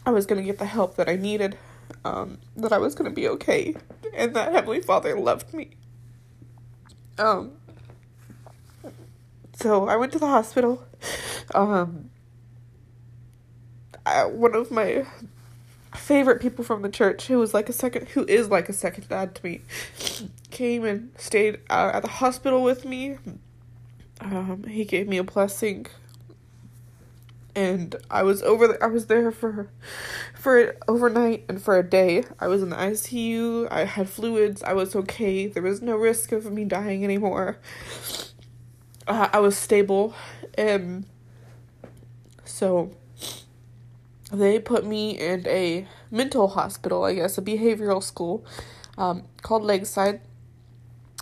I 0.06 0.12
was 0.12 0.26
going 0.26 0.42
to 0.42 0.46
get 0.46 0.60
the 0.60 0.66
help 0.66 0.98
that 0.98 1.08
I 1.08 1.16
needed, 1.16 1.58
um, 2.04 2.40
that 2.58 2.74
I 2.74 2.78
was 2.78 2.94
going 2.94 3.10
to 3.10 3.16
be 3.16 3.26
okay, 3.30 3.74
and 4.14 4.36
that 4.36 4.52
Heavenly 4.52 4.82
Father 4.82 5.18
loved 5.18 5.54
me. 5.54 5.70
Um, 7.18 7.54
so 9.54 9.88
I 9.88 9.96
went 9.96 10.12
to 10.12 10.20
the 10.20 10.28
hospital. 10.28 10.84
Um, 11.56 12.10
I, 14.06 14.26
one 14.26 14.54
of 14.56 14.72
my 14.72 15.06
favorite 15.96 16.42
people 16.42 16.66
from 16.66 16.82
the 16.82 16.90
church, 16.90 17.28
who 17.28 17.40
was 17.40 17.54
like 17.54 17.70
a 17.70 17.74
second, 17.74 18.10
who 18.10 18.26
is 18.26 18.50
like 18.50 18.68
a 18.68 18.74
second 18.74 19.08
dad 19.08 19.36
to 19.36 19.46
me, 19.46 19.62
came 20.52 20.84
and 20.84 21.14
stayed 21.18 21.60
uh, 21.70 21.92
at 21.94 22.02
the 22.02 22.10
hospital 22.10 22.62
with 22.62 22.84
me. 22.84 23.20
Um, 24.20 24.66
he 24.66 24.84
gave 24.84 25.08
me 25.08 25.16
a 25.16 25.24
blessing 25.24 25.86
and 27.56 27.96
I 28.10 28.24
was 28.24 28.42
over 28.44 28.68
the, 28.68 28.84
I 28.84 28.88
was 28.88 29.08
there 29.08 29.32
for 29.32 29.70
for 30.34 30.76
overnight 30.88 31.46
and 31.50 31.62
for 31.62 31.78
a 31.78 31.84
day. 31.84 32.24
I 32.40 32.48
was 32.48 32.62
in 32.62 32.70
the 32.70 32.76
ICU. 32.76 33.68
I 33.72 33.86
had 33.86 34.10
fluids. 34.10 34.64
I 34.64 34.74
was 34.74 34.96
okay. 34.96 35.48
There 35.48 35.64
was 35.64 35.82
no 35.82 35.96
risk 35.96 36.32
of 36.32 36.52
me 36.52 36.66
dying 36.66 37.04
anymore. 37.04 37.58
Uh, 39.08 39.30
I 39.34 39.40
was 39.40 39.58
stable, 39.58 40.14
and 40.56 41.06
so 42.46 42.92
they 44.32 44.60
put 44.60 44.86
me 44.86 45.18
in 45.18 45.48
a 45.48 45.88
mental 46.12 46.50
hospital, 46.50 47.04
I 47.04 47.16
guess, 47.16 47.38
a 47.38 47.42
behavioral 47.42 48.04
school 48.04 48.46
um, 48.98 49.24
called 49.42 49.64
Lakeside, 49.64 50.22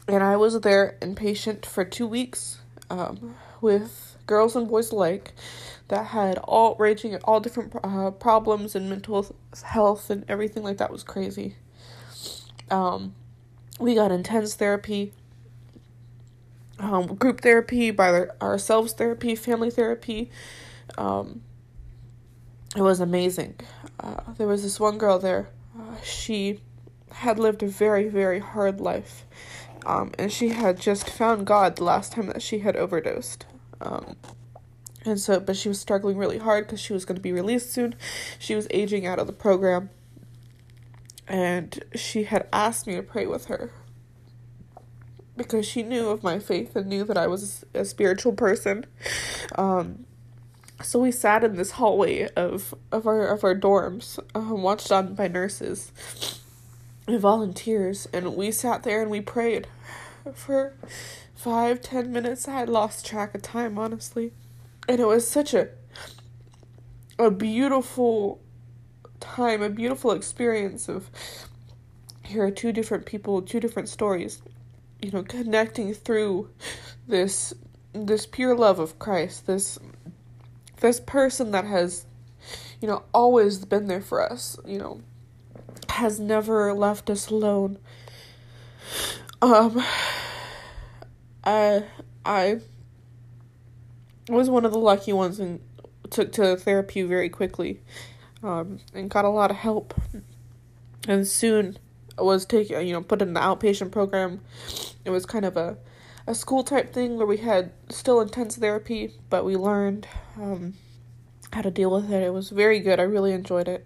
and 0.07 0.23
I 0.23 0.35
was 0.35 0.59
there 0.61 0.97
inpatient 1.01 1.65
for 1.65 1.85
two 1.85 2.07
weeks 2.07 2.59
um, 2.89 3.35
with 3.61 4.17
girls 4.25 4.55
and 4.55 4.67
boys 4.67 4.91
alike 4.91 5.33
that 5.89 6.07
had 6.07 6.37
all 6.39 6.75
raging 6.77 7.13
at 7.13 7.23
all 7.23 7.39
different 7.39 7.73
uh, 7.83 8.11
problems 8.11 8.75
and 8.75 8.89
mental 8.89 9.25
health 9.63 10.09
and 10.09 10.25
everything 10.27 10.63
like 10.63 10.77
that 10.77 10.91
was 10.91 11.03
crazy. 11.03 11.55
Um, 12.69 13.15
we 13.79 13.95
got 13.95 14.11
intense 14.11 14.55
therapy, 14.55 15.13
um, 16.79 17.15
group 17.15 17.41
therapy, 17.41 17.91
by 17.91 18.27
ourselves 18.41 18.93
therapy, 18.93 19.35
family 19.35 19.69
therapy. 19.69 20.29
Um, 20.97 21.41
it 22.75 22.81
was 22.81 22.99
amazing. 22.99 23.55
Uh, 23.99 24.33
there 24.37 24.47
was 24.47 24.63
this 24.63 24.79
one 24.79 24.97
girl 24.97 25.19
there. 25.19 25.49
Uh, 25.77 25.95
she 26.03 26.59
had 27.11 27.39
lived 27.39 27.63
a 27.63 27.67
very, 27.67 28.09
very 28.09 28.39
hard 28.39 28.81
life. 28.81 29.25
Um, 29.85 30.11
and 30.19 30.31
she 30.31 30.49
had 30.49 30.79
just 30.79 31.09
found 31.09 31.47
God 31.47 31.77
the 31.77 31.85
last 31.85 32.11
time 32.11 32.27
that 32.27 32.41
she 32.41 32.59
had 32.59 32.75
overdosed. 32.75 33.45
Um, 33.79 34.17
and 35.07 35.19
so, 35.19 35.39
but 35.39 35.55
she 35.55 35.69
was 35.69 35.79
struggling 35.79 36.17
really 36.17 36.37
hard 36.37 36.65
because 36.65 36.79
she 36.79 36.93
was 36.93 37.05
going 37.05 37.15
to 37.15 37.21
be 37.21 37.31
released 37.31 37.71
soon. 37.71 37.95
She 38.39 38.55
was 38.55 38.67
aging 38.71 39.05
out 39.05 39.19
of 39.19 39.27
the 39.27 39.33
program. 39.33 39.89
And 41.27 41.83
she 41.95 42.23
had 42.23 42.47
asked 42.53 42.87
me 42.87 42.95
to 42.95 43.03
pray 43.03 43.25
with 43.25 43.45
her 43.45 43.71
because 45.35 45.65
she 45.65 45.83
knew 45.83 46.09
of 46.09 46.23
my 46.23 46.39
faith 46.39 46.75
and 46.75 46.87
knew 46.87 47.03
that 47.03 47.17
I 47.17 47.27
was 47.27 47.65
a 47.73 47.85
spiritual 47.85 48.33
person. 48.33 48.85
Um, 49.55 50.05
so 50.81 50.99
we 50.99 51.11
sat 51.11 51.43
in 51.43 51.55
this 51.55 51.71
hallway 51.71 52.29
of 52.35 52.73
of 52.91 53.07
our 53.07 53.27
of 53.27 53.43
our 53.43 53.55
dorms, 53.55 54.19
um, 54.35 54.61
watched 54.61 54.91
on 54.91 55.15
by 55.15 55.27
nurses 55.27 55.91
and 57.07 57.19
volunteers, 57.19 58.07
and 58.13 58.35
we 58.35 58.51
sat 58.51 58.83
there 58.83 59.01
and 59.01 59.11
we 59.11 59.19
prayed 59.19 59.67
for 60.33 60.75
five 61.35 61.81
ten 61.81 62.11
minutes. 62.11 62.47
I 62.47 62.59
had 62.59 62.69
lost 62.69 63.05
track 63.05 63.35
of 63.35 63.41
time, 63.41 63.77
honestly 63.77 64.33
and 64.87 64.99
it 64.99 65.05
was 65.05 65.27
such 65.27 65.53
a 65.53 65.69
a 67.19 67.31
beautiful 67.31 68.39
time, 69.19 69.61
a 69.61 69.69
beautiful 69.69 70.11
experience 70.11 70.87
of 70.87 71.09
here 72.23 72.45
are 72.45 72.51
two 72.51 72.71
different 72.71 73.05
people, 73.05 73.41
two 73.41 73.59
different 73.59 73.89
stories, 73.89 74.41
you 75.01 75.11
know, 75.11 75.23
connecting 75.23 75.93
through 75.93 76.49
this 77.07 77.53
this 77.93 78.25
pure 78.25 78.55
love 78.55 78.79
of 78.79 78.99
Christ, 78.99 79.47
this 79.47 79.79
this 80.81 80.99
person 80.99 81.51
that 81.51 81.65
has, 81.65 82.05
you 82.81 82.87
know, 82.87 83.03
always 83.13 83.65
been 83.65 83.87
there 83.87 84.01
for 84.01 84.21
us, 84.21 84.59
you 84.65 84.77
know, 84.77 85.01
has 85.89 86.19
never 86.19 86.73
left 86.73 87.09
us 87.09 87.29
alone. 87.29 87.79
Um 89.41 89.83
I 91.43 91.85
I 92.25 92.59
was 94.29 94.49
one 94.49 94.65
of 94.65 94.71
the 94.71 94.79
lucky 94.79 95.13
ones 95.13 95.39
and 95.39 95.61
took 96.09 96.31
to 96.33 96.55
therapy 96.57 97.03
very 97.03 97.29
quickly 97.29 97.81
um, 98.43 98.79
and 98.93 99.09
got 99.09 99.25
a 99.25 99.29
lot 99.29 99.51
of 99.51 99.57
help. 99.57 99.93
And 101.07 101.27
soon 101.27 101.77
was 102.17 102.45
taken, 102.45 102.85
you 102.85 102.93
know, 102.93 103.01
put 103.01 103.21
in 103.21 103.33
the 103.33 103.39
outpatient 103.39 103.91
program. 103.91 104.41
It 105.05 105.09
was 105.09 105.25
kind 105.25 105.45
of 105.45 105.55
a, 105.55 105.77
a 106.25 106.35
school 106.35 106.63
type 106.63 106.93
thing 106.93 107.17
where 107.17 107.27
we 107.27 107.37
had 107.37 107.71
still 107.89 108.19
intense 108.19 108.57
therapy, 108.57 109.13
but 109.29 109.45
we 109.45 109.55
learned 109.55 110.07
um, 110.35 110.73
how 111.53 111.61
to 111.61 111.71
deal 111.71 111.91
with 111.91 112.11
it. 112.11 112.23
It 112.23 112.33
was 112.33 112.49
very 112.49 112.79
good. 112.79 112.99
I 112.99 113.03
really 113.03 113.31
enjoyed 113.31 113.67
it. 113.67 113.85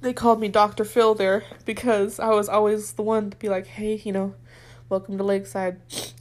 They 0.00 0.12
called 0.12 0.40
me 0.40 0.48
Dr. 0.48 0.84
Phil 0.84 1.14
there 1.14 1.44
because 1.64 2.18
I 2.18 2.30
was 2.30 2.48
always 2.48 2.94
the 2.94 3.02
one 3.02 3.30
to 3.30 3.36
be 3.36 3.48
like, 3.48 3.68
hey, 3.68 4.02
you 4.04 4.10
know, 4.10 4.34
welcome 4.88 5.16
to 5.16 5.22
Lakeside. 5.22 5.80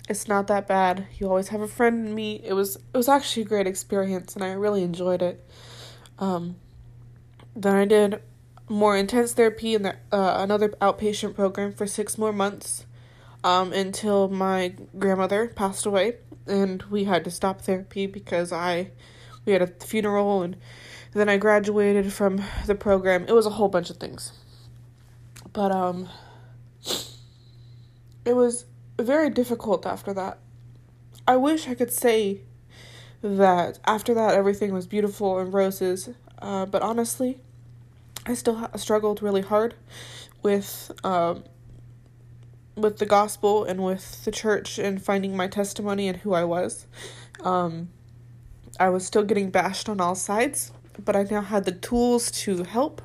It's 0.10 0.28
not 0.28 0.48
that 0.48 0.68
bad. 0.68 1.08
You 1.18 1.28
always 1.28 1.50
have 1.50 1.62
a 1.62 1.68
friend 1.68 2.08
in 2.08 2.16
me. 2.16 2.42
It 2.44 2.54
was 2.54 2.76
it 2.76 2.98
was 2.98 3.08
actually 3.08 3.44
a 3.44 3.46
great 3.46 3.68
experience 3.68 4.36
and 4.36 4.44
I 4.44 4.52
really 4.52 4.84
enjoyed 4.84 5.22
it. 5.22 5.48
Um, 6.20 6.56
then 7.56 7.76
I 7.76 7.86
did 7.86 8.22
more 8.70 8.96
intense 8.96 9.34
therapy 9.34 9.76
in 9.76 9.84
the, 9.84 9.96
uh, 10.12 10.36
another 10.38 10.70
outpatient 10.82 11.36
program 11.36 11.74
for 11.74 11.86
six 11.86 12.18
more 12.18 12.32
months 12.32 12.86
um, 13.44 13.74
until 13.74 14.30
my 14.30 14.74
grandmother 14.98 15.48
passed 15.48 15.86
away 15.86 16.18
and 16.48 16.84
we 16.84 17.04
had 17.04 17.24
to 17.26 17.32
stop 17.32 17.62
therapy 17.62 18.06
because 18.08 18.52
I 18.52 18.92
we 19.46 19.54
had 19.54 19.62
a 19.62 19.68
funeral 19.68 20.44
and 20.44 20.56
then 21.14 21.28
I 21.28 21.38
graduated 21.38 22.14
from 22.14 22.42
the 22.66 22.76
program. 22.76 23.26
It 23.28 23.34
was 23.34 23.46
a 23.46 23.52
whole 23.52 23.70
bunch 23.70 23.90
of 23.90 23.98
things. 23.98 24.32
But 25.54 25.72
um 25.72 26.10
it 28.26 28.36
was 28.36 28.66
very 29.00 29.30
difficult 29.30 29.86
after 29.86 30.14
that. 30.14 30.40
I 31.28 31.38
wish 31.38 31.68
I 31.68 31.76
could 31.76 31.92
say 31.92 32.42
that 33.22 33.80
after 33.86 34.14
that 34.14 34.34
everything 34.34 34.74
was 34.74 34.88
beautiful 34.88 35.38
and 35.40 35.54
roses, 35.54 36.10
uh, 36.40 36.66
but 36.66 36.82
honestly, 36.82 37.40
I 38.26 38.34
still 38.34 38.56
ha- 38.56 38.70
struggled 38.76 39.22
really 39.22 39.42
hard 39.42 39.76
with 40.44 40.92
um, 41.04 41.44
with 42.76 42.98
the 42.98 43.06
gospel 43.06 43.64
and 43.64 43.84
with 43.84 44.24
the 44.26 44.32
church 44.32 44.80
and 44.80 45.02
finding 45.02 45.36
my 45.36 45.48
testimony 45.48 46.08
and 46.08 46.18
who 46.18 46.34
I 46.34 46.44
was. 46.44 46.88
Um, 47.44 47.90
I 48.80 48.90
was 48.90 49.06
still 49.06 49.24
getting 49.24 49.52
bashed 49.52 49.90
on 49.90 50.00
all 50.00 50.16
sides, 50.16 50.72
but 51.04 51.16
I 51.16 51.24
now 51.24 51.42
had 51.42 51.66
the 51.66 51.72
tools 51.72 52.32
to 52.32 52.64
help. 52.64 53.02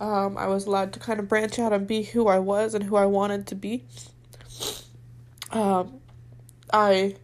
Um, 0.00 0.36
I 0.36 0.46
was 0.46 0.66
allowed 0.66 0.92
to 0.92 0.98
kind 0.98 1.18
of 1.18 1.28
branch 1.28 1.58
out 1.58 1.72
and 1.72 1.86
be 1.86 2.02
who 2.02 2.28
I 2.28 2.38
was 2.38 2.74
and 2.74 2.84
who 2.84 2.96
I 2.96 3.06
wanted 3.06 3.46
to 3.48 3.54
be. 3.54 3.84
Um, 5.50 6.00
I 6.72 7.16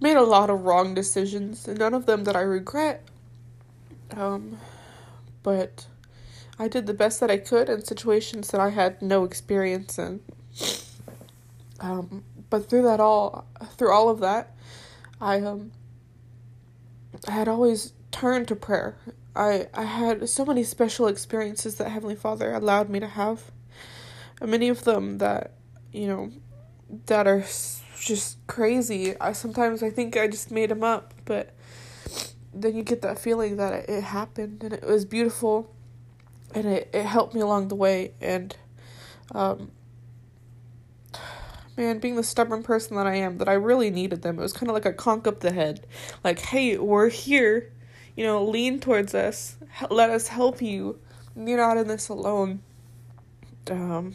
made 0.00 0.16
a 0.16 0.22
lot 0.22 0.50
of 0.50 0.62
wrong 0.62 0.94
decisions, 0.94 1.66
none 1.66 1.94
of 1.94 2.06
them 2.06 2.24
that 2.24 2.36
I 2.36 2.40
regret. 2.40 3.04
Um, 4.16 4.58
but 5.42 5.86
I 6.58 6.68
did 6.68 6.86
the 6.86 6.94
best 6.94 7.20
that 7.20 7.30
I 7.30 7.36
could 7.38 7.68
in 7.68 7.84
situations 7.84 8.50
that 8.50 8.60
I 8.60 8.70
had 8.70 9.02
no 9.02 9.24
experience 9.24 9.98
in. 9.98 10.20
Um, 11.80 12.24
but 12.50 12.68
through 12.68 12.82
that 12.82 13.00
all, 13.00 13.46
through 13.76 13.92
all 13.92 14.08
of 14.08 14.20
that, 14.20 14.56
I 15.20 15.40
um, 15.40 15.72
I 17.26 17.32
had 17.32 17.48
always 17.48 17.92
turned 18.10 18.48
to 18.48 18.56
prayer. 18.56 18.96
I 19.36 19.68
I 19.74 19.84
had 19.84 20.28
so 20.28 20.44
many 20.44 20.64
special 20.64 21.06
experiences 21.06 21.76
that 21.76 21.90
Heavenly 21.90 22.16
Father 22.16 22.52
allowed 22.52 22.88
me 22.88 23.00
to 23.00 23.06
have. 23.06 23.50
Many 24.40 24.68
of 24.68 24.84
them 24.84 25.18
that 25.18 25.52
you 25.92 26.06
know 26.06 26.32
that 27.06 27.26
are 27.26 27.44
just 27.98 28.38
crazy. 28.46 29.18
I 29.20 29.32
sometimes 29.32 29.82
I 29.82 29.90
think 29.90 30.16
I 30.16 30.28
just 30.28 30.50
made 30.50 30.70
them 30.70 30.84
up, 30.84 31.14
but 31.24 31.54
then 32.54 32.76
you 32.76 32.82
get 32.82 33.02
that 33.02 33.18
feeling 33.18 33.56
that 33.56 33.72
it, 33.72 33.88
it 33.88 34.04
happened 34.04 34.62
and 34.64 34.72
it 34.72 34.84
was 34.84 35.04
beautiful 35.04 35.74
and 36.54 36.66
it, 36.66 36.90
it 36.92 37.04
helped 37.04 37.34
me 37.34 37.40
along 37.40 37.68
the 37.68 37.74
way. 37.74 38.12
And 38.20 38.56
um 39.34 39.70
man 41.76 41.98
being 41.98 42.16
the 42.16 42.24
stubborn 42.24 42.62
person 42.62 42.96
that 42.96 43.06
i 43.06 43.14
am 43.14 43.38
that 43.38 43.48
i 43.48 43.52
really 43.52 43.88
needed 43.88 44.22
them 44.22 44.36
it 44.36 44.42
was 44.42 44.52
kind 44.52 44.68
of 44.68 44.74
like 44.74 44.84
a 44.84 44.92
conk 44.92 45.26
up 45.26 45.40
the 45.40 45.52
head. 45.52 45.86
Like 46.24 46.38
hey 46.38 46.76
we're 46.78 47.08
here. 47.08 47.72
You 48.16 48.24
know 48.24 48.44
lean 48.44 48.80
towards 48.80 49.14
us. 49.14 49.56
Let 49.90 50.10
us 50.10 50.28
help 50.28 50.60
you. 50.60 50.98
You're 51.36 51.58
not 51.58 51.76
in 51.76 51.86
this 51.86 52.08
alone. 52.08 52.62
Um 53.70 54.14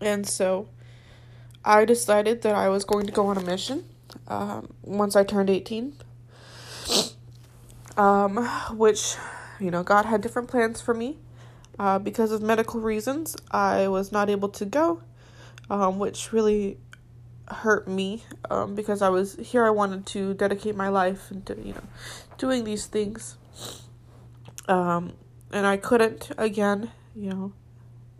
and 0.00 0.28
so 0.28 0.68
i 1.64 1.84
decided 1.84 2.42
that 2.42 2.54
i 2.54 2.68
was 2.68 2.84
going 2.84 3.06
to 3.06 3.12
go 3.12 3.26
on 3.26 3.36
a 3.36 3.42
mission 3.42 3.84
um, 4.28 4.72
once 4.82 5.16
i 5.16 5.24
turned 5.24 5.50
18 5.50 5.94
um, 7.96 8.36
which 8.76 9.16
you 9.60 9.70
know 9.70 9.82
god 9.82 10.04
had 10.04 10.20
different 10.20 10.48
plans 10.48 10.80
for 10.80 10.94
me 10.94 11.18
uh, 11.78 11.98
because 11.98 12.32
of 12.32 12.42
medical 12.42 12.80
reasons 12.80 13.36
i 13.50 13.88
was 13.88 14.12
not 14.12 14.28
able 14.28 14.48
to 14.48 14.64
go 14.64 15.02
um, 15.70 15.98
which 15.98 16.32
really 16.32 16.78
hurt 17.48 17.86
me 17.88 18.24
um, 18.50 18.74
because 18.74 19.02
I 19.02 19.08
was 19.08 19.36
here. 19.36 19.64
I 19.64 19.70
wanted 19.70 20.06
to 20.06 20.34
dedicate 20.34 20.76
my 20.76 20.88
life 20.88 21.30
into 21.30 21.56
you 21.56 21.74
know 21.74 21.82
doing 22.38 22.64
these 22.64 22.86
things, 22.86 23.36
um, 24.68 25.12
and 25.52 25.66
I 25.66 25.76
couldn't 25.76 26.30
again. 26.38 26.90
You 27.14 27.30
know, 27.30 27.52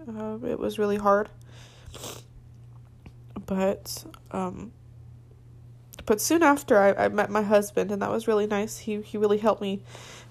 uh, 0.08 0.46
it 0.46 0.58
was 0.58 0.78
really 0.78 0.96
hard, 0.96 1.30
but 3.46 4.04
um, 4.30 4.72
but 6.06 6.20
soon 6.20 6.42
after 6.42 6.78
I, 6.78 7.04
I 7.04 7.08
met 7.08 7.30
my 7.30 7.42
husband, 7.42 7.90
and 7.90 8.02
that 8.02 8.10
was 8.10 8.26
really 8.28 8.46
nice. 8.46 8.78
He 8.78 9.00
he 9.02 9.18
really 9.18 9.38
helped 9.38 9.62
me 9.62 9.82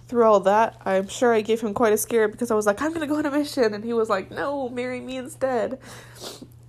through 0.08 0.24
all 0.26 0.40
that. 0.42 0.82
I'm 0.86 1.08
sure 1.08 1.34
I 1.34 1.42
gave 1.42 1.62
him 1.62 1.74
quite 1.74 1.94
a 1.94 1.98
scare 1.98 2.28
because 2.28 2.52
I 2.52 2.56
was 2.56 2.66
like, 2.66 2.82
I'm 2.82 2.94
gonna 2.94 3.08
go 3.08 3.18
on 3.18 3.26
a 3.26 3.32
mission, 3.32 3.74
and 3.74 3.84
he 3.84 3.94
was 3.94 4.10
like, 4.10 4.32
No, 4.32 4.70
marry 4.70 5.00
me 5.00 5.18
instead 5.18 5.80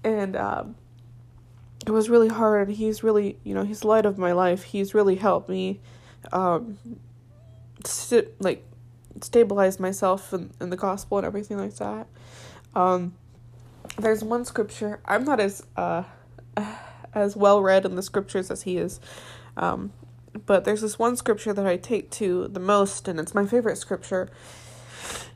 and 0.04 0.36
um, 0.36 0.74
it 1.86 1.90
was 1.90 2.08
really 2.08 2.28
hard. 2.28 2.68
And 2.68 2.76
he's 2.76 3.02
really, 3.02 3.38
you 3.44 3.54
know, 3.54 3.64
he's 3.64 3.80
the 3.80 3.88
light 3.88 4.06
of 4.06 4.18
my 4.18 4.32
life. 4.32 4.64
He's 4.64 4.94
really 4.94 5.16
helped 5.16 5.48
me, 5.48 5.80
um, 6.32 6.78
like, 8.40 8.64
stabilize 9.20 9.78
myself 9.78 10.32
in, 10.32 10.50
in 10.60 10.70
the 10.70 10.76
gospel 10.76 11.18
and 11.18 11.26
everything 11.26 11.58
like 11.58 11.76
that. 11.76 12.06
Um, 12.74 13.14
there's 13.98 14.24
one 14.24 14.44
scripture. 14.44 15.00
I'm 15.04 15.24
not 15.24 15.38
as 15.38 15.64
uh, 15.76 16.04
as 17.14 17.36
well 17.36 17.62
read 17.62 17.84
in 17.84 17.96
the 17.96 18.02
scriptures 18.02 18.50
as 18.50 18.62
he 18.62 18.76
is, 18.76 19.00
um, 19.56 19.92
but 20.46 20.64
there's 20.64 20.80
this 20.80 20.98
one 20.98 21.16
scripture 21.16 21.52
that 21.52 21.66
I 21.66 21.76
take 21.76 22.10
to 22.12 22.48
the 22.48 22.60
most, 22.60 23.06
and 23.08 23.20
it's 23.20 23.34
my 23.34 23.46
favorite 23.46 23.76
scripture. 23.76 24.30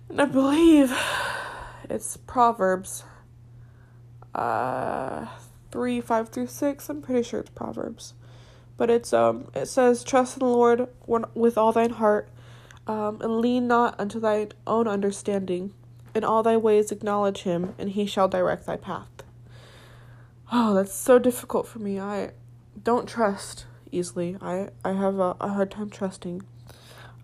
And 0.09 0.21
I 0.21 0.25
believe 0.25 0.97
it's 1.91 2.17
Proverbs 2.17 3.05
uh, 4.35 5.27
3, 5.71 6.01
5 6.01 6.29
through 6.29 6.47
6. 6.47 6.89
I'm 6.89 7.03
pretty 7.03 7.23
sure 7.23 7.41
it's 7.41 7.51
Proverbs. 7.51 8.15
But 8.77 8.91
it's 8.91 9.13
um 9.13 9.49
it 9.55 9.67
says, 9.67 10.05
Trust 10.05 10.37
in 10.37 10.41
the 10.41 10.53
Lord 10.53 10.89
with 11.07 11.57
all 11.57 11.73
thine 11.73 11.91
heart, 11.91 12.29
um, 12.87 13.19
and 13.23 13.39
lean 13.39 13.67
not 13.67 13.99
unto 13.99 14.21
thine 14.21 14.53
own 14.67 14.87
understanding. 14.87 15.73
In 16.15 16.25
all 16.25 16.43
thy 16.43 16.57
ways 16.57 16.93
acknowledge 16.93 17.43
him, 17.43 17.75
and 17.79 17.91
he 17.91 18.07
shall 18.07 18.29
direct 18.29 18.67
thy 18.67 18.77
path. 18.77 19.09
Oh, 20.53 20.75
that's 20.75 20.95
so 20.95 21.19
difficult 21.19 21.67
for 21.67 21.81
me. 21.81 21.99
I 21.99 22.31
don't 22.83 23.09
trust 23.09 23.67
easily. 23.91 24.37
I, 24.41 24.69
I 24.85 24.93
have 24.93 25.19
a, 25.19 25.37
a 25.41 25.49
hard 25.49 25.71
time 25.73 25.91
trusting. 25.91 26.43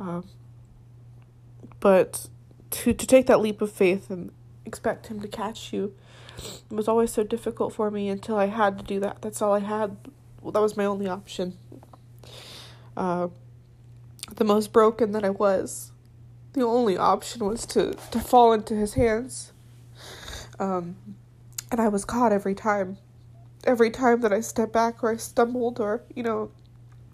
Um, 0.00 0.28
but 1.78 2.28
to, 2.70 2.92
to 2.92 3.06
take 3.06 3.26
that 3.26 3.40
leap 3.40 3.60
of 3.60 3.70
faith 3.70 4.10
and 4.10 4.32
expect 4.64 5.06
him 5.06 5.20
to 5.20 5.28
catch 5.28 5.72
you 5.72 5.94
was 6.70 6.88
always 6.88 7.12
so 7.12 7.22
difficult 7.22 7.74
for 7.74 7.90
me 7.90 8.08
until 8.08 8.36
I 8.36 8.46
had 8.46 8.78
to 8.78 8.84
do 8.84 8.98
that. 9.00 9.22
That's 9.22 9.40
all 9.40 9.52
I 9.52 9.60
had. 9.60 9.96
Well, 10.40 10.52
that 10.52 10.60
was 10.60 10.76
my 10.76 10.84
only 10.84 11.08
option. 11.08 11.58
Uh, 12.96 13.28
the 14.34 14.44
most 14.44 14.72
broken 14.72 15.12
that 15.12 15.24
I 15.24 15.30
was, 15.30 15.92
the 16.54 16.62
only 16.62 16.96
option 16.96 17.46
was 17.46 17.66
to, 17.66 17.92
to 18.10 18.18
fall 18.18 18.52
into 18.52 18.74
his 18.74 18.94
hands. 18.94 19.52
Um, 20.58 20.96
and 21.70 21.80
I 21.80 21.88
was 21.88 22.04
caught 22.04 22.32
every 22.32 22.54
time. 22.54 22.98
Every 23.64 23.90
time 23.90 24.20
that 24.22 24.32
I 24.32 24.40
step 24.40 24.72
back 24.72 25.04
or 25.04 25.12
I 25.12 25.16
stumbled 25.16 25.78
or, 25.80 26.02
you 26.14 26.22
know, 26.22 26.50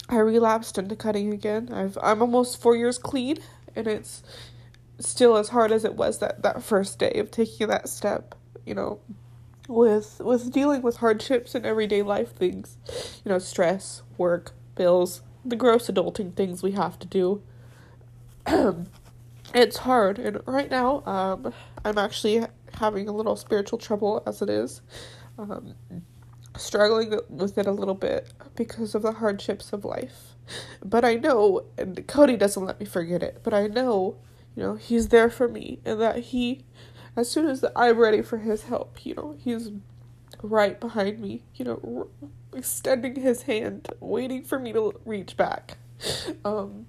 I 0.08 0.16
relapsed 0.18 0.78
into 0.78 0.96
cutting 0.96 1.32
again. 1.32 1.70
I've 1.72 1.98
I'm 2.02 2.22
almost 2.22 2.60
four 2.60 2.74
years 2.76 2.98
clean 2.98 3.38
and 3.76 3.86
it's 3.86 4.22
still 4.98 5.36
as 5.36 5.50
hard 5.50 5.70
as 5.70 5.84
it 5.84 5.94
was 5.94 6.18
that, 6.18 6.42
that 6.42 6.62
first 6.62 6.98
day 6.98 7.12
of 7.12 7.30
taking 7.30 7.68
that 7.68 7.88
step 7.88 8.34
you 8.68 8.74
know, 8.74 9.00
with 9.66 10.20
with 10.20 10.52
dealing 10.52 10.82
with 10.82 10.98
hardships 10.98 11.54
and 11.54 11.64
everyday 11.64 12.02
life 12.02 12.34
things, 12.34 12.76
you 13.24 13.30
know, 13.30 13.38
stress, 13.38 14.02
work, 14.18 14.52
bills, 14.74 15.22
the 15.44 15.56
gross 15.56 15.88
adulting 15.88 16.34
things 16.34 16.62
we 16.62 16.72
have 16.72 16.98
to 16.98 17.06
do. 17.06 17.42
it's 19.54 19.78
hard, 19.78 20.18
and 20.18 20.40
right 20.46 20.70
now, 20.70 21.02
um, 21.06 21.52
I'm 21.84 21.96
actually 21.96 22.44
having 22.74 23.08
a 23.08 23.12
little 23.12 23.36
spiritual 23.36 23.78
trouble 23.78 24.22
as 24.26 24.42
it 24.42 24.50
is, 24.50 24.82
um, 25.38 25.74
struggling 26.58 27.18
with 27.28 27.58
it 27.58 27.66
a 27.66 27.72
little 27.72 27.94
bit 27.94 28.30
because 28.56 28.94
of 28.94 29.02
the 29.02 29.12
hardships 29.12 29.72
of 29.72 29.84
life. 29.84 30.34
But 30.84 31.04
I 31.04 31.16
know, 31.16 31.64
and 31.76 32.06
Cody 32.06 32.36
doesn't 32.36 32.64
let 32.64 32.80
me 32.80 32.86
forget 32.86 33.22
it. 33.22 33.40
But 33.42 33.54
I 33.54 33.66
know, 33.66 34.16
you 34.56 34.62
know, 34.62 34.74
he's 34.76 35.08
there 35.08 35.30
for 35.30 35.48
me, 35.48 35.80
and 35.84 36.00
that 36.00 36.18
he 36.18 36.64
as 37.16 37.30
soon 37.30 37.46
as 37.46 37.64
I'm 37.74 37.98
ready 37.98 38.22
for 38.22 38.38
his 38.38 38.64
help, 38.64 39.04
you 39.04 39.14
know, 39.14 39.36
he's 39.38 39.70
right 40.42 40.78
behind 40.78 41.18
me, 41.20 41.42
you 41.54 41.64
know, 41.64 42.08
r- 42.22 42.28
extending 42.58 43.16
his 43.16 43.42
hand, 43.42 43.88
waiting 44.00 44.44
for 44.44 44.58
me 44.58 44.72
to 44.72 44.94
reach 45.04 45.36
back. 45.36 45.78
Um, 46.44 46.86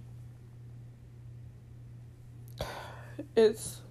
it's 3.36 3.82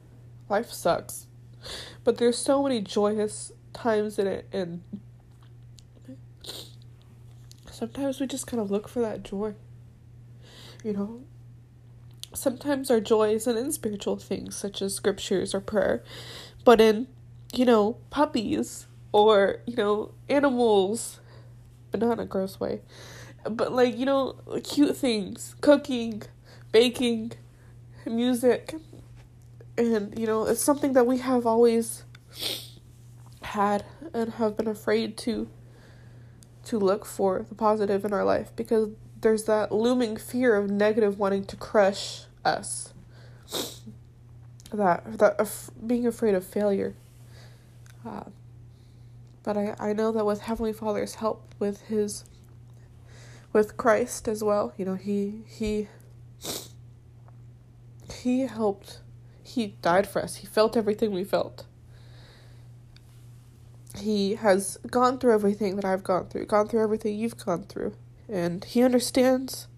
life 0.49 0.71
sucks, 0.71 1.27
but 2.05 2.19
there's 2.19 2.39
so 2.39 2.63
many 2.63 2.81
joyous 2.81 3.53
times 3.73 4.19
in 4.19 4.27
it, 4.27 4.49
and 4.53 4.83
sometimes 7.79 8.21
we 8.21 8.27
just 8.27 8.47
kind 8.47 8.61
of 8.61 8.71
look 8.71 8.89
for 8.89 9.01
that 9.01 9.23
joy, 9.23 9.55
you 10.85 10.93
know 10.93 11.23
sometimes 12.35 12.91
our 12.91 13.01
joy 13.01 13.35
isn't 13.35 13.57
in 13.57 13.73
spiritual 13.73 14.17
things 14.17 14.57
such 14.57 14.83
as 14.83 14.95
scriptures 14.95 15.55
or 15.55 15.61
prayer, 15.61 16.03
but 16.65 16.81
in, 16.81 17.07
you 17.53 17.65
know, 17.65 17.97
puppies 18.11 18.87
or, 19.13 19.61
you 19.67 19.77
know, 19.77 20.13
animals, 20.29 21.21
but 21.91 22.01
not 22.01 22.13
in 22.13 22.21
a 22.21 22.27
gross 22.27 22.61
way. 22.61 22.81
But 23.49 23.73
like, 23.73 23.97
you 23.97 24.05
know, 24.05 24.37
cute 24.65 24.97
things, 24.97 25.55
cooking, 25.61 26.23
baking, 26.73 27.33
music. 28.05 28.75
And, 29.77 30.19
you 30.19 30.27
know, 30.27 30.45
it's 30.45 30.63
something 30.63 30.93
that 30.95 31.07
we 31.07 31.19
have 31.19 31.47
always 31.47 32.05
had 33.43 33.85
and 34.13 34.35
have 34.35 34.57
been 34.57 34.67
afraid 34.67 35.17
to 35.19 35.49
to 36.69 36.79
look 36.79 37.07
for 37.07 37.47
the 37.49 37.55
positive 37.55 38.05
in 38.05 38.13
our 38.13 38.25
life 38.25 38.53
because 38.55 38.91
there's 39.21 39.45
that 39.45 39.73
looming 39.73 40.17
fear 40.17 40.55
of 40.55 40.71
negative 40.71 41.19
wanting 41.19 41.45
to 41.45 41.57
crush 41.57 42.25
us. 42.45 42.93
That 44.71 45.19
that 45.19 45.37
af- 45.39 45.71
being 45.87 46.07
afraid 46.07 46.35
of 46.35 46.45
failure. 46.45 46.95
Uh, 48.07 48.25
but 49.43 49.57
I, 49.57 49.75
I 49.79 49.93
know 49.95 50.13
that 50.13 50.27
with 50.27 50.43
Heavenly 50.43 50.75
Father's 50.75 51.17
help, 51.17 51.55
with 51.59 51.81
His, 51.87 52.25
with 53.55 53.79
Christ 53.79 54.29
as 54.29 54.45
well, 54.45 54.75
you 54.77 54.85
know, 54.85 54.95
He 54.95 55.43
He 55.47 55.89
He 58.13 58.41
helped. 58.41 59.01
He 59.43 59.69
died 59.81 60.07
for 60.07 60.23
us. 60.23 60.37
He 60.37 60.47
felt 60.47 60.77
everything 60.77 61.13
we 61.13 61.25
felt. 61.25 61.65
He 63.99 64.37
has 64.37 64.79
gone 64.91 65.19
through 65.19 65.35
everything 65.35 65.77
that 65.77 65.85
I've 65.85 66.05
gone 66.05 66.29
through, 66.29 66.47
gone 66.47 66.69
through 66.69 66.83
everything 66.83 67.17
you've 67.17 67.37
gone 67.37 67.65
through 67.65 67.95
and 68.29 68.65
he 68.65 68.83
understands 68.83 69.69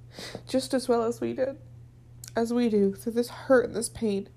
just 0.49 0.75
as 0.75 0.89
well 0.89 1.05
as 1.05 1.21
we 1.21 1.33
did, 1.33 1.57
as 2.35 2.53
we 2.53 2.69
do, 2.69 2.95
through 2.95 3.13
this 3.13 3.29
hurt 3.29 3.67
and 3.67 3.75
this 3.75 3.89
pain. 3.89 4.29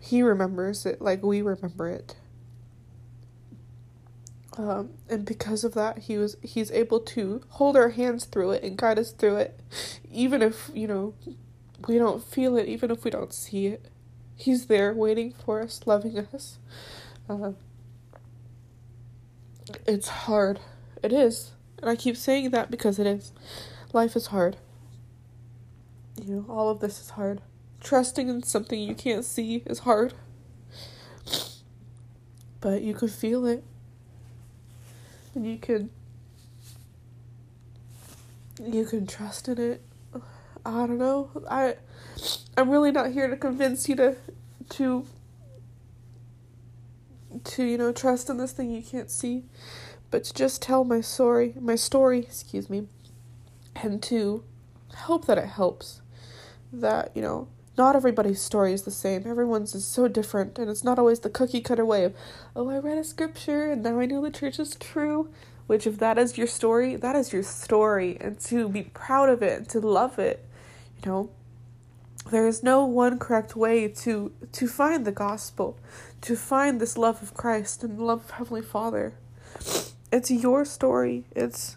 He 0.00 0.22
remembers 0.22 0.84
it 0.84 1.00
like 1.00 1.22
we 1.22 1.42
remember 1.42 1.88
it. 1.88 2.16
Um, 4.58 4.90
and 5.08 5.24
because 5.24 5.64
of 5.64 5.74
that, 5.74 6.00
he 6.00 6.18
was 6.18 6.36
he's 6.42 6.70
able 6.72 7.00
to 7.00 7.42
hold 7.50 7.76
our 7.76 7.90
hands 7.90 8.26
through 8.26 8.50
it 8.50 8.62
and 8.62 8.76
guide 8.76 8.98
us 8.98 9.12
through 9.12 9.36
it, 9.36 9.58
even 10.10 10.42
if 10.42 10.70
you 10.74 10.86
know 10.86 11.14
we 11.88 11.96
don't 11.96 12.22
feel 12.22 12.56
it, 12.56 12.68
even 12.68 12.90
if 12.90 13.04
we 13.04 13.10
don't 13.10 13.32
see 13.32 13.66
it. 13.66 13.86
He's 14.36 14.66
there 14.66 14.92
waiting 14.92 15.32
for 15.32 15.62
us, 15.62 15.80
loving 15.86 16.18
us. 16.18 16.58
Uh, 17.30 17.52
it's 19.86 20.08
hard. 20.08 20.60
It 21.02 21.12
is. 21.12 21.52
And 21.80 21.90
I 21.90 21.96
keep 21.96 22.16
saying 22.16 22.50
that 22.50 22.70
because 22.70 22.98
it 22.98 23.06
is. 23.06 23.32
Life 23.92 24.16
is 24.16 24.28
hard. 24.28 24.56
you 26.22 26.36
know, 26.36 26.46
all 26.48 26.70
of 26.70 26.80
this 26.80 27.00
is 27.00 27.10
hard. 27.10 27.40
Trusting 27.80 28.28
in 28.28 28.42
something 28.42 28.80
you 28.80 28.94
can't 28.94 29.24
see 29.24 29.62
is 29.66 29.80
hard. 29.80 30.14
But 32.60 32.82
you 32.82 32.94
can 32.94 33.08
feel 33.08 33.46
it. 33.46 33.64
And 35.34 35.46
you 35.46 35.58
can 35.58 35.90
you 38.62 38.84
can 38.84 39.06
trust 39.06 39.48
in 39.48 39.58
it. 39.58 39.82
I 40.64 40.86
don't 40.86 40.98
know. 40.98 41.30
I 41.50 41.76
I'm 42.56 42.70
really 42.70 42.92
not 42.92 43.12
here 43.12 43.28
to 43.28 43.36
convince 43.36 43.88
you 43.88 43.96
to 43.96 44.16
to 44.70 45.06
to 47.44 47.64
you 47.64 47.78
know 47.78 47.92
trust 47.92 48.28
in 48.30 48.36
this 48.36 48.52
thing 48.52 48.70
you 48.70 48.82
can't 48.82 49.10
see, 49.10 49.44
but 50.10 50.24
to 50.24 50.34
just 50.34 50.62
tell 50.62 50.84
my 50.84 51.00
story, 51.00 51.54
my 51.60 51.74
story, 51.74 52.20
excuse 52.20 52.68
me, 52.68 52.86
and 53.76 54.02
to 54.04 54.44
hope 54.94 55.26
that 55.26 55.38
it 55.38 55.48
helps. 55.48 56.00
That 56.72 57.10
you 57.14 57.22
know 57.22 57.48
not 57.76 57.96
everybody's 57.96 58.40
story 58.40 58.72
is 58.72 58.82
the 58.82 58.90
same. 58.90 59.26
Everyone's 59.26 59.74
is 59.74 59.84
so 59.84 60.08
different, 60.08 60.58
and 60.58 60.70
it's 60.70 60.84
not 60.84 60.98
always 60.98 61.20
the 61.20 61.30
cookie 61.30 61.60
cutter 61.60 61.84
way 61.84 62.04
of, 62.04 62.14
oh, 62.54 62.68
I 62.68 62.78
read 62.78 62.98
a 62.98 63.04
scripture 63.04 63.70
and 63.70 63.82
now 63.82 63.98
I 63.98 64.06
know 64.06 64.20
the 64.20 64.30
church 64.30 64.58
is 64.58 64.76
true. 64.76 65.30
Which, 65.68 65.86
if 65.86 65.98
that 65.98 66.18
is 66.18 66.36
your 66.36 66.48
story, 66.48 66.96
that 66.96 67.16
is 67.16 67.32
your 67.32 67.44
story, 67.44 68.18
and 68.20 68.38
to 68.40 68.68
be 68.68 68.82
proud 68.82 69.28
of 69.28 69.42
it, 69.42 69.58
and 69.58 69.68
to 69.70 69.80
love 69.80 70.18
it, 70.18 70.44
you 71.02 71.10
know. 71.10 71.30
There 72.30 72.46
is 72.46 72.62
no 72.62 72.84
one 72.84 73.18
correct 73.18 73.56
way 73.56 73.88
to 73.88 74.32
to 74.52 74.68
find 74.68 75.04
the 75.06 75.12
gospel, 75.12 75.78
to 76.22 76.36
find 76.36 76.80
this 76.80 76.96
love 76.96 77.22
of 77.22 77.34
Christ 77.34 77.84
and 77.84 78.00
love 78.00 78.24
of 78.24 78.30
Heavenly 78.32 78.62
Father. 78.62 79.14
It's 80.10 80.30
your 80.30 80.64
story. 80.64 81.24
It's 81.34 81.76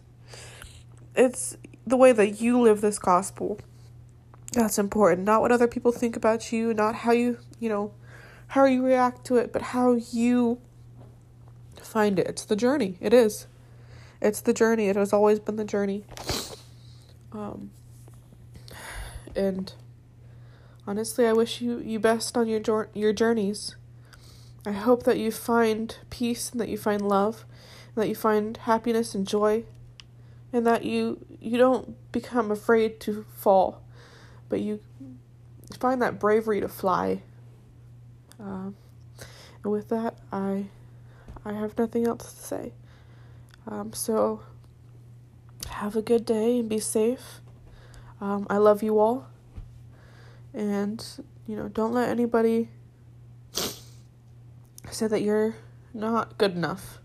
it's 1.15 1.57
the 1.85 1.97
way 1.97 2.11
that 2.11 2.41
you 2.41 2.59
live 2.59 2.81
this 2.81 2.99
gospel 2.99 3.59
that's 4.55 4.79
important. 4.79 5.25
Not 5.25 5.41
what 5.41 5.51
other 5.51 5.67
people 5.67 5.91
think 5.91 6.15
about 6.15 6.51
you, 6.51 6.73
not 6.73 6.95
how 6.95 7.11
you, 7.11 7.39
you 7.59 7.69
know, 7.69 7.93
how 8.47 8.65
you 8.65 8.85
react 8.85 9.25
to 9.25 9.37
it, 9.37 9.51
but 9.51 9.61
how 9.61 9.93
you 9.93 10.59
find 11.81 12.19
it. 12.19 12.27
It's 12.27 12.45
the 12.45 12.55
journey. 12.55 12.97
It 12.99 13.13
is. 13.13 13.47
It's 14.21 14.41
the 14.41 14.53
journey. 14.53 14.87
It 14.87 14.95
has 14.95 15.13
always 15.13 15.39
been 15.39 15.57
the 15.57 15.65
journey. 15.65 16.05
Um, 17.31 17.71
and 19.35 19.73
honestly, 20.87 21.27
I 21.27 21.33
wish 21.33 21.61
you 21.61 21.79
you 21.79 21.99
best 21.99 22.37
on 22.37 22.47
your 22.47 22.89
your 22.93 23.13
journeys. 23.13 23.75
I 24.65 24.71
hope 24.71 25.03
that 25.03 25.17
you 25.17 25.31
find 25.31 25.97
peace 26.09 26.51
and 26.51 26.59
that 26.59 26.69
you 26.69 26.77
find 26.77 27.01
love, 27.01 27.45
and 27.95 28.03
that 28.03 28.09
you 28.09 28.15
find 28.15 28.57
happiness 28.57 29.13
and 29.15 29.27
joy, 29.27 29.63
and 30.51 30.65
that 30.65 30.85
you 30.85 31.25
you 31.39 31.57
don't 31.57 31.95
become 32.11 32.51
afraid 32.51 32.99
to 33.01 33.25
fall 33.35 33.81
but 34.49 34.59
you 34.59 34.79
find 35.79 36.01
that 36.01 36.19
bravery 36.19 36.61
to 36.61 36.67
fly. 36.67 37.21
Uh, 38.39 38.71
and 39.63 39.71
with 39.71 39.89
that, 39.89 40.17
I 40.31 40.65
I 41.43 41.53
have 41.53 41.77
nothing 41.77 42.07
else 42.07 42.33
to 42.33 42.43
say. 42.43 42.73
Um, 43.67 43.93
so 43.93 44.41
have 45.69 45.95
a 45.95 46.01
good 46.01 46.25
day 46.25 46.59
and 46.59 46.69
be 46.69 46.79
safe. 46.79 47.41
Um, 48.21 48.47
I 48.49 48.57
love 48.57 48.83
you 48.83 48.99
all, 48.99 49.27
and 50.53 51.05
you 51.47 51.55
know 51.55 51.67
don't 51.67 51.93
let 51.93 52.09
anybody 52.09 52.69
say 54.95 55.07
that 55.07 55.21
you're 55.21 55.55
not 55.93 56.37
good 56.37 56.53
enough. 56.55 56.99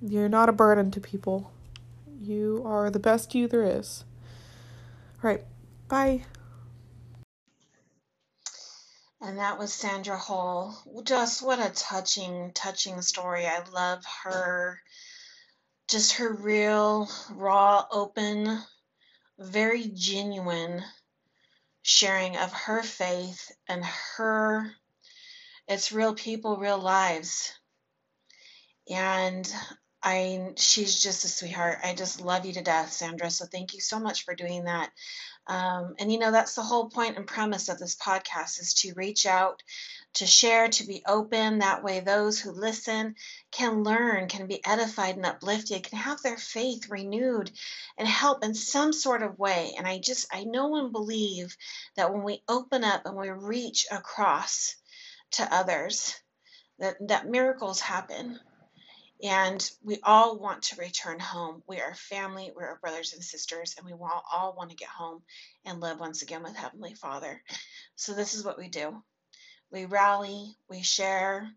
You're 0.00 0.28
not 0.28 0.48
a 0.48 0.52
burden 0.52 0.90
to 0.92 1.00
people. 1.00 1.52
You 2.18 2.62
are 2.66 2.90
the 2.90 2.98
best 2.98 3.34
you 3.34 3.46
there 3.46 3.62
is. 3.62 4.04
All 5.22 5.30
right, 5.30 5.44
bye. 5.88 6.24
And 9.20 9.38
that 9.38 9.58
was 9.58 9.72
Sandra 9.72 10.18
Hall. 10.18 10.76
Just 11.04 11.42
what 11.42 11.58
a 11.58 11.70
touching, 11.74 12.52
touching 12.54 13.00
story. 13.02 13.46
I 13.46 13.62
love 13.72 14.02
her, 14.24 14.80
just 15.88 16.14
her 16.14 16.32
real, 16.32 17.08
raw, 17.32 17.86
open, 17.90 18.58
very 19.38 19.90
genuine 19.94 20.82
sharing 21.82 22.36
of 22.36 22.52
her 22.52 22.82
faith 22.82 23.52
and 23.68 23.84
her, 24.16 24.72
it's 25.68 25.92
real 25.92 26.14
people, 26.14 26.56
real 26.56 26.78
lives. 26.78 27.52
And 28.90 29.50
I, 30.02 30.52
she's 30.56 31.00
just 31.00 31.24
a 31.24 31.28
sweetheart. 31.28 31.78
I 31.82 31.94
just 31.94 32.20
love 32.20 32.44
you 32.44 32.52
to 32.54 32.62
death, 32.62 32.92
Sandra. 32.92 33.30
So 33.30 33.46
thank 33.46 33.72
you 33.72 33.80
so 33.80 33.98
much 33.98 34.24
for 34.24 34.34
doing 34.34 34.64
that. 34.64 34.90
Um, 35.46 35.94
and 35.98 36.10
you 36.10 36.18
know, 36.18 36.30
that's 36.30 36.54
the 36.54 36.62
whole 36.62 36.88
point 36.88 37.16
and 37.16 37.26
premise 37.26 37.68
of 37.68 37.78
this 37.78 37.96
podcast 37.96 38.60
is 38.60 38.74
to 38.80 38.94
reach 38.94 39.26
out, 39.26 39.62
to 40.14 40.26
share, 40.26 40.68
to 40.68 40.86
be 40.86 41.02
open. 41.06 41.58
That 41.58 41.82
way, 41.82 42.00
those 42.00 42.38
who 42.40 42.50
listen 42.50 43.14
can 43.50 43.82
learn, 43.82 44.28
can 44.28 44.46
be 44.46 44.64
edified 44.64 45.16
and 45.16 45.26
uplifted, 45.26 45.84
can 45.84 45.98
have 45.98 46.22
their 46.22 46.38
faith 46.38 46.88
renewed 46.88 47.50
and 47.98 48.08
help 48.08 48.44
in 48.44 48.54
some 48.54 48.92
sort 48.92 49.22
of 49.22 49.38
way. 49.38 49.72
And 49.76 49.86
I 49.86 49.98
just, 49.98 50.26
I 50.32 50.44
know 50.44 50.76
and 50.76 50.92
believe 50.92 51.56
that 51.96 52.12
when 52.12 52.22
we 52.22 52.42
open 52.48 52.84
up 52.84 53.04
and 53.04 53.16
we 53.16 53.28
reach 53.28 53.86
across 53.90 54.76
to 55.32 55.54
others, 55.54 56.14
that, 56.78 56.96
that 57.08 57.28
miracles 57.28 57.80
happen 57.80 58.38
and 59.22 59.70
we 59.82 59.98
all 60.02 60.38
want 60.38 60.62
to 60.62 60.80
return 60.80 61.18
home. 61.18 61.62
We 61.66 61.80
are 61.80 61.94
family, 61.94 62.52
we 62.54 62.62
are 62.62 62.78
brothers 62.82 63.14
and 63.14 63.22
sisters, 63.22 63.74
and 63.76 63.86
we 63.86 63.92
all, 63.92 64.22
all 64.30 64.54
want 64.56 64.70
to 64.70 64.76
get 64.76 64.88
home 64.88 65.22
and 65.64 65.80
live 65.80 66.00
once 66.00 66.22
again 66.22 66.42
with 66.42 66.56
Heavenly 66.56 66.94
Father. 66.94 67.42
So, 67.96 68.12
this 68.12 68.34
is 68.34 68.44
what 68.44 68.58
we 68.58 68.68
do 68.68 69.02
we 69.70 69.86
rally, 69.86 70.56
we 70.68 70.82
share, 70.82 71.50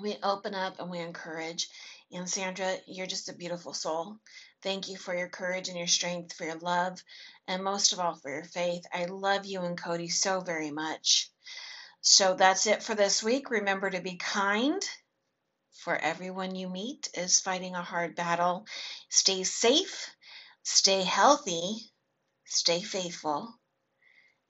we 0.00 0.16
open 0.22 0.54
up, 0.54 0.78
and 0.78 0.90
we 0.90 0.98
encourage. 0.98 1.68
And 2.12 2.28
Sandra, 2.28 2.76
you're 2.86 3.06
just 3.06 3.28
a 3.28 3.34
beautiful 3.34 3.72
soul. 3.72 4.18
Thank 4.62 4.88
you 4.88 4.96
for 4.96 5.16
your 5.16 5.28
courage 5.28 5.68
and 5.68 5.78
your 5.78 5.88
strength, 5.88 6.34
for 6.34 6.44
your 6.44 6.58
love, 6.58 7.02
and 7.48 7.64
most 7.64 7.92
of 7.92 8.00
all 8.00 8.14
for 8.14 8.30
your 8.30 8.44
faith. 8.44 8.84
I 8.92 9.06
love 9.06 9.46
you 9.46 9.62
and 9.62 9.76
Cody 9.78 10.08
so 10.08 10.40
very 10.40 10.70
much. 10.70 11.30
So 12.08 12.34
that's 12.34 12.68
it 12.68 12.84
for 12.84 12.94
this 12.94 13.20
week. 13.20 13.50
Remember 13.50 13.90
to 13.90 14.00
be 14.00 14.14
kind 14.14 14.80
for 15.72 15.96
everyone 15.96 16.54
you 16.54 16.68
meet 16.68 17.08
is 17.14 17.40
fighting 17.40 17.74
a 17.74 17.82
hard 17.82 18.14
battle. 18.14 18.64
Stay 19.08 19.42
safe, 19.42 20.08
stay 20.62 21.02
healthy, 21.02 21.90
stay 22.44 22.80
faithful, 22.80 23.52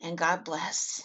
and 0.03 0.19
God 0.19 0.45
bless. 0.45 1.03